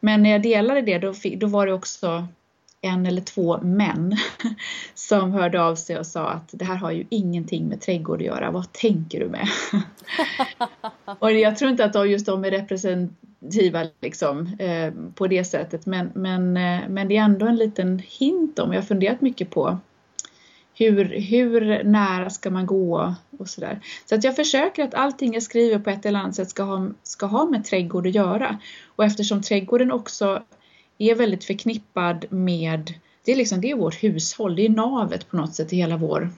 Men 0.00 0.22
när 0.22 0.30
jag 0.30 0.42
delade 0.42 0.82
det 0.82 0.98
då, 0.98 1.14
fick, 1.14 1.40
då 1.40 1.46
var 1.46 1.66
det 1.66 1.72
också 1.72 2.26
en 2.84 3.06
eller 3.06 3.20
två 3.20 3.60
män 3.60 4.16
som 4.94 5.32
hörde 5.32 5.62
av 5.62 5.74
sig 5.74 5.98
och 5.98 6.06
sa 6.06 6.28
att 6.28 6.48
det 6.52 6.64
här 6.64 6.76
har 6.76 6.90
ju 6.90 7.04
ingenting 7.08 7.68
med 7.68 7.80
trädgård 7.80 8.20
att 8.20 8.26
göra, 8.26 8.50
vad 8.50 8.72
tänker 8.72 9.20
du 9.20 9.28
med? 9.28 9.48
Och 11.18 11.32
jag 11.32 11.56
tror 11.56 11.70
inte 11.70 11.84
att 11.84 12.10
just 12.10 12.26
de 12.26 12.44
är 12.44 12.50
representativa 12.50 13.86
liksom, 14.00 14.56
eh, 14.58 14.92
på 15.14 15.26
det 15.26 15.44
sättet 15.44 15.86
men, 15.86 16.10
men, 16.14 16.56
eh, 16.56 16.80
men 16.88 17.08
det 17.08 17.16
är 17.16 17.22
ändå 17.22 17.46
en 17.46 17.56
liten 17.56 18.02
hint 18.06 18.58
om, 18.58 18.72
jag 18.72 18.80
har 18.80 18.86
funderat 18.86 19.20
mycket 19.20 19.50
på 19.50 19.78
hur, 20.74 21.04
hur 21.04 21.84
nära 21.84 22.30
ska 22.30 22.50
man 22.50 22.66
gå 22.66 23.14
och 23.38 23.48
sådär. 23.48 23.80
Så 24.06 24.14
att 24.14 24.24
jag 24.24 24.36
försöker 24.36 24.84
att 24.84 24.94
allting 24.94 25.34
jag 25.34 25.42
skriver 25.42 25.78
på 25.78 25.90
ett 25.90 26.06
eller 26.06 26.18
annat 26.18 26.34
sätt 26.34 26.50
ska 26.50 26.62
ha, 26.62 26.88
ska 27.02 27.26
ha 27.26 27.44
med 27.44 27.64
trädgård 27.64 28.06
att 28.06 28.14
göra. 28.14 28.58
Och 28.96 29.04
eftersom 29.04 29.42
trädgården 29.42 29.92
också 29.92 30.42
är 30.98 31.14
väldigt 31.14 31.44
förknippad 31.44 32.24
med, 32.30 32.94
det 33.24 33.32
är 33.32 33.36
liksom 33.36 33.60
det 33.60 33.70
är 33.70 33.76
vårt 33.76 34.02
hushåll, 34.02 34.56
det 34.56 34.66
är 34.66 34.68
navet 34.68 35.30
på 35.30 35.36
något 35.36 35.54
sätt 35.54 35.72
i 35.72 35.76
hela 35.76 35.96
vår 35.96 36.30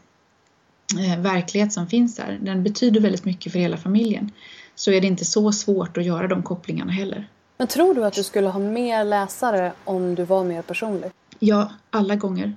eh, 0.98 1.20
verklighet 1.20 1.72
som 1.72 1.86
finns 1.86 2.16
där. 2.16 2.38
Den 2.42 2.62
betyder 2.62 3.00
väldigt 3.00 3.24
mycket 3.24 3.52
för 3.52 3.58
hela 3.58 3.76
familjen. 3.76 4.32
Så 4.74 4.90
är 4.90 5.00
det 5.00 5.06
inte 5.06 5.24
så 5.24 5.52
svårt 5.52 5.96
att 5.96 6.04
göra 6.04 6.28
de 6.28 6.42
kopplingarna 6.42 6.92
heller. 6.92 7.28
Men 7.56 7.66
tror 7.66 7.94
du 7.94 8.04
att 8.04 8.14
du 8.14 8.22
skulle 8.22 8.48
ha 8.48 8.60
mer 8.60 9.04
läsare 9.04 9.72
om 9.84 10.14
du 10.14 10.24
var 10.24 10.44
mer 10.44 10.62
personlig? 10.62 11.10
Ja, 11.38 11.72
alla 11.90 12.16
gånger. 12.16 12.54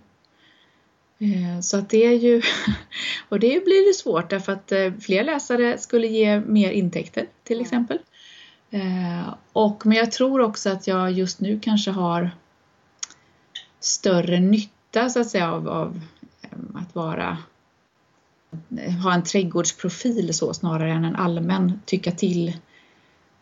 Eh, 1.19 1.61
så 1.61 1.77
att 1.77 1.89
det 1.89 2.05
är 2.05 2.13
ju, 2.13 2.41
och 3.29 3.39
det 3.39 3.63
blir 3.63 3.87
det 3.87 3.93
svårt 3.93 4.29
därför 4.29 4.51
att 4.51 4.71
eh, 4.71 4.93
fler 5.01 5.23
läsare 5.23 5.77
skulle 5.77 6.07
ge 6.07 6.39
mer 6.39 6.71
intäkter 6.71 7.25
till 7.43 7.61
exempel. 7.61 7.99
Eh, 8.71 9.33
och, 9.53 9.85
men 9.85 9.97
jag 9.97 10.11
tror 10.11 10.41
också 10.41 10.69
att 10.69 10.87
jag 10.87 11.11
just 11.11 11.39
nu 11.39 11.59
kanske 11.59 11.91
har 11.91 12.31
större 13.79 14.39
nytta 14.39 15.09
så 15.09 15.19
att 15.19 15.29
säga 15.29 15.51
av, 15.51 15.69
av 15.69 16.01
eh, 16.41 16.49
att 16.75 16.95
vara 16.95 17.37
eh, 18.77 18.93
ha 18.93 19.13
en 19.13 19.23
trädgårdsprofil 19.23 20.33
så 20.33 20.53
snarare 20.53 20.91
än 20.91 21.05
en 21.05 21.15
allmän 21.15 21.81
tycka 21.85 22.11
till 22.11 22.57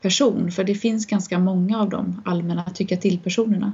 person. 0.02 0.52
För 0.52 0.64
det 0.64 0.76
finns 0.76 1.06
ganska 1.06 1.40
många 1.40 1.82
av 1.82 1.90
de 1.90 2.22
allmänna 2.26 2.64
tycka 2.64 2.98
till 2.98 3.20
personerna. 3.20 3.74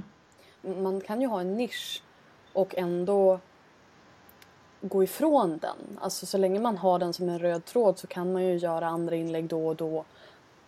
Man 0.62 1.02
kan 1.02 1.22
ju 1.22 1.28
ha 1.28 1.41
en 1.41 1.58
nisch 1.58 2.02
och 2.54 2.76
ändå 2.78 3.39
gå 4.82 5.04
ifrån 5.04 5.58
den. 5.62 5.99
Alltså 6.02 6.26
så 6.26 6.38
länge 6.38 6.60
man 6.60 6.78
har 6.78 6.99
den 6.99 7.14
som 7.14 7.30
en 7.30 7.39
röd 7.39 7.66
tråd 7.66 7.99
så 7.99 8.08
kan 8.08 8.34
man 8.34 8.43
ju 8.43 8.58
göra 8.58 8.88
andra 8.88 9.16
inlägg 9.16 9.47
då 9.47 9.68
och 9.68 9.76
då 9.76 10.06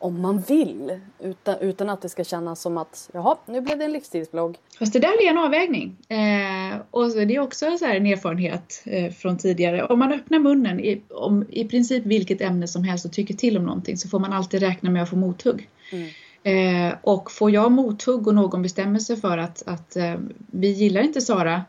om 0.03 0.21
man 0.21 0.41
vill. 0.41 0.99
Utan, 1.19 1.55
utan 1.59 1.89
att 1.89 2.01
det 2.01 2.09
ska 2.09 2.23
kännas 2.23 2.61
som 2.61 2.77
att 2.77 3.09
jaha, 3.13 3.37
nu 3.45 3.61
blev 3.61 3.77
det 3.77 3.85
en 3.85 3.93
livsstilsblogg. 3.93 4.57
Fast 4.79 4.93
det 4.93 4.99
där 4.99 5.25
är 5.25 5.29
en 5.29 5.37
avvägning. 5.37 5.97
Eh, 6.09 6.77
och 6.91 7.09
det 7.09 7.35
är 7.35 7.39
också 7.39 7.77
så 7.77 7.85
en 7.85 8.05
erfarenhet 8.05 8.83
eh, 8.85 9.11
från 9.11 9.37
tidigare. 9.37 9.83
Om 9.83 9.99
man 9.99 10.13
öppnar 10.13 10.39
munnen 10.39 10.79
i, 10.79 11.01
om 11.09 11.45
i 11.49 11.65
princip 11.65 12.05
vilket 12.05 12.41
ämne 12.41 12.67
som 12.67 12.83
helst 12.83 13.05
och 13.05 13.13
tycker 13.13 13.33
till 13.33 13.57
om 13.57 13.65
någonting 13.65 13.97
så 13.97 14.09
får 14.09 14.19
man 14.19 14.33
alltid 14.33 14.59
räkna 14.59 14.89
med 14.89 15.03
att 15.03 15.09
få 15.09 15.15
mothugg. 15.15 15.69
Mm. 15.91 16.09
Eh, 16.43 16.95
och 17.01 17.31
får 17.31 17.51
jag 17.51 17.71
mothugg 17.71 18.27
och 18.27 18.35
någon 18.35 18.61
bestämmer 18.61 18.99
sig 18.99 19.15
för 19.15 19.37
att, 19.37 19.63
att 19.65 19.95
eh, 19.95 20.15
vi 20.51 20.67
gillar 20.67 21.01
inte 21.01 21.21
Sara 21.21 21.61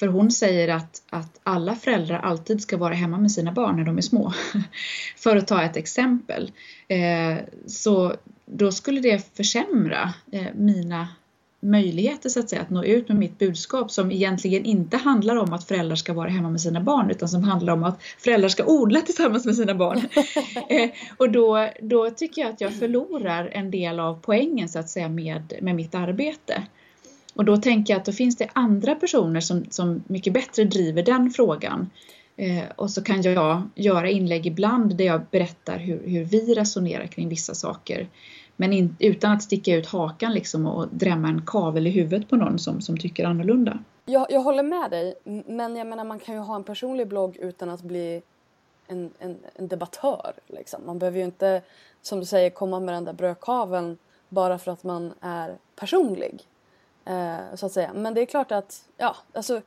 för 0.00 0.06
hon 0.06 0.30
säger 0.30 0.68
att, 0.68 1.02
att 1.10 1.40
alla 1.42 1.74
föräldrar 1.74 2.18
alltid 2.18 2.62
ska 2.62 2.76
vara 2.76 2.94
hemma 2.94 3.18
med 3.18 3.32
sina 3.32 3.52
barn 3.52 3.76
när 3.76 3.84
de 3.84 3.98
är 3.98 4.02
små. 4.02 4.32
För 5.16 5.36
att 5.36 5.46
ta 5.46 5.62
ett 5.62 5.76
exempel. 5.76 6.52
Eh, 6.88 7.36
så 7.66 8.14
då 8.46 8.72
skulle 8.72 9.00
det 9.00 9.36
försämra 9.36 10.14
eh, 10.32 10.46
mina 10.54 11.08
möjligheter 11.60 12.28
så 12.28 12.40
att 12.40 12.50
säga 12.50 12.62
att 12.62 12.70
nå 12.70 12.84
ut 12.84 13.08
med 13.08 13.16
mitt 13.16 13.38
budskap 13.38 13.90
som 13.90 14.12
egentligen 14.12 14.64
inte 14.64 14.96
handlar 14.96 15.36
om 15.36 15.52
att 15.52 15.64
föräldrar 15.64 15.96
ska 15.96 16.12
vara 16.12 16.28
hemma 16.28 16.50
med 16.50 16.60
sina 16.60 16.80
barn 16.80 17.10
utan 17.10 17.28
som 17.28 17.44
handlar 17.44 17.72
om 17.72 17.84
att 17.84 18.02
föräldrar 18.02 18.48
ska 18.48 18.64
odla 18.64 19.00
tillsammans 19.00 19.46
med 19.46 19.56
sina 19.56 19.74
barn. 19.74 19.98
eh, 20.68 20.90
och 21.16 21.30
då, 21.30 21.68
då 21.82 22.10
tycker 22.10 22.42
jag 22.42 22.50
att 22.50 22.60
jag 22.60 22.74
förlorar 22.74 23.50
en 23.52 23.70
del 23.70 24.00
av 24.00 24.18
poängen 24.22 24.68
så 24.68 24.78
att 24.78 24.88
säga 24.88 25.08
med, 25.08 25.52
med 25.62 25.74
mitt 25.74 25.94
arbete. 25.94 26.62
Och 27.40 27.46
då 27.46 27.56
tänker 27.56 27.92
jag 27.94 28.00
att 28.00 28.06
då 28.06 28.12
finns 28.12 28.36
det 28.36 28.48
andra 28.52 28.94
personer 28.94 29.40
som, 29.40 29.64
som 29.70 30.02
mycket 30.06 30.32
bättre 30.32 30.64
driver 30.64 31.02
den 31.02 31.30
frågan. 31.30 31.90
Eh, 32.36 32.64
och 32.76 32.90
så 32.90 33.02
kan 33.02 33.22
jag 33.22 33.62
göra 33.74 34.10
inlägg 34.10 34.46
ibland 34.46 34.96
där 34.96 35.04
jag 35.04 35.20
berättar 35.30 35.78
hur, 35.78 36.02
hur 36.06 36.24
vi 36.24 36.54
resonerar 36.54 37.06
kring 37.06 37.28
vissa 37.28 37.54
saker. 37.54 38.08
Men 38.56 38.72
in, 38.72 38.96
utan 38.98 39.32
att 39.32 39.42
sticka 39.42 39.76
ut 39.76 39.86
hakan 39.86 40.34
liksom 40.34 40.66
och 40.66 40.88
drämma 40.90 41.28
en 41.28 41.42
kavel 41.46 41.86
i 41.86 41.90
huvudet 41.90 42.28
på 42.28 42.36
någon 42.36 42.58
som, 42.58 42.80
som 42.80 42.96
tycker 42.96 43.24
annorlunda. 43.24 43.78
Jag, 44.06 44.26
jag 44.30 44.40
håller 44.40 44.62
med 44.62 44.90
dig, 44.90 45.14
men 45.46 45.76
jag 45.76 45.86
menar 45.86 46.04
man 46.04 46.18
kan 46.18 46.34
ju 46.34 46.40
ha 46.40 46.56
en 46.56 46.64
personlig 46.64 47.08
blogg 47.08 47.36
utan 47.36 47.70
att 47.70 47.82
bli 47.82 48.22
en, 48.86 49.10
en, 49.18 49.36
en 49.54 49.68
debattör. 49.68 50.32
Liksom. 50.46 50.80
Man 50.86 50.98
behöver 50.98 51.18
ju 51.18 51.24
inte, 51.24 51.62
som 52.02 52.20
du 52.20 52.26
säger, 52.26 52.50
komma 52.50 52.80
med 52.80 52.94
den 52.94 53.04
där 53.04 53.12
brödkaveln 53.12 53.98
bara 54.28 54.58
för 54.58 54.72
att 54.72 54.84
man 54.84 55.12
är 55.20 55.56
personlig. 55.76 56.46
Eh, 57.04 57.54
så 57.56 57.66
att 57.66 57.72
säga. 57.72 57.92
Men 57.92 58.14
det 58.14 58.20
är 58.20 58.26
klart 58.26 58.52
att, 58.52 58.84
ja, 58.96 59.16
alltså 59.32 59.62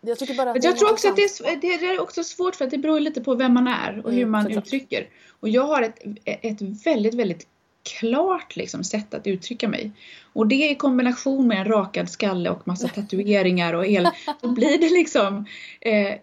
jag 0.00 0.18
tycker 0.18 0.34
bara 0.34 0.50
att 0.50 0.64
jag 0.64 0.76
tror 0.76 0.92
också 0.92 1.08
att 1.08 1.16
det 1.16 1.22
är, 1.22 1.60
det 1.60 1.86
är 1.86 2.00
också 2.00 2.24
svårt 2.24 2.56
för 2.56 2.64
att 2.64 2.70
det 2.70 2.78
beror 2.78 3.00
lite 3.00 3.20
på 3.20 3.34
vem 3.34 3.54
man 3.54 3.68
är 3.68 3.98
och 3.98 4.10
mm, 4.10 4.14
hur 4.14 4.26
man 4.26 4.50
uttrycker. 4.50 5.08
Och 5.40 5.48
jag 5.48 5.62
har 5.62 5.82
ett, 5.82 5.98
ett 6.24 6.86
väldigt, 6.86 7.14
väldigt 7.14 7.46
klart 7.82 8.56
liksom, 8.56 8.84
sätt 8.84 9.14
att 9.14 9.26
uttrycka 9.26 9.68
mig. 9.68 9.92
Och 10.32 10.46
det 10.46 10.70
i 10.70 10.74
kombination 10.74 11.46
med 11.46 11.58
en 11.58 11.64
rakad 11.64 12.08
skalle 12.08 12.50
och 12.50 12.68
massa 12.68 12.88
tatueringar 12.94 13.74
och 13.74 13.86
hela, 13.86 14.12
då 14.40 14.48
blir 14.48 14.78
det 14.78 14.90
liksom, 14.90 15.46
eh, 15.80 16.14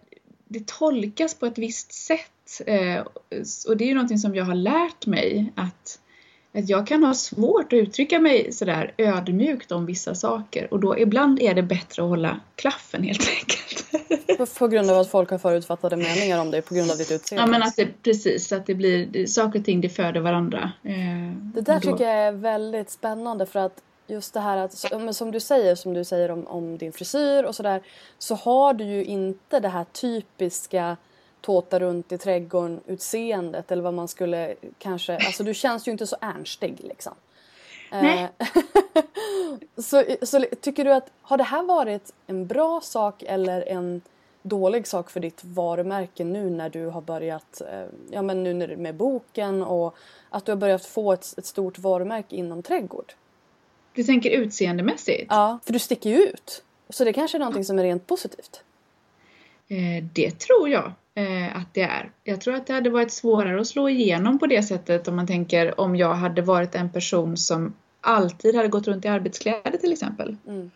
det 0.47 0.67
tolkas 0.67 1.35
på 1.35 1.45
ett 1.45 1.57
visst 1.57 1.93
sätt. 1.93 2.61
Eh, 2.65 3.01
och 3.67 3.77
det 3.77 3.83
är 3.83 3.87
ju 3.87 3.93
någonting 3.93 4.19
som 4.19 4.35
jag 4.35 4.45
har 4.45 4.55
lärt 4.55 5.05
mig 5.05 5.53
att 5.55 5.99
att 6.53 6.69
jag 6.69 6.87
kan 6.87 7.03
ha 7.03 7.13
svårt 7.13 7.65
att 7.65 7.77
uttrycka 7.77 8.19
mig 8.19 8.51
sådär 8.51 8.93
ödmjukt 8.97 9.71
om 9.71 9.85
vissa 9.85 10.15
saker 10.15 10.73
och 10.73 10.79
då 10.79 10.99
ibland 10.99 11.41
är 11.41 11.53
det 11.53 11.63
bättre 11.63 12.03
att 12.03 12.09
hålla 12.09 12.39
klaffen 12.55 13.03
helt 13.03 13.29
enkelt. 13.39 14.59
På 14.59 14.67
grund 14.67 14.89
av 14.89 14.99
att 14.99 15.09
folk 15.09 15.29
har 15.29 15.37
förutfattade 15.37 15.97
meningar 15.97 16.41
om 16.41 16.51
dig 16.51 16.61
på 16.61 16.75
grund 16.75 16.91
av 16.91 16.97
ditt 16.97 17.11
utseende? 17.11 17.43
Ja 17.43 17.47
men 17.47 17.63
att 17.63 17.75
det, 17.75 18.03
precis, 18.03 18.51
att 18.51 18.65
det 18.65 18.75
blir 18.75 19.25
saker 19.25 19.59
och 19.59 19.65
ting 19.65 19.81
det 19.81 19.89
föder 19.89 20.19
varandra. 20.19 20.71
Eh, 20.83 20.93
det 21.53 21.61
där 21.61 21.79
tycker 21.79 22.03
jag 22.03 22.17
är 22.17 22.31
väldigt 22.31 22.89
spännande 22.89 23.45
för 23.45 23.59
att 23.59 23.81
just 24.07 24.33
det 24.33 24.39
här 24.39 24.57
att, 24.57 24.73
som 25.15 25.31
du 25.31 25.39
säger, 25.39 25.75
som 25.75 25.93
du 25.93 26.03
säger 26.03 26.31
om, 26.31 26.47
om 26.47 26.77
din 26.77 26.91
frisyr 26.91 27.43
och 27.43 27.55
sådär, 27.55 27.81
så 28.17 28.35
har 28.35 28.73
du 28.73 28.83
ju 28.83 29.05
inte 29.05 29.59
det 29.59 29.69
här 29.69 29.83
typiska 29.83 30.97
tåta 31.41 31.79
runt 31.79 32.11
i 32.11 32.17
trädgården 32.17 32.79
utseendet 32.87 33.71
eller 33.71 33.83
vad 33.83 33.93
man 33.93 34.07
skulle 34.07 34.55
kanske, 34.77 35.17
alltså 35.17 35.43
du 35.43 35.53
känns 35.53 35.87
ju 35.87 35.91
inte 35.91 36.07
så 36.07 36.15
ernstig 36.21 36.77
liksom. 36.79 37.13
Nej. 37.91 38.29
Eh, 38.37 38.47
så, 39.83 40.03
så 40.21 40.45
tycker 40.61 40.85
du 40.85 40.93
att, 40.93 41.11
har 41.21 41.37
det 41.37 41.43
här 41.43 41.63
varit 41.63 42.13
en 42.27 42.47
bra 42.47 42.81
sak 42.81 43.23
eller 43.23 43.61
en 43.61 44.01
dålig 44.41 44.87
sak 44.87 45.09
för 45.09 45.19
ditt 45.19 45.43
varumärke 45.43 46.23
nu 46.23 46.49
när 46.49 46.69
du 46.69 46.85
har 46.85 47.01
börjat, 47.01 47.61
eh, 47.61 47.85
ja 48.11 48.21
men 48.21 48.43
nu 48.43 48.77
med 48.77 48.95
boken 48.95 49.63
och 49.63 49.95
att 50.29 50.45
du 50.45 50.51
har 50.51 50.57
börjat 50.57 50.85
få 50.85 51.13
ett, 51.13 51.33
ett 51.37 51.45
stort 51.45 51.79
varumärke 51.79 52.35
inom 52.35 52.63
trädgård? 52.63 53.13
Du 53.93 54.03
tänker 54.03 54.29
utseendemässigt? 54.29 55.25
Ja, 55.29 55.59
för 55.65 55.73
du 55.73 55.79
sticker 55.79 56.09
ju 56.09 56.17
ut. 56.17 56.63
Så 56.89 57.03
det 57.03 57.13
kanske 57.13 57.37
är 57.37 57.39
någonting 57.39 57.65
som 57.65 57.79
är 57.79 57.83
rent 57.83 58.07
positivt? 58.07 58.63
Eh, 59.67 60.03
det 60.13 60.39
tror 60.39 60.69
jag 60.69 60.93
eh, 61.15 61.57
att 61.57 61.73
det 61.73 61.81
är. 61.81 62.11
Jag 62.23 62.41
tror 62.41 62.55
att 62.55 62.67
det 62.67 62.73
hade 62.73 62.89
varit 62.89 63.11
svårare 63.11 63.61
att 63.61 63.67
slå 63.67 63.89
igenom 63.89 64.39
på 64.39 64.47
det 64.47 64.63
sättet 64.63 65.07
om 65.07 65.15
man 65.15 65.27
tänker 65.27 65.79
om 65.79 65.95
jag 65.95 66.13
hade 66.13 66.41
varit 66.41 66.75
en 66.75 66.89
person 66.89 67.37
som 67.37 67.73
alltid 68.01 68.55
hade 68.55 68.67
gått 68.67 68.87
runt 68.87 69.05
i 69.05 69.07
arbetskläder 69.07 69.77
till 69.77 69.93
exempel. 69.93 70.37
Mm. 70.47 70.71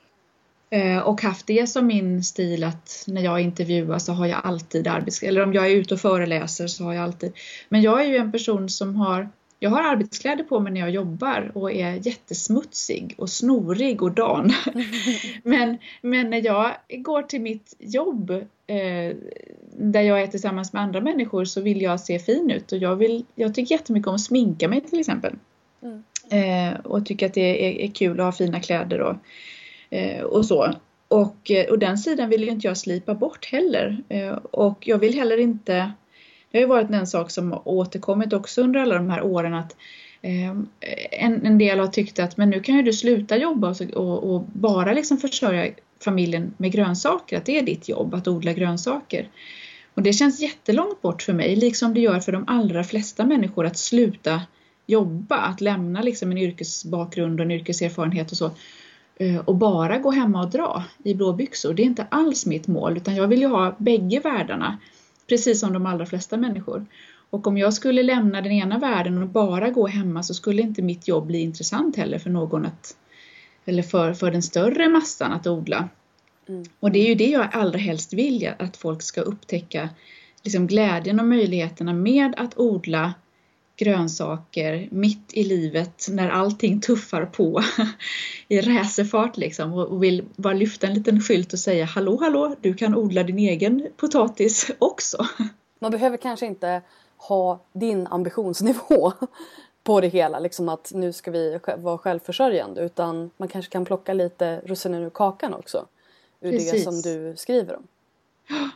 Eh, 0.69 0.99
och 0.99 1.21
haft 1.21 1.47
det 1.47 1.69
som 1.69 1.87
min 1.87 2.23
stil 2.23 2.63
att 2.63 3.03
när 3.07 3.21
jag 3.21 3.41
intervjuar 3.41 3.99
så 3.99 4.13
har 4.13 4.25
jag 4.25 4.41
alltid 4.43 4.87
arbetskläder. 4.87 5.31
Eller 5.31 5.43
om 5.43 5.53
jag 5.53 5.65
är 5.65 5.75
ute 5.75 5.93
och 5.93 5.99
föreläser 5.99 6.67
så 6.67 6.83
har 6.83 6.93
jag 6.93 7.03
alltid. 7.03 7.33
Men 7.69 7.81
jag 7.81 8.01
är 8.01 8.05
ju 8.05 8.17
en 8.17 8.31
person 8.31 8.69
som 8.69 8.95
har 8.95 9.29
jag 9.59 9.69
har 9.69 9.83
arbetskläder 9.83 10.43
på 10.43 10.59
mig 10.59 10.73
när 10.73 10.79
jag 10.79 10.89
jobbar 10.89 11.51
och 11.53 11.71
är 11.71 12.07
jättesmutsig 12.07 13.15
och 13.17 13.29
snorig 13.29 14.01
och 14.01 14.11
dan. 14.11 14.53
men, 15.43 15.77
men 16.01 16.29
när 16.29 16.45
jag 16.45 16.71
går 16.89 17.21
till 17.21 17.41
mitt 17.41 17.75
jobb 17.79 18.31
eh, 18.67 19.15
där 19.77 20.01
jag 20.01 20.21
är 20.21 20.27
tillsammans 20.27 20.73
med 20.73 20.81
andra 20.81 21.01
människor 21.01 21.45
så 21.45 21.61
vill 21.61 21.81
jag 21.81 21.99
se 21.99 22.19
fin 22.19 22.51
ut 22.51 22.71
och 22.71 22.77
jag, 22.77 22.95
vill, 22.95 23.25
jag 23.35 23.55
tycker 23.55 23.75
jättemycket 23.75 24.07
om 24.07 24.15
att 24.15 24.21
sminka 24.21 24.67
mig 24.67 24.81
till 24.81 24.99
exempel. 24.99 25.35
Mm. 25.81 26.03
Eh, 26.29 26.79
och 26.79 27.05
tycker 27.05 27.25
att 27.25 27.33
det 27.33 27.67
är, 27.67 27.85
är, 27.85 27.91
kul 27.91 28.19
att 28.19 28.25
ha 28.25 28.31
fina 28.31 28.59
kläder 28.59 28.99
och, 29.01 29.15
eh, 29.89 30.23
och 30.23 30.45
så. 30.45 30.73
Och, 31.07 31.51
eh, 31.51 31.69
och 31.69 31.79
den 31.79 31.97
sidan 31.97 32.29
vill 32.29 32.43
ju 32.43 32.49
inte 32.49 32.67
jag 32.67 32.77
slipa 32.77 33.13
bort 33.13 33.45
heller. 33.45 34.03
Eh, 34.09 34.33
och 34.51 34.87
jag 34.87 34.97
vill 34.97 35.13
heller 35.13 35.37
inte 35.37 35.91
det 36.55 36.59
har 36.59 36.63
ju 36.63 36.69
varit 36.69 36.89
en 36.89 37.07
sak 37.07 37.31
som 37.31 37.61
återkommit 37.65 38.33
också 38.33 38.61
under 38.61 38.79
alla 38.79 38.95
de 38.95 39.09
här 39.09 39.21
åren 39.21 39.53
att 39.53 39.75
ehm, 40.21 40.67
en, 41.11 41.45
en 41.45 41.57
del 41.57 41.79
har 41.79 41.87
tyckt 41.87 42.19
att 42.19 42.37
men 42.37 42.49
nu 42.49 42.59
kan 42.59 42.75
ju 42.75 42.81
du 42.81 42.93
sluta 42.93 43.37
jobba 43.37 43.69
och, 43.69 43.81
och, 43.81 44.35
och, 44.35 44.41
bara 44.53 44.93
liksom 44.93 45.17
försörja 45.17 45.71
familjen 46.03 46.53
med 46.57 46.71
grönsaker, 46.71 47.37
att 47.37 47.45
det 47.45 47.57
är 47.57 47.61
ditt 47.61 47.89
jobb 47.89 48.13
att 48.13 48.27
odla 48.27 48.53
grönsaker. 48.53 49.29
Och 49.93 50.01
det 50.01 50.13
känns 50.13 50.39
jättelångt 50.39 51.01
bort 51.01 51.21
för 51.21 51.33
mig, 51.33 51.55
liksom 51.55 51.93
det 51.93 51.99
gör 51.99 52.19
för 52.19 52.31
de 52.31 52.43
allra 52.47 52.83
flesta 52.83 53.25
människor 53.25 53.65
att 53.65 53.77
sluta 53.77 54.41
jobba, 54.85 55.35
att 55.35 55.61
lämna 55.61 56.01
liksom 56.01 56.31
en 56.31 56.37
yrkesbakgrund 56.37 57.39
och 57.39 57.45
en 57.45 57.51
yrkeserfarenhet 57.51 58.31
och 58.31 58.37
så 58.37 58.51
eh, 59.15 59.37
och 59.37 59.55
bara 59.55 59.97
gå 59.97 60.11
hemma 60.11 60.43
och 60.43 60.49
dra 60.49 60.83
i 61.03 61.13
blå 61.13 61.33
byxor. 61.33 61.73
Det 61.73 61.81
är 61.81 61.85
inte 61.85 62.07
alls 62.11 62.45
mitt 62.45 62.67
mål 62.67 62.97
utan 62.97 63.15
jag 63.15 63.27
vill 63.27 63.41
ju 63.41 63.47
ha 63.47 63.75
bägge 63.77 64.19
världarna, 64.19 64.77
precis 65.27 65.59
som 65.59 65.73
de 65.73 65.85
allra 65.85 66.05
flesta 66.05 66.37
människor. 66.37 66.85
Och 67.29 67.47
om 67.47 67.57
jag 67.57 67.73
skulle 67.73 68.03
lämna 68.03 68.41
den 68.41 68.51
ena 68.51 68.79
världen 68.79 69.23
och 69.23 69.29
bara 69.29 69.69
gå 69.69 69.87
hemma 69.87 70.23
så 70.23 70.33
skulle 70.33 70.61
inte 70.61 70.81
mitt 70.81 71.07
jobb 71.07 71.27
bli 71.27 71.41
intressant 71.41 71.95
heller 71.95 72.19
för 72.19 72.29
någon 72.29 72.65
att, 72.65 72.97
eller 73.65 73.83
för, 73.83 74.13
för 74.13 74.31
den 74.31 74.43
större 74.43 74.89
massan 74.89 75.31
att 75.31 75.47
odla. 75.47 75.89
Mm. 76.47 76.63
Och 76.79 76.91
det 76.91 76.99
är 76.99 77.07
ju 77.07 77.15
det 77.15 77.29
jag 77.29 77.47
allra 77.51 77.77
helst 77.77 78.13
vill, 78.13 78.51
att 78.59 78.77
folk 78.77 79.01
ska 79.01 79.21
upptäcka 79.21 79.89
liksom 80.43 80.67
glädjen 80.67 81.19
och 81.19 81.27
möjligheterna 81.27 81.93
med 81.93 82.33
att 82.37 82.57
odla 82.57 83.13
grönsaker 83.75 84.87
mitt 84.91 85.33
i 85.33 85.43
livet 85.43 86.07
när 86.09 86.29
allting 86.29 86.81
tuffar 86.81 87.25
på 87.25 87.61
i 88.47 88.61
racerfart 88.61 89.37
liksom 89.37 89.73
och 89.73 90.03
vill 90.03 90.25
bara 90.35 90.53
lyfta 90.53 90.87
en 90.87 90.93
liten 90.93 91.21
skylt 91.21 91.53
och 91.53 91.59
säga 91.59 91.85
hallå 91.85 92.17
hallå 92.21 92.55
du 92.61 92.73
kan 92.73 92.95
odla 92.95 93.23
din 93.23 93.39
egen 93.39 93.87
potatis 93.97 94.71
också. 94.79 95.27
Man 95.79 95.91
behöver 95.91 96.17
kanske 96.17 96.45
inte 96.45 96.81
ha 97.17 97.59
din 97.73 98.07
ambitionsnivå 98.07 99.11
på 99.83 100.01
det 100.01 100.07
hela, 100.07 100.39
liksom 100.39 100.69
att 100.69 100.91
nu 100.95 101.13
ska 101.13 101.31
vi 101.31 101.59
vara 101.77 101.97
självförsörjande 101.97 102.81
utan 102.81 103.31
man 103.37 103.47
kanske 103.47 103.71
kan 103.71 103.85
plocka 103.85 104.13
lite 104.13 104.61
russinen 104.65 105.03
ur 105.03 105.09
kakan 105.09 105.53
också. 105.53 105.85
Ur 106.41 106.51
Precis. 106.51 106.71
det 106.71 106.79
som 106.79 107.01
du 107.01 107.35
skriver 107.37 107.75
om. 107.75 107.87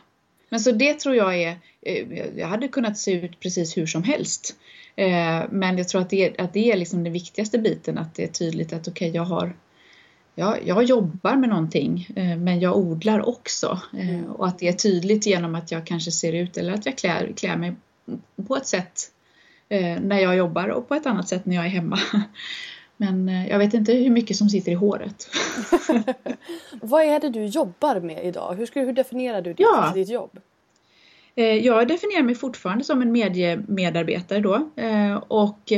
Men 0.50 0.60
så 0.60 0.72
det 0.72 1.00
tror 1.00 1.14
jag 1.16 1.42
är, 1.42 1.58
eh, 1.82 2.28
jag 2.36 2.46
hade 2.46 2.68
kunnat 2.68 2.98
se 2.98 3.12
ut 3.12 3.40
precis 3.40 3.76
hur 3.76 3.86
som 3.86 4.02
helst. 4.02 4.56
Eh, 4.96 5.42
men 5.50 5.78
jag 5.78 5.88
tror 5.88 6.00
att 6.00 6.10
det, 6.10 6.26
är, 6.26 6.40
att 6.40 6.52
det 6.52 6.72
är 6.72 6.76
liksom 6.76 7.04
den 7.04 7.12
viktigaste 7.12 7.58
biten, 7.58 7.98
att 7.98 8.14
det 8.14 8.22
är 8.24 8.28
tydligt 8.28 8.72
att 8.72 8.88
okej, 8.88 9.10
okay, 9.10 9.16
jag 9.16 9.24
har 9.24 9.52
jag, 10.34 10.58
jag 10.66 10.84
jobbar 10.84 11.36
med 11.36 11.48
någonting 11.48 12.08
eh, 12.16 12.36
men 12.36 12.60
jag 12.60 12.76
odlar 12.76 13.28
också 13.28 13.80
mm. 13.92 14.24
och 14.24 14.46
att 14.46 14.58
det 14.58 14.68
är 14.68 14.72
tydligt 14.72 15.26
genom 15.26 15.54
att 15.54 15.70
jag 15.70 15.86
kanske 15.86 16.10
ser 16.10 16.32
ut 16.32 16.56
eller 16.56 16.72
att 16.72 16.86
jag 16.86 16.98
klär, 16.98 17.32
klär 17.36 17.56
mig 17.56 17.74
på 18.48 18.56
ett 18.56 18.66
sätt 18.66 19.12
när 20.00 20.18
jag 20.18 20.36
jobbar 20.36 20.68
och 20.68 20.88
på 20.88 20.94
ett 20.94 21.06
annat 21.06 21.28
sätt 21.28 21.46
när 21.46 21.56
jag 21.56 21.64
är 21.64 21.68
hemma. 21.68 21.98
Men 23.00 23.28
jag 23.48 23.58
vet 23.58 23.74
inte 23.74 23.92
hur 23.92 24.10
mycket 24.10 24.36
som 24.36 24.48
sitter 24.48 24.72
i 24.72 24.74
håret. 24.74 25.28
Vad 26.82 27.02
är 27.02 27.20
det 27.20 27.28
du 27.28 27.44
jobbar 27.44 28.00
med 28.00 28.24
idag? 28.24 28.54
Hur, 28.54 28.66
ska, 28.66 28.80
hur 28.80 28.92
definierar 28.92 29.42
du 29.42 29.50
ditt, 29.50 29.60
ja. 29.60 29.92
ditt 29.94 30.08
jobb? 30.08 30.40
Eh, 31.34 31.44
jag 31.44 31.88
definierar 31.88 32.22
mig 32.22 32.34
fortfarande 32.34 32.84
som 32.84 33.02
en 33.02 33.12
mediemedarbetare 33.12 34.40
då 34.40 34.70
eh, 34.76 35.14
och 35.14 35.72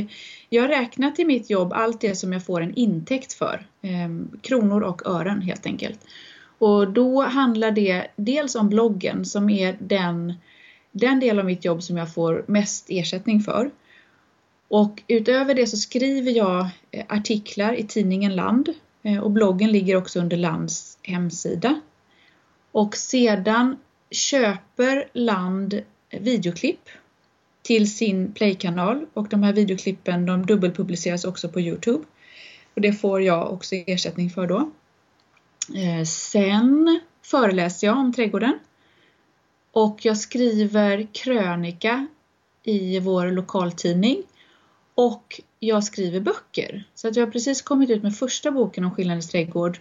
jag 0.48 0.70
räknar 0.70 1.10
till 1.10 1.26
mitt 1.26 1.50
jobb 1.50 1.72
allt 1.72 2.00
det 2.00 2.14
som 2.14 2.32
jag 2.32 2.44
får 2.44 2.60
en 2.60 2.74
intäkt 2.74 3.32
för. 3.32 3.66
Ehm, 3.82 4.30
kronor 4.40 4.80
och 4.80 5.06
ören 5.06 5.40
helt 5.40 5.66
enkelt. 5.66 6.00
Och 6.58 6.92
då 6.92 7.22
handlar 7.22 7.70
det 7.70 8.06
dels 8.16 8.54
om 8.54 8.68
bloggen 8.68 9.24
som 9.24 9.50
är 9.50 9.76
den, 9.80 10.34
den 10.92 11.20
del 11.20 11.38
av 11.38 11.44
mitt 11.44 11.64
jobb 11.64 11.82
som 11.82 11.96
jag 11.96 12.14
får 12.14 12.44
mest 12.48 12.86
ersättning 12.88 13.40
för. 13.40 13.70
Och 14.72 15.02
utöver 15.08 15.54
det 15.54 15.66
så 15.66 15.76
skriver 15.76 16.32
jag 16.32 16.68
eh, 16.90 17.04
artiklar 17.08 17.72
i 17.72 17.84
tidningen 17.84 18.36
Land 18.36 18.68
eh, 19.02 19.18
och 19.18 19.30
bloggen 19.30 19.72
ligger 19.72 19.96
också 19.96 20.20
under 20.20 20.36
Lands 20.36 20.98
hemsida. 21.02 21.80
Och 22.70 22.96
sedan 22.96 23.78
köper 24.10 25.08
Land 25.12 25.82
videoklipp 26.10 26.88
till 27.62 27.94
sin 27.94 28.32
Play-kanal 28.32 29.06
och 29.14 29.28
de 29.28 29.42
här 29.42 29.52
videoklippen 29.52 30.26
de 30.26 30.46
dubbelpubliceras 30.46 31.24
också 31.24 31.48
på 31.48 31.60
Youtube. 31.60 32.04
Och 32.74 32.80
det 32.80 32.92
får 32.92 33.22
jag 33.22 33.52
också 33.52 33.74
ersättning 33.74 34.30
för 34.30 34.46
då. 34.46 34.70
Eh, 35.74 36.04
sen 36.04 37.00
föreläser 37.22 37.86
jag 37.86 37.98
om 37.98 38.12
trädgården 38.12 38.58
och 39.72 40.04
jag 40.04 40.16
skriver 40.16 41.06
krönika 41.12 42.06
i 42.62 43.00
vår 43.00 43.26
lokaltidning 43.26 44.22
och 44.94 45.40
jag 45.58 45.84
skriver 45.84 46.20
böcker. 46.20 46.84
Så 46.94 47.08
att 47.08 47.16
jag 47.16 47.26
har 47.26 47.32
precis 47.32 47.62
kommit 47.62 47.90
ut 47.90 48.02
med 48.02 48.16
första 48.16 48.50
boken 48.50 48.84
om 48.84 48.90
Skillnadens 48.90 49.28
trädgård. 49.28 49.78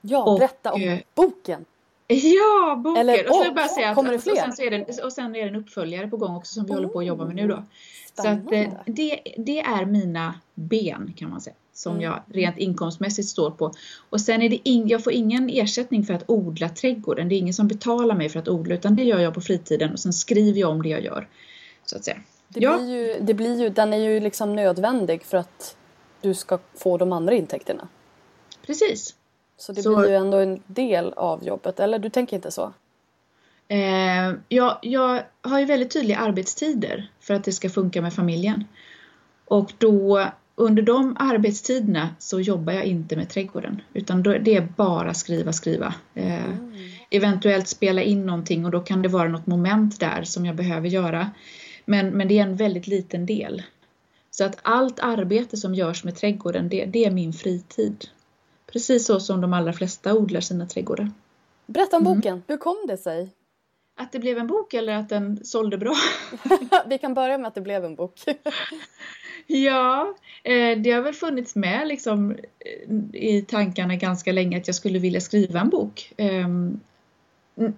Ja, 0.00 0.36
berätta 0.38 0.72
om 0.72 0.82
eh, 0.82 0.98
boken! 1.14 1.64
Ja, 2.06 2.76
boken! 2.84 3.00
Eller, 3.00 3.28
och 3.28 3.44
så 3.46 3.52
bara 3.52 3.68
säga 3.68 3.94
det 3.94 4.18
fler? 4.18 4.32
Och 4.32 4.38
sen, 4.38 4.52
så 4.52 4.62
är 4.62 4.70
det, 4.70 5.02
och 5.02 5.12
sen 5.12 5.36
är 5.36 5.42
det 5.42 5.48
en 5.48 5.56
uppföljare 5.56 6.08
på 6.08 6.16
gång 6.16 6.36
också 6.36 6.54
som 6.54 6.64
vi 6.64 6.70
oh, 6.70 6.74
håller 6.74 6.88
på 6.88 6.98
att 6.98 7.06
jobba 7.06 7.24
med 7.24 7.36
nu 7.36 7.48
då. 7.48 7.64
Spännande. 8.12 8.42
Så 8.44 8.70
att 8.70 8.88
eh, 8.88 8.94
det, 8.94 9.20
det 9.36 9.60
är 9.60 9.84
mina 9.84 10.34
ben 10.54 11.12
kan 11.16 11.30
man 11.30 11.40
säga 11.40 11.56
som 11.78 11.92
mm. 11.92 12.04
jag 12.04 12.22
rent 12.26 12.58
inkomstmässigt 12.58 13.28
står 13.28 13.50
på. 13.50 13.72
Och 14.10 14.20
sen 14.20 14.42
är 14.42 14.48
det 14.48 14.68
in, 14.68 14.88
jag 14.88 15.04
får 15.04 15.12
ingen 15.12 15.50
ersättning 15.50 16.04
för 16.04 16.14
att 16.14 16.24
odla 16.26 16.68
trädgården. 16.68 17.28
Det 17.28 17.34
är 17.34 17.38
ingen 17.38 17.54
som 17.54 17.68
betalar 17.68 18.14
mig 18.14 18.28
för 18.28 18.38
att 18.38 18.48
odla 18.48 18.74
utan 18.74 18.96
det 18.96 19.04
gör 19.04 19.18
jag 19.18 19.34
på 19.34 19.40
fritiden 19.40 19.92
och 19.92 20.00
sen 20.00 20.12
skriver 20.12 20.60
jag 20.60 20.70
om 20.70 20.82
det 20.82 20.88
jag 20.88 21.04
gör. 21.04 21.28
Så 21.84 21.96
att 21.96 22.04
säga. 22.04 22.18
Det, 22.48 22.60
ja. 22.60 22.78
blir 22.78 22.90
ju, 22.90 23.20
det 23.20 23.34
blir 23.34 23.60
ju, 23.60 23.68
den 23.68 23.92
är 23.92 23.98
ju 23.98 24.20
liksom 24.20 24.56
nödvändig 24.56 25.24
för 25.24 25.38
att 25.38 25.76
du 26.20 26.34
ska 26.34 26.58
få 26.74 26.98
de 26.98 27.12
andra 27.12 27.34
intäkterna. 27.34 27.88
Precis. 28.66 29.14
Så 29.56 29.72
det 29.72 29.82
så, 29.82 29.96
blir 29.96 30.08
ju 30.08 30.16
ändå 30.16 30.36
en 30.36 30.62
del 30.66 31.12
av 31.12 31.44
jobbet, 31.44 31.80
eller 31.80 31.98
du 31.98 32.10
tänker 32.10 32.36
inte 32.36 32.50
så? 32.50 32.72
Eh, 33.68 34.34
jag, 34.48 34.78
jag 34.82 35.22
har 35.42 35.58
ju 35.58 35.64
väldigt 35.64 35.90
tydliga 35.90 36.18
arbetstider 36.18 37.10
för 37.20 37.34
att 37.34 37.44
det 37.44 37.52
ska 37.52 37.70
funka 37.70 38.02
med 38.02 38.14
familjen. 38.14 38.64
Och 39.44 39.72
då 39.78 40.24
under 40.54 40.82
de 40.82 41.16
arbetstiderna 41.18 42.08
så 42.18 42.40
jobbar 42.40 42.72
jag 42.72 42.84
inte 42.84 43.16
med 43.16 43.28
trädgården 43.28 43.82
utan 43.94 44.22
då, 44.22 44.38
det 44.38 44.56
är 44.56 44.68
bara 44.76 45.14
skriva, 45.14 45.52
skriva. 45.52 45.94
Eh, 46.14 46.44
mm. 46.44 46.72
Eventuellt 47.10 47.68
spela 47.68 48.02
in 48.02 48.26
någonting 48.26 48.64
och 48.64 48.70
då 48.70 48.80
kan 48.80 49.02
det 49.02 49.08
vara 49.08 49.28
något 49.28 49.46
moment 49.46 50.00
där 50.00 50.22
som 50.22 50.46
jag 50.46 50.56
behöver 50.56 50.88
göra. 50.88 51.30
Men, 51.88 52.10
men 52.10 52.28
det 52.28 52.38
är 52.38 52.42
en 52.42 52.56
väldigt 52.56 52.86
liten 52.86 53.26
del. 53.26 53.62
Så 54.30 54.44
att 54.44 54.58
allt 54.62 55.00
arbete 55.00 55.56
som 55.56 55.74
görs 55.74 56.04
med 56.04 56.16
trädgården 56.16 56.68
det, 56.68 56.84
det 56.84 57.04
är 57.04 57.10
min 57.10 57.32
fritid. 57.32 58.04
Precis 58.72 59.06
så 59.06 59.20
som 59.20 59.40
de 59.40 59.52
allra 59.52 59.72
flesta 59.72 60.14
odlar 60.14 60.40
sina 60.40 60.66
trädgårdar. 60.66 61.10
Berätta 61.66 61.96
om 61.96 62.06
mm. 62.06 62.16
boken, 62.16 62.42
hur 62.46 62.56
kom 62.56 62.76
det 62.88 62.96
sig? 62.96 63.30
Att 63.96 64.12
det 64.12 64.18
blev 64.18 64.38
en 64.38 64.46
bok 64.46 64.74
eller 64.74 64.92
att 64.92 65.08
den 65.08 65.44
sålde 65.44 65.78
bra? 65.78 65.94
Vi 66.86 66.98
kan 66.98 67.14
börja 67.14 67.38
med 67.38 67.48
att 67.48 67.54
det 67.54 67.60
blev 67.60 67.84
en 67.84 67.94
bok. 67.94 68.20
ja, 69.46 70.14
eh, 70.42 70.78
det 70.78 70.90
har 70.90 71.02
väl 71.02 71.14
funnits 71.14 71.54
med 71.56 71.88
liksom 71.88 72.30
eh, 72.30 73.20
i 73.22 73.44
tankarna 73.48 73.96
ganska 73.96 74.32
länge 74.32 74.58
att 74.58 74.66
jag 74.66 74.76
skulle 74.76 74.98
vilja 74.98 75.20
skriva 75.20 75.60
en 75.60 75.68
bok. 75.68 76.12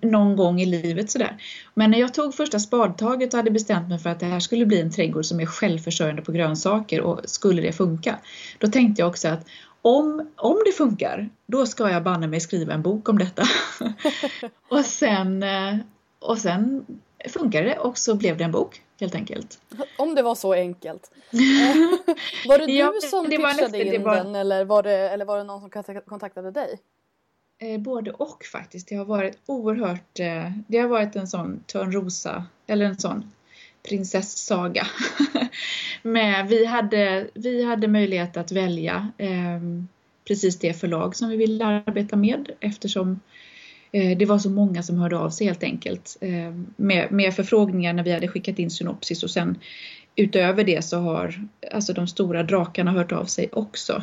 Någon 0.00 0.36
gång 0.36 0.60
i 0.60 0.66
livet 0.66 1.10
sådär. 1.10 1.36
Men 1.74 1.90
när 1.90 1.98
jag 1.98 2.14
tog 2.14 2.34
första 2.34 2.58
spadtaget 2.58 3.34
och 3.34 3.38
hade 3.38 3.50
bestämt 3.50 3.88
mig 3.88 3.98
för 3.98 4.10
att 4.10 4.20
det 4.20 4.26
här 4.26 4.40
skulle 4.40 4.66
bli 4.66 4.80
en 4.80 4.90
trädgård 4.90 5.24
som 5.24 5.40
är 5.40 5.46
självförsörjande 5.46 6.22
på 6.22 6.32
grönsaker 6.32 7.00
och 7.00 7.20
skulle 7.24 7.62
det 7.62 7.72
funka. 7.72 8.18
Då 8.58 8.66
tänkte 8.66 9.02
jag 9.02 9.08
också 9.08 9.28
att 9.28 9.46
om, 9.82 10.28
om 10.36 10.62
det 10.64 10.72
funkar, 10.72 11.28
då 11.46 11.66
ska 11.66 11.90
jag 11.90 12.02
banne 12.02 12.26
mig 12.26 12.40
skriva 12.40 12.74
en 12.74 12.82
bok 12.82 13.08
om 13.08 13.18
detta. 13.18 13.42
och, 14.68 14.84
sen, 14.84 15.42
eh, 15.42 15.76
och 16.18 16.38
sen 16.38 16.86
funkade 17.28 17.66
det 17.66 17.78
och 17.78 17.98
så 17.98 18.14
blev 18.14 18.36
det 18.36 18.44
en 18.44 18.52
bok 18.52 18.82
helt 19.00 19.14
enkelt. 19.14 19.60
Om 19.98 20.14
det 20.14 20.22
var 20.22 20.34
så 20.34 20.52
enkelt. 20.52 21.10
var 22.48 22.58
det 22.58 22.66
du 22.66 22.72
ja, 22.72 22.92
som 23.10 23.28
det 23.28 23.36
pitchade 23.36 23.84
in 23.94 24.02
var... 24.02 24.16
den 24.16 24.34
eller 24.34 24.64
var, 24.64 24.82
det, 24.82 24.92
eller 24.92 25.24
var 25.24 25.38
det 25.38 25.44
någon 25.44 25.60
som 25.60 26.00
kontaktade 26.06 26.50
dig? 26.50 26.78
Eh, 27.62 27.78
både 27.78 28.10
och 28.10 28.44
faktiskt. 28.52 28.88
Det 28.88 28.94
har 28.94 29.04
varit 29.04 29.38
oerhört, 29.46 30.20
eh, 30.20 30.52
det 30.66 30.78
har 30.78 30.88
varit 30.88 31.16
en 31.16 31.26
sån 31.26 31.60
Törnrosa, 31.66 32.44
eller 32.66 32.86
en 32.86 32.98
sån 32.98 33.30
prinsessaga. 33.88 34.86
Men 36.02 36.46
vi 36.46 36.66
hade, 36.66 37.28
vi 37.34 37.64
hade 37.64 37.88
möjlighet 37.88 38.36
att 38.36 38.52
välja 38.52 39.08
eh, 39.18 39.60
precis 40.28 40.58
det 40.58 40.72
förlag 40.72 41.16
som 41.16 41.28
vi 41.28 41.36
ville 41.36 41.64
arbeta 41.64 42.16
med 42.16 42.50
eftersom 42.60 43.20
eh, 43.92 44.18
det 44.18 44.26
var 44.26 44.38
så 44.38 44.50
många 44.50 44.82
som 44.82 44.98
hörde 44.98 45.18
av 45.18 45.30
sig 45.30 45.46
helt 45.46 45.62
enkelt 45.62 46.16
ehm, 46.20 46.66
med, 46.76 47.12
med 47.12 47.34
förfrågningar 47.34 47.92
när 47.92 48.02
vi 48.02 48.12
hade 48.12 48.28
skickat 48.28 48.58
in 48.58 48.70
synopsis 48.70 49.22
och 49.22 49.30
sen 49.30 49.58
utöver 50.16 50.64
det 50.64 50.84
så 50.84 50.98
har 50.98 51.48
alltså 51.72 51.92
de 51.92 52.06
stora 52.06 52.42
drakarna 52.42 52.90
hört 52.90 53.12
av 53.12 53.24
sig 53.24 53.48
också. 53.52 54.02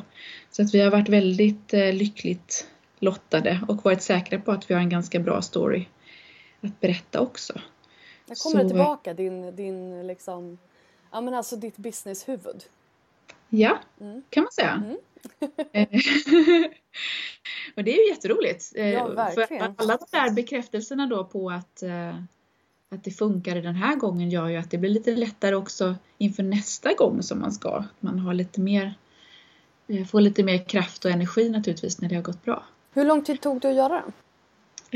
Så 0.51 0.62
att 0.62 0.74
vi 0.74 0.80
har 0.80 0.91
varit 0.91 1.10
väldigt 1.10 1.74
eh, 1.74 1.93
lyckligt 1.93 2.68
lottade 3.00 3.62
och 3.68 3.86
varit 3.86 4.02
säkra 4.02 4.39
på 4.39 4.52
att 4.52 4.70
vi 4.70 4.74
har 4.74 4.82
en 4.82 4.89
ganska 4.89 5.20
bra 5.20 5.41
story 5.41 5.88
att 6.62 6.80
berätta 6.80 7.20
också. 7.20 7.62
Jag 8.26 8.38
kommer 8.38 8.64
så... 8.64 8.68
tillbaka, 8.70 9.14
din, 9.14 9.56
din 9.56 10.08
liksom, 10.08 10.58
ja 11.12 11.22
men 11.22 11.34
alltså 11.34 11.56
ditt 11.56 11.78
businesshuvud. 11.78 12.64
Ja, 13.50 13.80
mm. 14.02 14.24
kan 14.30 14.43
man 14.43 14.52
säga. 14.52 14.84
Mm. 14.86 14.98
och 17.76 17.84
det 17.84 17.93
är 17.93 17.98
ju 17.98 18.10
jätteroligt. 18.10 18.72
Ja, 18.76 19.08
verkligen. 19.08 19.76
För 19.76 19.84
alla 19.84 19.98
de 19.98 20.06
där 20.12 20.32
bekräftelserna 20.32 21.08
då 21.08 21.24
på 21.24 21.50
att, 21.50 21.84
eh, 21.84 22.16
att 22.89 23.04
det 23.04 23.12
funkade 23.12 23.62
den 23.62 23.76
här 23.76 23.95
gången 23.95 24.30
gör 24.30 24.48
ju 24.48 24.58
att 24.58 24.72
det 24.72 24.78
blir 24.78 24.89
lite 24.89 25.16
lättare 25.16 25.56
också 25.56 25.95
inför 26.18 26.43
nästa 26.43 26.93
gång 26.93 27.24
som 27.24 27.39
man 27.39 27.52
ska. 27.52 27.84
Man 28.00 28.20
har 28.20 28.34
lite 28.34 28.62
mer, 28.62 28.93
eh, 29.88 30.06
får 30.06 30.22
lite 30.22 30.43
mer 30.43 30.66
kraft 30.66 31.06
och 31.06 31.12
energi 31.12 31.50
naturligtvis 31.50 32.02
när 32.02 32.10
det 32.10 32.16
har 32.16 32.24
gått 32.24 32.43
bra. 32.43 32.64
Hur 32.98 33.06
lång 33.06 33.24
tid 33.24 33.41
tog 33.41 33.62
det 33.62 33.70
att 33.70 33.76
göra 33.76 34.02
den? 34.02 34.14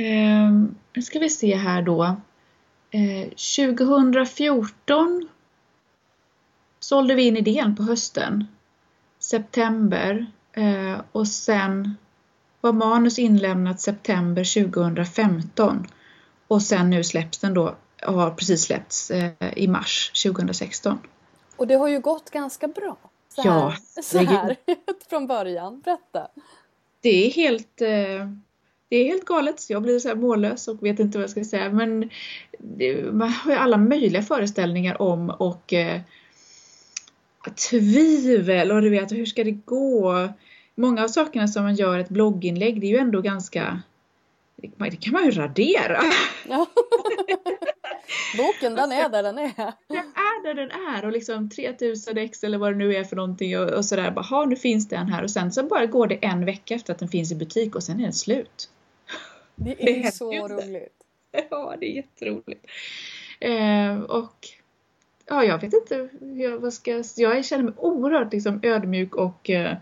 Eh, 0.06 0.52
nu 0.94 1.02
ska 1.02 1.20
vi 1.20 1.30
se 1.30 1.56
här 1.56 1.82
då. 1.82 2.04
Eh, 2.92 3.30
2014 3.30 5.30
sålde 6.80 7.16
vi 7.16 7.24
in 7.24 7.38
idén 7.38 7.76
på 7.76 7.84
hösten. 7.84 8.48
September 9.20 10.32
eh, 10.54 11.02
och 11.12 11.28
sen 11.28 11.98
var 12.62 12.74
manus 12.74 13.20
inlämnat 13.20 13.82
september 13.82 14.64
2015 14.64 15.88
och 16.48 16.62
sen 16.62 16.90
nu 16.90 17.04
släpps 17.04 17.40
den 17.40 17.54
då, 17.54 17.76
har 18.02 18.32
precis 18.32 18.62
släppts 18.62 19.12
eh, 19.12 19.32
i 19.56 19.68
mars 19.68 20.24
2016. 20.24 21.00
Och 21.56 21.68
det 21.68 21.76
har 21.76 21.88
ju 21.88 22.00
gått 22.00 22.30
ganska 22.30 22.68
bra. 22.68 22.98
Så 23.36 23.42
Ja, 23.46 23.52
här, 23.52 24.02
så 24.02 24.18
här 24.18 24.56
från 25.10 25.28
början. 25.28 25.82
Berätta. 25.82 26.28
Det 27.02 27.26
är 27.26 27.32
helt 27.32 27.82
eh, 27.82 28.28
det 28.90 28.98
är 28.98 29.06
helt 29.06 29.26
galet. 29.26 29.70
Jag 29.70 29.82
blir 29.82 30.00
så 30.00 30.08
här 30.08 30.16
mållös 30.16 30.68
och 30.68 30.86
vet 30.86 31.00
inte 31.00 31.18
vad 31.18 31.24
jag 31.24 31.30
ska 31.30 31.44
säga. 31.44 31.70
Men 31.70 32.10
det, 32.60 33.14
man 33.14 33.30
har 33.30 33.52
ju 33.52 33.58
alla 33.58 33.78
möjliga 33.78 34.22
föreställningar 34.22 35.02
om 35.02 35.30
och 35.30 35.74
eh, 35.74 36.02
tvivel 37.70 38.72
och 38.72 38.82
du 38.82 38.90
vet 38.90 39.12
hur 39.12 39.26
ska 39.26 39.44
det 39.44 39.52
gå? 39.52 40.30
Många 40.76 41.04
av 41.04 41.08
sakerna 41.08 41.48
som 41.48 41.64
man 41.64 41.76
gör 41.76 42.00
ett 42.00 42.10
blogginlägg 42.10 42.82
det 42.82 42.88
är 42.88 42.92
ju 42.92 42.98
ändå 42.98 43.22
ganska 43.22 43.82
det 44.62 44.96
kan 44.96 45.14
man 45.14 45.26
ju 45.26 45.32
radera. 45.32 46.02
Ja. 46.50 46.68
Boken 48.38 48.76
den 48.76 48.92
är 48.92 49.10
där 49.10 49.24
den 49.24 49.38
är. 49.38 49.74
Den 49.88 50.11
är 50.46 50.54
där 50.54 50.68
den 50.68 50.72
är 50.96 51.06
och 51.06 51.12
liksom 51.12 51.50
3000 51.50 52.18
ex 52.18 52.44
eller 52.44 52.58
vad 52.58 52.74
det 52.74 52.78
nu 52.78 52.96
är 52.96 53.04
för 53.04 53.16
någonting 53.16 53.60
och, 53.60 53.70
och 53.70 53.86
sådär. 53.86 54.12
Bara, 54.12 54.46
nu 54.46 54.56
finns 54.56 54.90
den 54.90 55.08
här 55.08 55.24
och 55.24 55.32
sen 55.32 55.52
så 55.52 55.64
bara 55.64 55.86
går 55.86 56.08
det 56.08 56.16
en 56.16 56.46
vecka 56.46 56.76
efter 56.76 56.94
att 56.94 57.00
den 57.00 57.10
finns 57.10 57.32
i 57.32 57.36
butik 57.36 57.76
och 57.76 57.84
sen 57.84 58.00
är 58.00 58.04
den 58.04 58.14
slut. 58.14 58.70
Det 59.56 59.72
är, 59.90 60.04
Det 60.04 60.12
så 60.12 60.48
roligt. 60.48 60.94
Ja, 61.50 61.76
det 61.80 61.86
är 61.86 61.96
jätteroligt. 61.96 62.66
Eh, 63.40 64.00
och 64.00 64.48
ja, 65.26 65.44
jag 65.44 65.62
vet 65.62 65.74
inte 65.74 66.10
hur 66.20 66.44
jag, 66.44 66.60
vad 66.60 66.74
ska, 66.74 67.04
jag 67.16 67.46
känner 67.46 67.64
mig 67.64 67.74
oerhört 67.78 68.34
liksom, 68.34 68.60
ödmjuk 68.64 69.16
och 69.16 69.50
eh, 69.50 69.78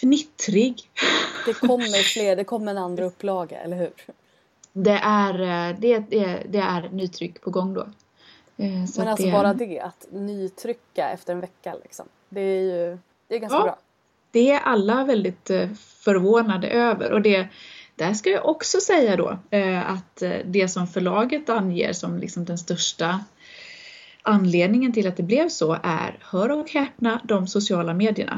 fnittrig. 0.00 0.82
Det 1.46 1.54
kommer 1.54 2.02
fler, 2.02 2.36
det 2.36 2.44
kommer 2.44 2.70
en 2.70 2.78
andra 2.78 3.04
upplaga, 3.04 3.60
eller 3.60 3.76
hur? 3.76 3.92
Det 4.72 5.00
är, 5.02 5.40
eh, 5.40 5.78
det, 5.78 5.98
det, 5.98 6.42
det 6.48 6.58
är 6.58 6.88
nytryck 6.88 7.40
på 7.40 7.50
gång 7.50 7.74
då. 7.74 7.86
Eh, 8.58 8.84
så 8.84 9.00
Men 9.00 9.08
att 9.08 9.12
alltså 9.12 9.26
det, 9.26 9.32
bara 9.32 9.54
det, 9.54 9.80
att 9.80 10.06
nytrycka 10.10 11.10
efter 11.10 11.32
en 11.32 11.40
vecka 11.40 11.74
liksom. 11.82 12.06
Det 12.28 12.40
är 12.40 12.62
ju 12.62 12.98
det 13.28 13.34
är 13.34 13.38
ganska 13.38 13.58
Ja. 13.58 13.62
bra. 13.62 13.78
det 14.30 14.50
är 14.50 14.60
alla 14.60 15.04
väldigt 15.04 15.50
eh, 15.50 15.68
förvånade 15.76 16.68
över 16.68 17.12
och 17.12 17.22
det 17.22 17.48
där 17.96 18.14
ska 18.14 18.30
jag 18.30 18.46
också 18.46 18.80
säga 18.80 19.16
då 19.16 19.38
eh, 19.50 19.90
att 19.90 20.22
det 20.44 20.68
som 20.68 20.86
förlaget 20.86 21.48
anger 21.48 21.92
som 21.92 22.18
liksom 22.18 22.44
den 22.44 22.58
största 22.58 23.20
anledningen 24.22 24.92
till 24.92 25.08
att 25.08 25.16
det 25.16 25.22
blev 25.22 25.48
så 25.48 25.78
är, 25.82 26.18
hör 26.20 26.50
och 26.50 26.70
häpna, 26.70 27.20
de 27.24 27.46
sociala 27.46 27.94
medierna. 27.94 28.36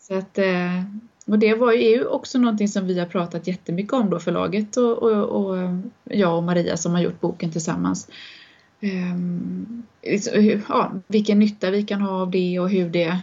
Så 0.00 0.14
att, 0.14 0.38
och 1.26 1.38
det 1.38 1.54
var 1.54 1.72
ju 1.72 2.04
också 2.04 2.38
någonting 2.38 2.68
som 2.68 2.86
vi 2.86 2.98
har 2.98 3.06
pratat 3.06 3.46
jättemycket 3.46 3.92
om 3.92 4.10
då, 4.10 4.18
förlaget 4.18 4.76
och, 4.76 5.02
och, 5.02 5.24
och 5.24 5.56
jag 6.04 6.36
och 6.36 6.42
Maria 6.42 6.76
som 6.76 6.92
har 6.92 7.00
gjort 7.00 7.20
boken 7.20 7.52
tillsammans. 7.52 8.08
Ehm, 8.80 9.82
liksom 10.02 10.62
ja, 10.68 10.92
vilken 11.06 11.38
nytta 11.38 11.70
vi 11.70 11.82
kan 11.82 12.00
ha 12.00 12.22
av 12.22 12.30
det 12.30 12.58
och 12.58 12.70
hur 12.70 12.90
det 12.90 13.20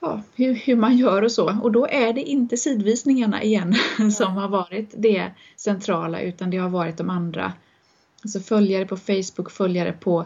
ja, 0.00 0.22
hur, 0.34 0.54
hur 0.54 0.76
man 0.76 0.96
gör 0.96 1.22
och 1.22 1.32
så. 1.32 1.58
Och 1.62 1.72
då 1.72 1.86
är 1.86 2.12
det 2.12 2.22
inte 2.22 2.56
sidvisningarna 2.56 3.42
igen 3.42 3.74
som 4.12 4.36
har 4.36 4.48
varit 4.48 4.94
det 4.96 5.30
centrala 5.56 6.20
utan 6.20 6.50
det 6.50 6.56
har 6.56 6.68
varit 6.68 6.96
de 6.96 7.10
andra. 7.10 7.52
Alltså 8.22 8.40
följare 8.40 8.86
på 8.86 8.96
Facebook, 8.96 9.50
följare 9.50 9.92
på 9.92 10.20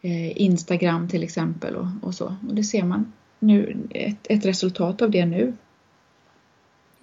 eh, 0.00 0.42
Instagram 0.42 1.08
till 1.08 1.22
exempel 1.22 1.76
och, 1.76 1.86
och 2.02 2.14
så. 2.14 2.26
Och 2.48 2.54
det 2.54 2.64
ser 2.64 2.84
man 2.84 3.12
nu, 3.38 3.76
ett, 3.90 4.26
ett 4.28 4.46
resultat 4.46 5.02
av 5.02 5.10
det 5.10 5.26
nu. 5.26 5.56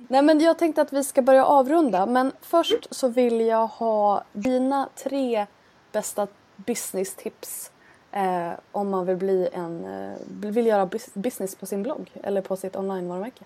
Nej 0.08 0.22
men 0.22 0.40
jag 0.40 0.60
tänkte 0.60 0.82
att 0.82 0.94
vi 0.94 1.04
ska 1.04 1.22
börja 1.22 1.46
avrunda 1.46 2.06
men 2.06 2.32
först 2.42 2.88
så 2.92 3.08
vill 3.08 3.42
jag 3.42 3.68
ha 3.68 4.24
dina 4.34 4.90
tre 5.04 5.46
bästa 5.92 6.28
business-tips 6.66 7.72
eh, 8.12 8.52
om 8.72 8.90
man 8.90 9.06
vill 9.06 9.18
bli 9.18 9.50
en, 9.54 9.86
eh, 9.86 10.18
vill 10.28 10.66
göra 10.66 10.90
business 11.14 11.56
på 11.56 11.66
sin 11.66 11.84
blogg 11.84 12.12
eller 12.24 12.42
på 12.42 12.56
sitt 12.56 12.76
online-varumärke. 12.76 13.44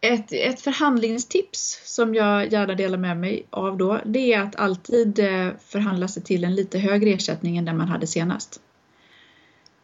Ett, 0.00 0.32
ett 0.32 0.60
förhandlingstips 0.60 1.80
som 1.84 2.14
jag 2.14 2.52
gärna 2.52 2.74
delar 2.74 2.98
med 2.98 3.16
mig 3.16 3.46
av 3.50 3.76
då, 3.76 4.00
det 4.04 4.32
är 4.32 4.40
att 4.40 4.56
alltid 4.56 5.18
eh, 5.18 5.48
förhandla 5.60 6.08
sig 6.08 6.22
till 6.22 6.44
en 6.44 6.54
lite 6.54 6.78
högre 6.78 7.10
ersättning 7.10 7.56
än 7.56 7.64
den 7.64 7.76
man 7.76 7.88
hade 7.88 8.06
senast. 8.06 8.60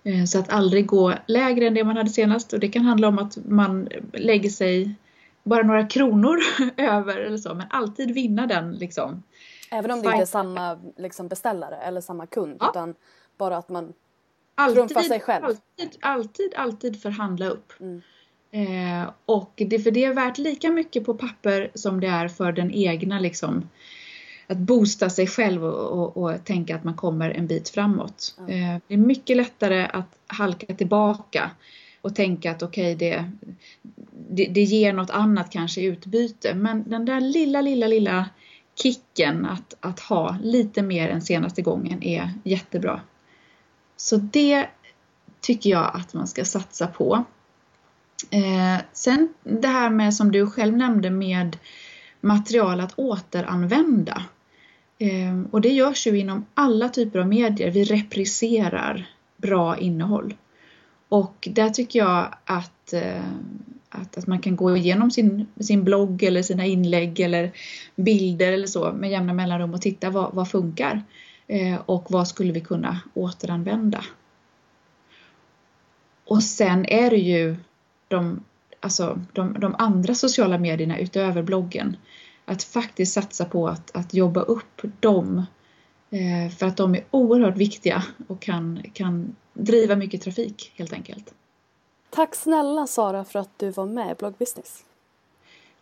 Eh, 0.05 0.25
så 0.25 0.39
att 0.39 0.53
aldrig 0.53 0.87
gå 0.87 1.15
lägre 1.27 1.67
än 1.67 1.75
det 1.75 1.85
man 1.85 1.97
hade 1.97 2.11
senast 2.11 2.53
och 2.53 2.61
det 2.61 2.69
kan 2.69 2.85
handla 2.85 3.09
om 3.09 3.19
att 3.19 3.39
man 3.49 3.89
lägger 4.13 4.51
sig 4.51 4.95
bara 5.43 5.63
några 5.63 5.87
kronor 5.87 6.39
över 6.77 7.17
eller 7.17 7.39
så, 7.39 7.55
men 7.55 7.67
alltid 7.71 8.15
vinna 8.15 8.47
den 8.47 8.73
liksom. 8.73 9.23
Även 9.71 9.91
om 9.91 10.03
det 10.03 10.07
inte 10.09 10.23
är 10.23 10.27
samma 10.27 10.79
liksom, 10.97 11.29
beställare 11.29 11.77
eller 11.77 12.01
samma 12.01 12.27
kund 12.27 12.57
Ja. 12.61 12.71
utan 12.71 12.95
bara 13.37 13.57
att 13.57 13.69
man 13.69 13.93
Alltid, 14.55 14.77
Trumfa 14.77 15.03
sig 15.03 15.21
själv. 15.21 15.45
alltid, 15.45 15.99
alltid, 16.01 16.55
alltid 16.57 17.03
förhandla 17.03 17.49
upp. 17.49 17.73
Mm. 17.81 18.03
Eh, 18.53 19.11
och 19.27 19.53
det, 19.57 19.79
för 19.79 19.91
det 19.91 20.05
är 20.05 20.15
värt 20.15 20.39
lika 20.39 20.71
mycket 20.71 21.05
på 21.05 21.15
papper 21.15 21.71
som 21.75 22.01
det 22.01 22.07
är 22.07 22.29
för 22.29 22.53
den 22.53 22.71
egna 22.71 23.21
liksom 23.21 23.69
att 24.47 24.59
boosta 24.59 25.11
sig 25.11 25.27
själv 25.27 25.65
och, 25.65 26.17
och, 26.17 26.17
och 26.17 26.45
tänka 26.45 26.77
att 26.77 26.85
man 26.85 26.95
kommer 26.95 27.31
en 27.31 27.47
bit 27.47 27.69
framåt. 27.69 28.35
Eh, 28.39 28.81
det 28.87 28.95
är 28.95 28.99
mycket 28.99 29.37
lättare 29.37 29.89
att 29.93 30.17
halka 30.27 30.75
tillbaka 30.75 31.51
och 32.01 32.15
tänka 32.15 32.51
att 32.51 32.63
okej 32.63 32.95
det, 32.95 33.31
det, 34.31 34.47
det 34.47 34.63
ger 34.63 34.93
något 34.93 35.11
annat 35.11 35.51
kanske 35.51 35.81
i 35.81 35.85
utbyte. 35.85 36.55
Men 36.55 36.91
den 36.91 37.05
där 37.05 37.21
lilla, 37.21 37.61
lilla, 37.61 37.87
lilla 37.87 38.29
kicken 38.75 39.47
att, 39.47 39.75
att 39.81 40.01
ha 40.01 40.37
lite 40.43 40.83
mer 40.83 41.09
än 41.09 41.23
senaste 41.23 41.63
gången 41.63 42.03
är 42.03 42.31
jättebra. 42.45 43.01
Så 43.97 44.17
det 44.17 44.67
tycker 45.41 45.71
jag 45.71 45.91
att 45.95 46.15
man 46.15 46.29
ska 46.29 46.45
satsa 46.45 46.87
på. 46.87 47.25
Eh, 48.31 48.83
sen 48.93 49.29
det 49.43 49.69
här 49.69 49.91
med 49.91 50.15
som 50.15 50.33
du 50.33 50.47
själv 50.47 50.77
nämnde 50.77 51.11
med 51.11 51.57
material 52.21 52.81
att 52.81 52.99
återanvända. 52.99 54.23
Eh, 54.99 55.43
och 55.51 55.61
det 55.61 55.69
görs 55.69 56.07
ju 56.07 56.19
inom 56.19 56.47
alla 56.55 56.89
typer 56.89 57.19
av 57.19 57.29
medier. 57.29 57.71
Vi 57.71 57.85
repriserar 57.85 59.11
bra 59.37 59.77
innehåll. 59.77 60.35
Och 61.09 61.49
där 61.51 61.71
tycker 61.71 61.99
jag 61.99 62.35
att, 62.45 62.93
eh, 62.93 63.23
att, 63.91 64.19
att 64.19 64.27
man 64.27 64.39
kan 64.39 64.57
gå 64.57 64.77
igenom 64.77 65.11
sin, 65.11 65.47
sin 65.61 65.85
blogg 65.85 66.23
eller 66.23 66.43
sina 66.43 66.67
inlägg 66.67 67.21
eller 67.21 67.53
bilder 67.97 68.53
eller 68.53 68.67
så 68.67 68.93
med 68.93 69.11
jämna 69.11 69.33
mellanrum 69.33 69.75
och 69.75 69.83
titta 69.83 70.11
vad, 70.11 70.35
vad 70.35 70.51
funkar 70.51 71.03
eh, 71.47 71.81
och 71.87 72.07
vad 72.11 72.29
skulle 72.29 72.53
vi 72.53 72.61
kunna 72.61 73.01
återanvända. 73.15 74.05
Och 76.25 76.43
sen 76.43 76.87
är 76.87 77.11
det 77.11 77.17
ju 77.17 77.57
de, 78.09 78.45
alltså, 78.81 79.21
de, 79.33 79.57
de 79.61 79.75
andra 79.79 80.15
sociala 80.15 80.59
medierna 80.59 80.99
utöver 80.99 81.43
bloggen. 81.43 81.97
Att 82.45 82.63
faktiskt 82.63 83.13
satsa 83.13 83.45
på 83.45 83.69
att, 83.69 83.97
att 83.97 84.15
jobba 84.15 84.41
upp 84.41 84.83
dem. 85.01 85.47
Eh, 86.11 86.53
för 86.53 86.67
att 86.67 86.77
de 86.77 86.95
är 86.95 87.05
oerhört 87.11 87.57
viktiga 87.57 88.05
och 88.29 88.43
kan, 88.43 88.83
kan 88.93 89.37
driva 89.55 89.97
mycket 89.97 90.23
trafik 90.23 90.73
helt 90.75 90.93
enkelt. 90.93 91.35
Tack 92.11 92.35
snälla 92.35 92.87
Sara 92.87 93.25
för 93.25 93.39
att 93.39 93.59
du 93.59 93.71
var 93.71 93.87
med 93.87 94.13
i 94.13 94.15
Bloggbusiness. 94.15 94.85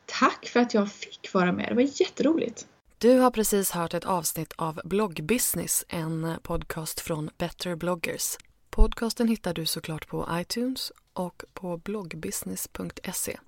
Tack 0.07 0.47
för 0.47 0.61
att 0.61 0.75
jag 0.75 0.93
fick 0.93 1.35
vara 1.35 1.53
med, 1.53 1.69
det 1.69 1.75
var 1.75 2.01
jätteroligt. 2.01 2.67
Du 2.99 3.19
har 3.19 3.31
precis 3.31 3.71
hört 3.71 3.95
ett 3.95 4.05
avsnitt 4.05 4.53
av 4.57 4.81
Bloggbusiness, 4.85 5.85
en 5.89 6.37
podcast 6.43 7.01
från 7.01 7.31
Better 7.39 7.75
bloggers. 7.75 8.39
Podcasten 8.71 9.29
hittar 9.29 9.55
du 9.55 9.67
såklart 9.67 10.09
på 10.09 10.29
iTunes 10.33 10.93
och 11.13 11.45
på 11.53 11.77
bloggbusiness.se. 11.77 13.39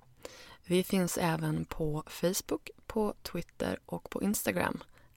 Vi 0.65 0.83
finns 0.83 1.17
även 1.17 1.65
på 1.65 2.03
Facebook, 2.07 2.69
på 2.87 3.13
Twitter 3.23 3.79
och 3.85 4.09
på 4.09 4.21
Instagram, 4.21 4.83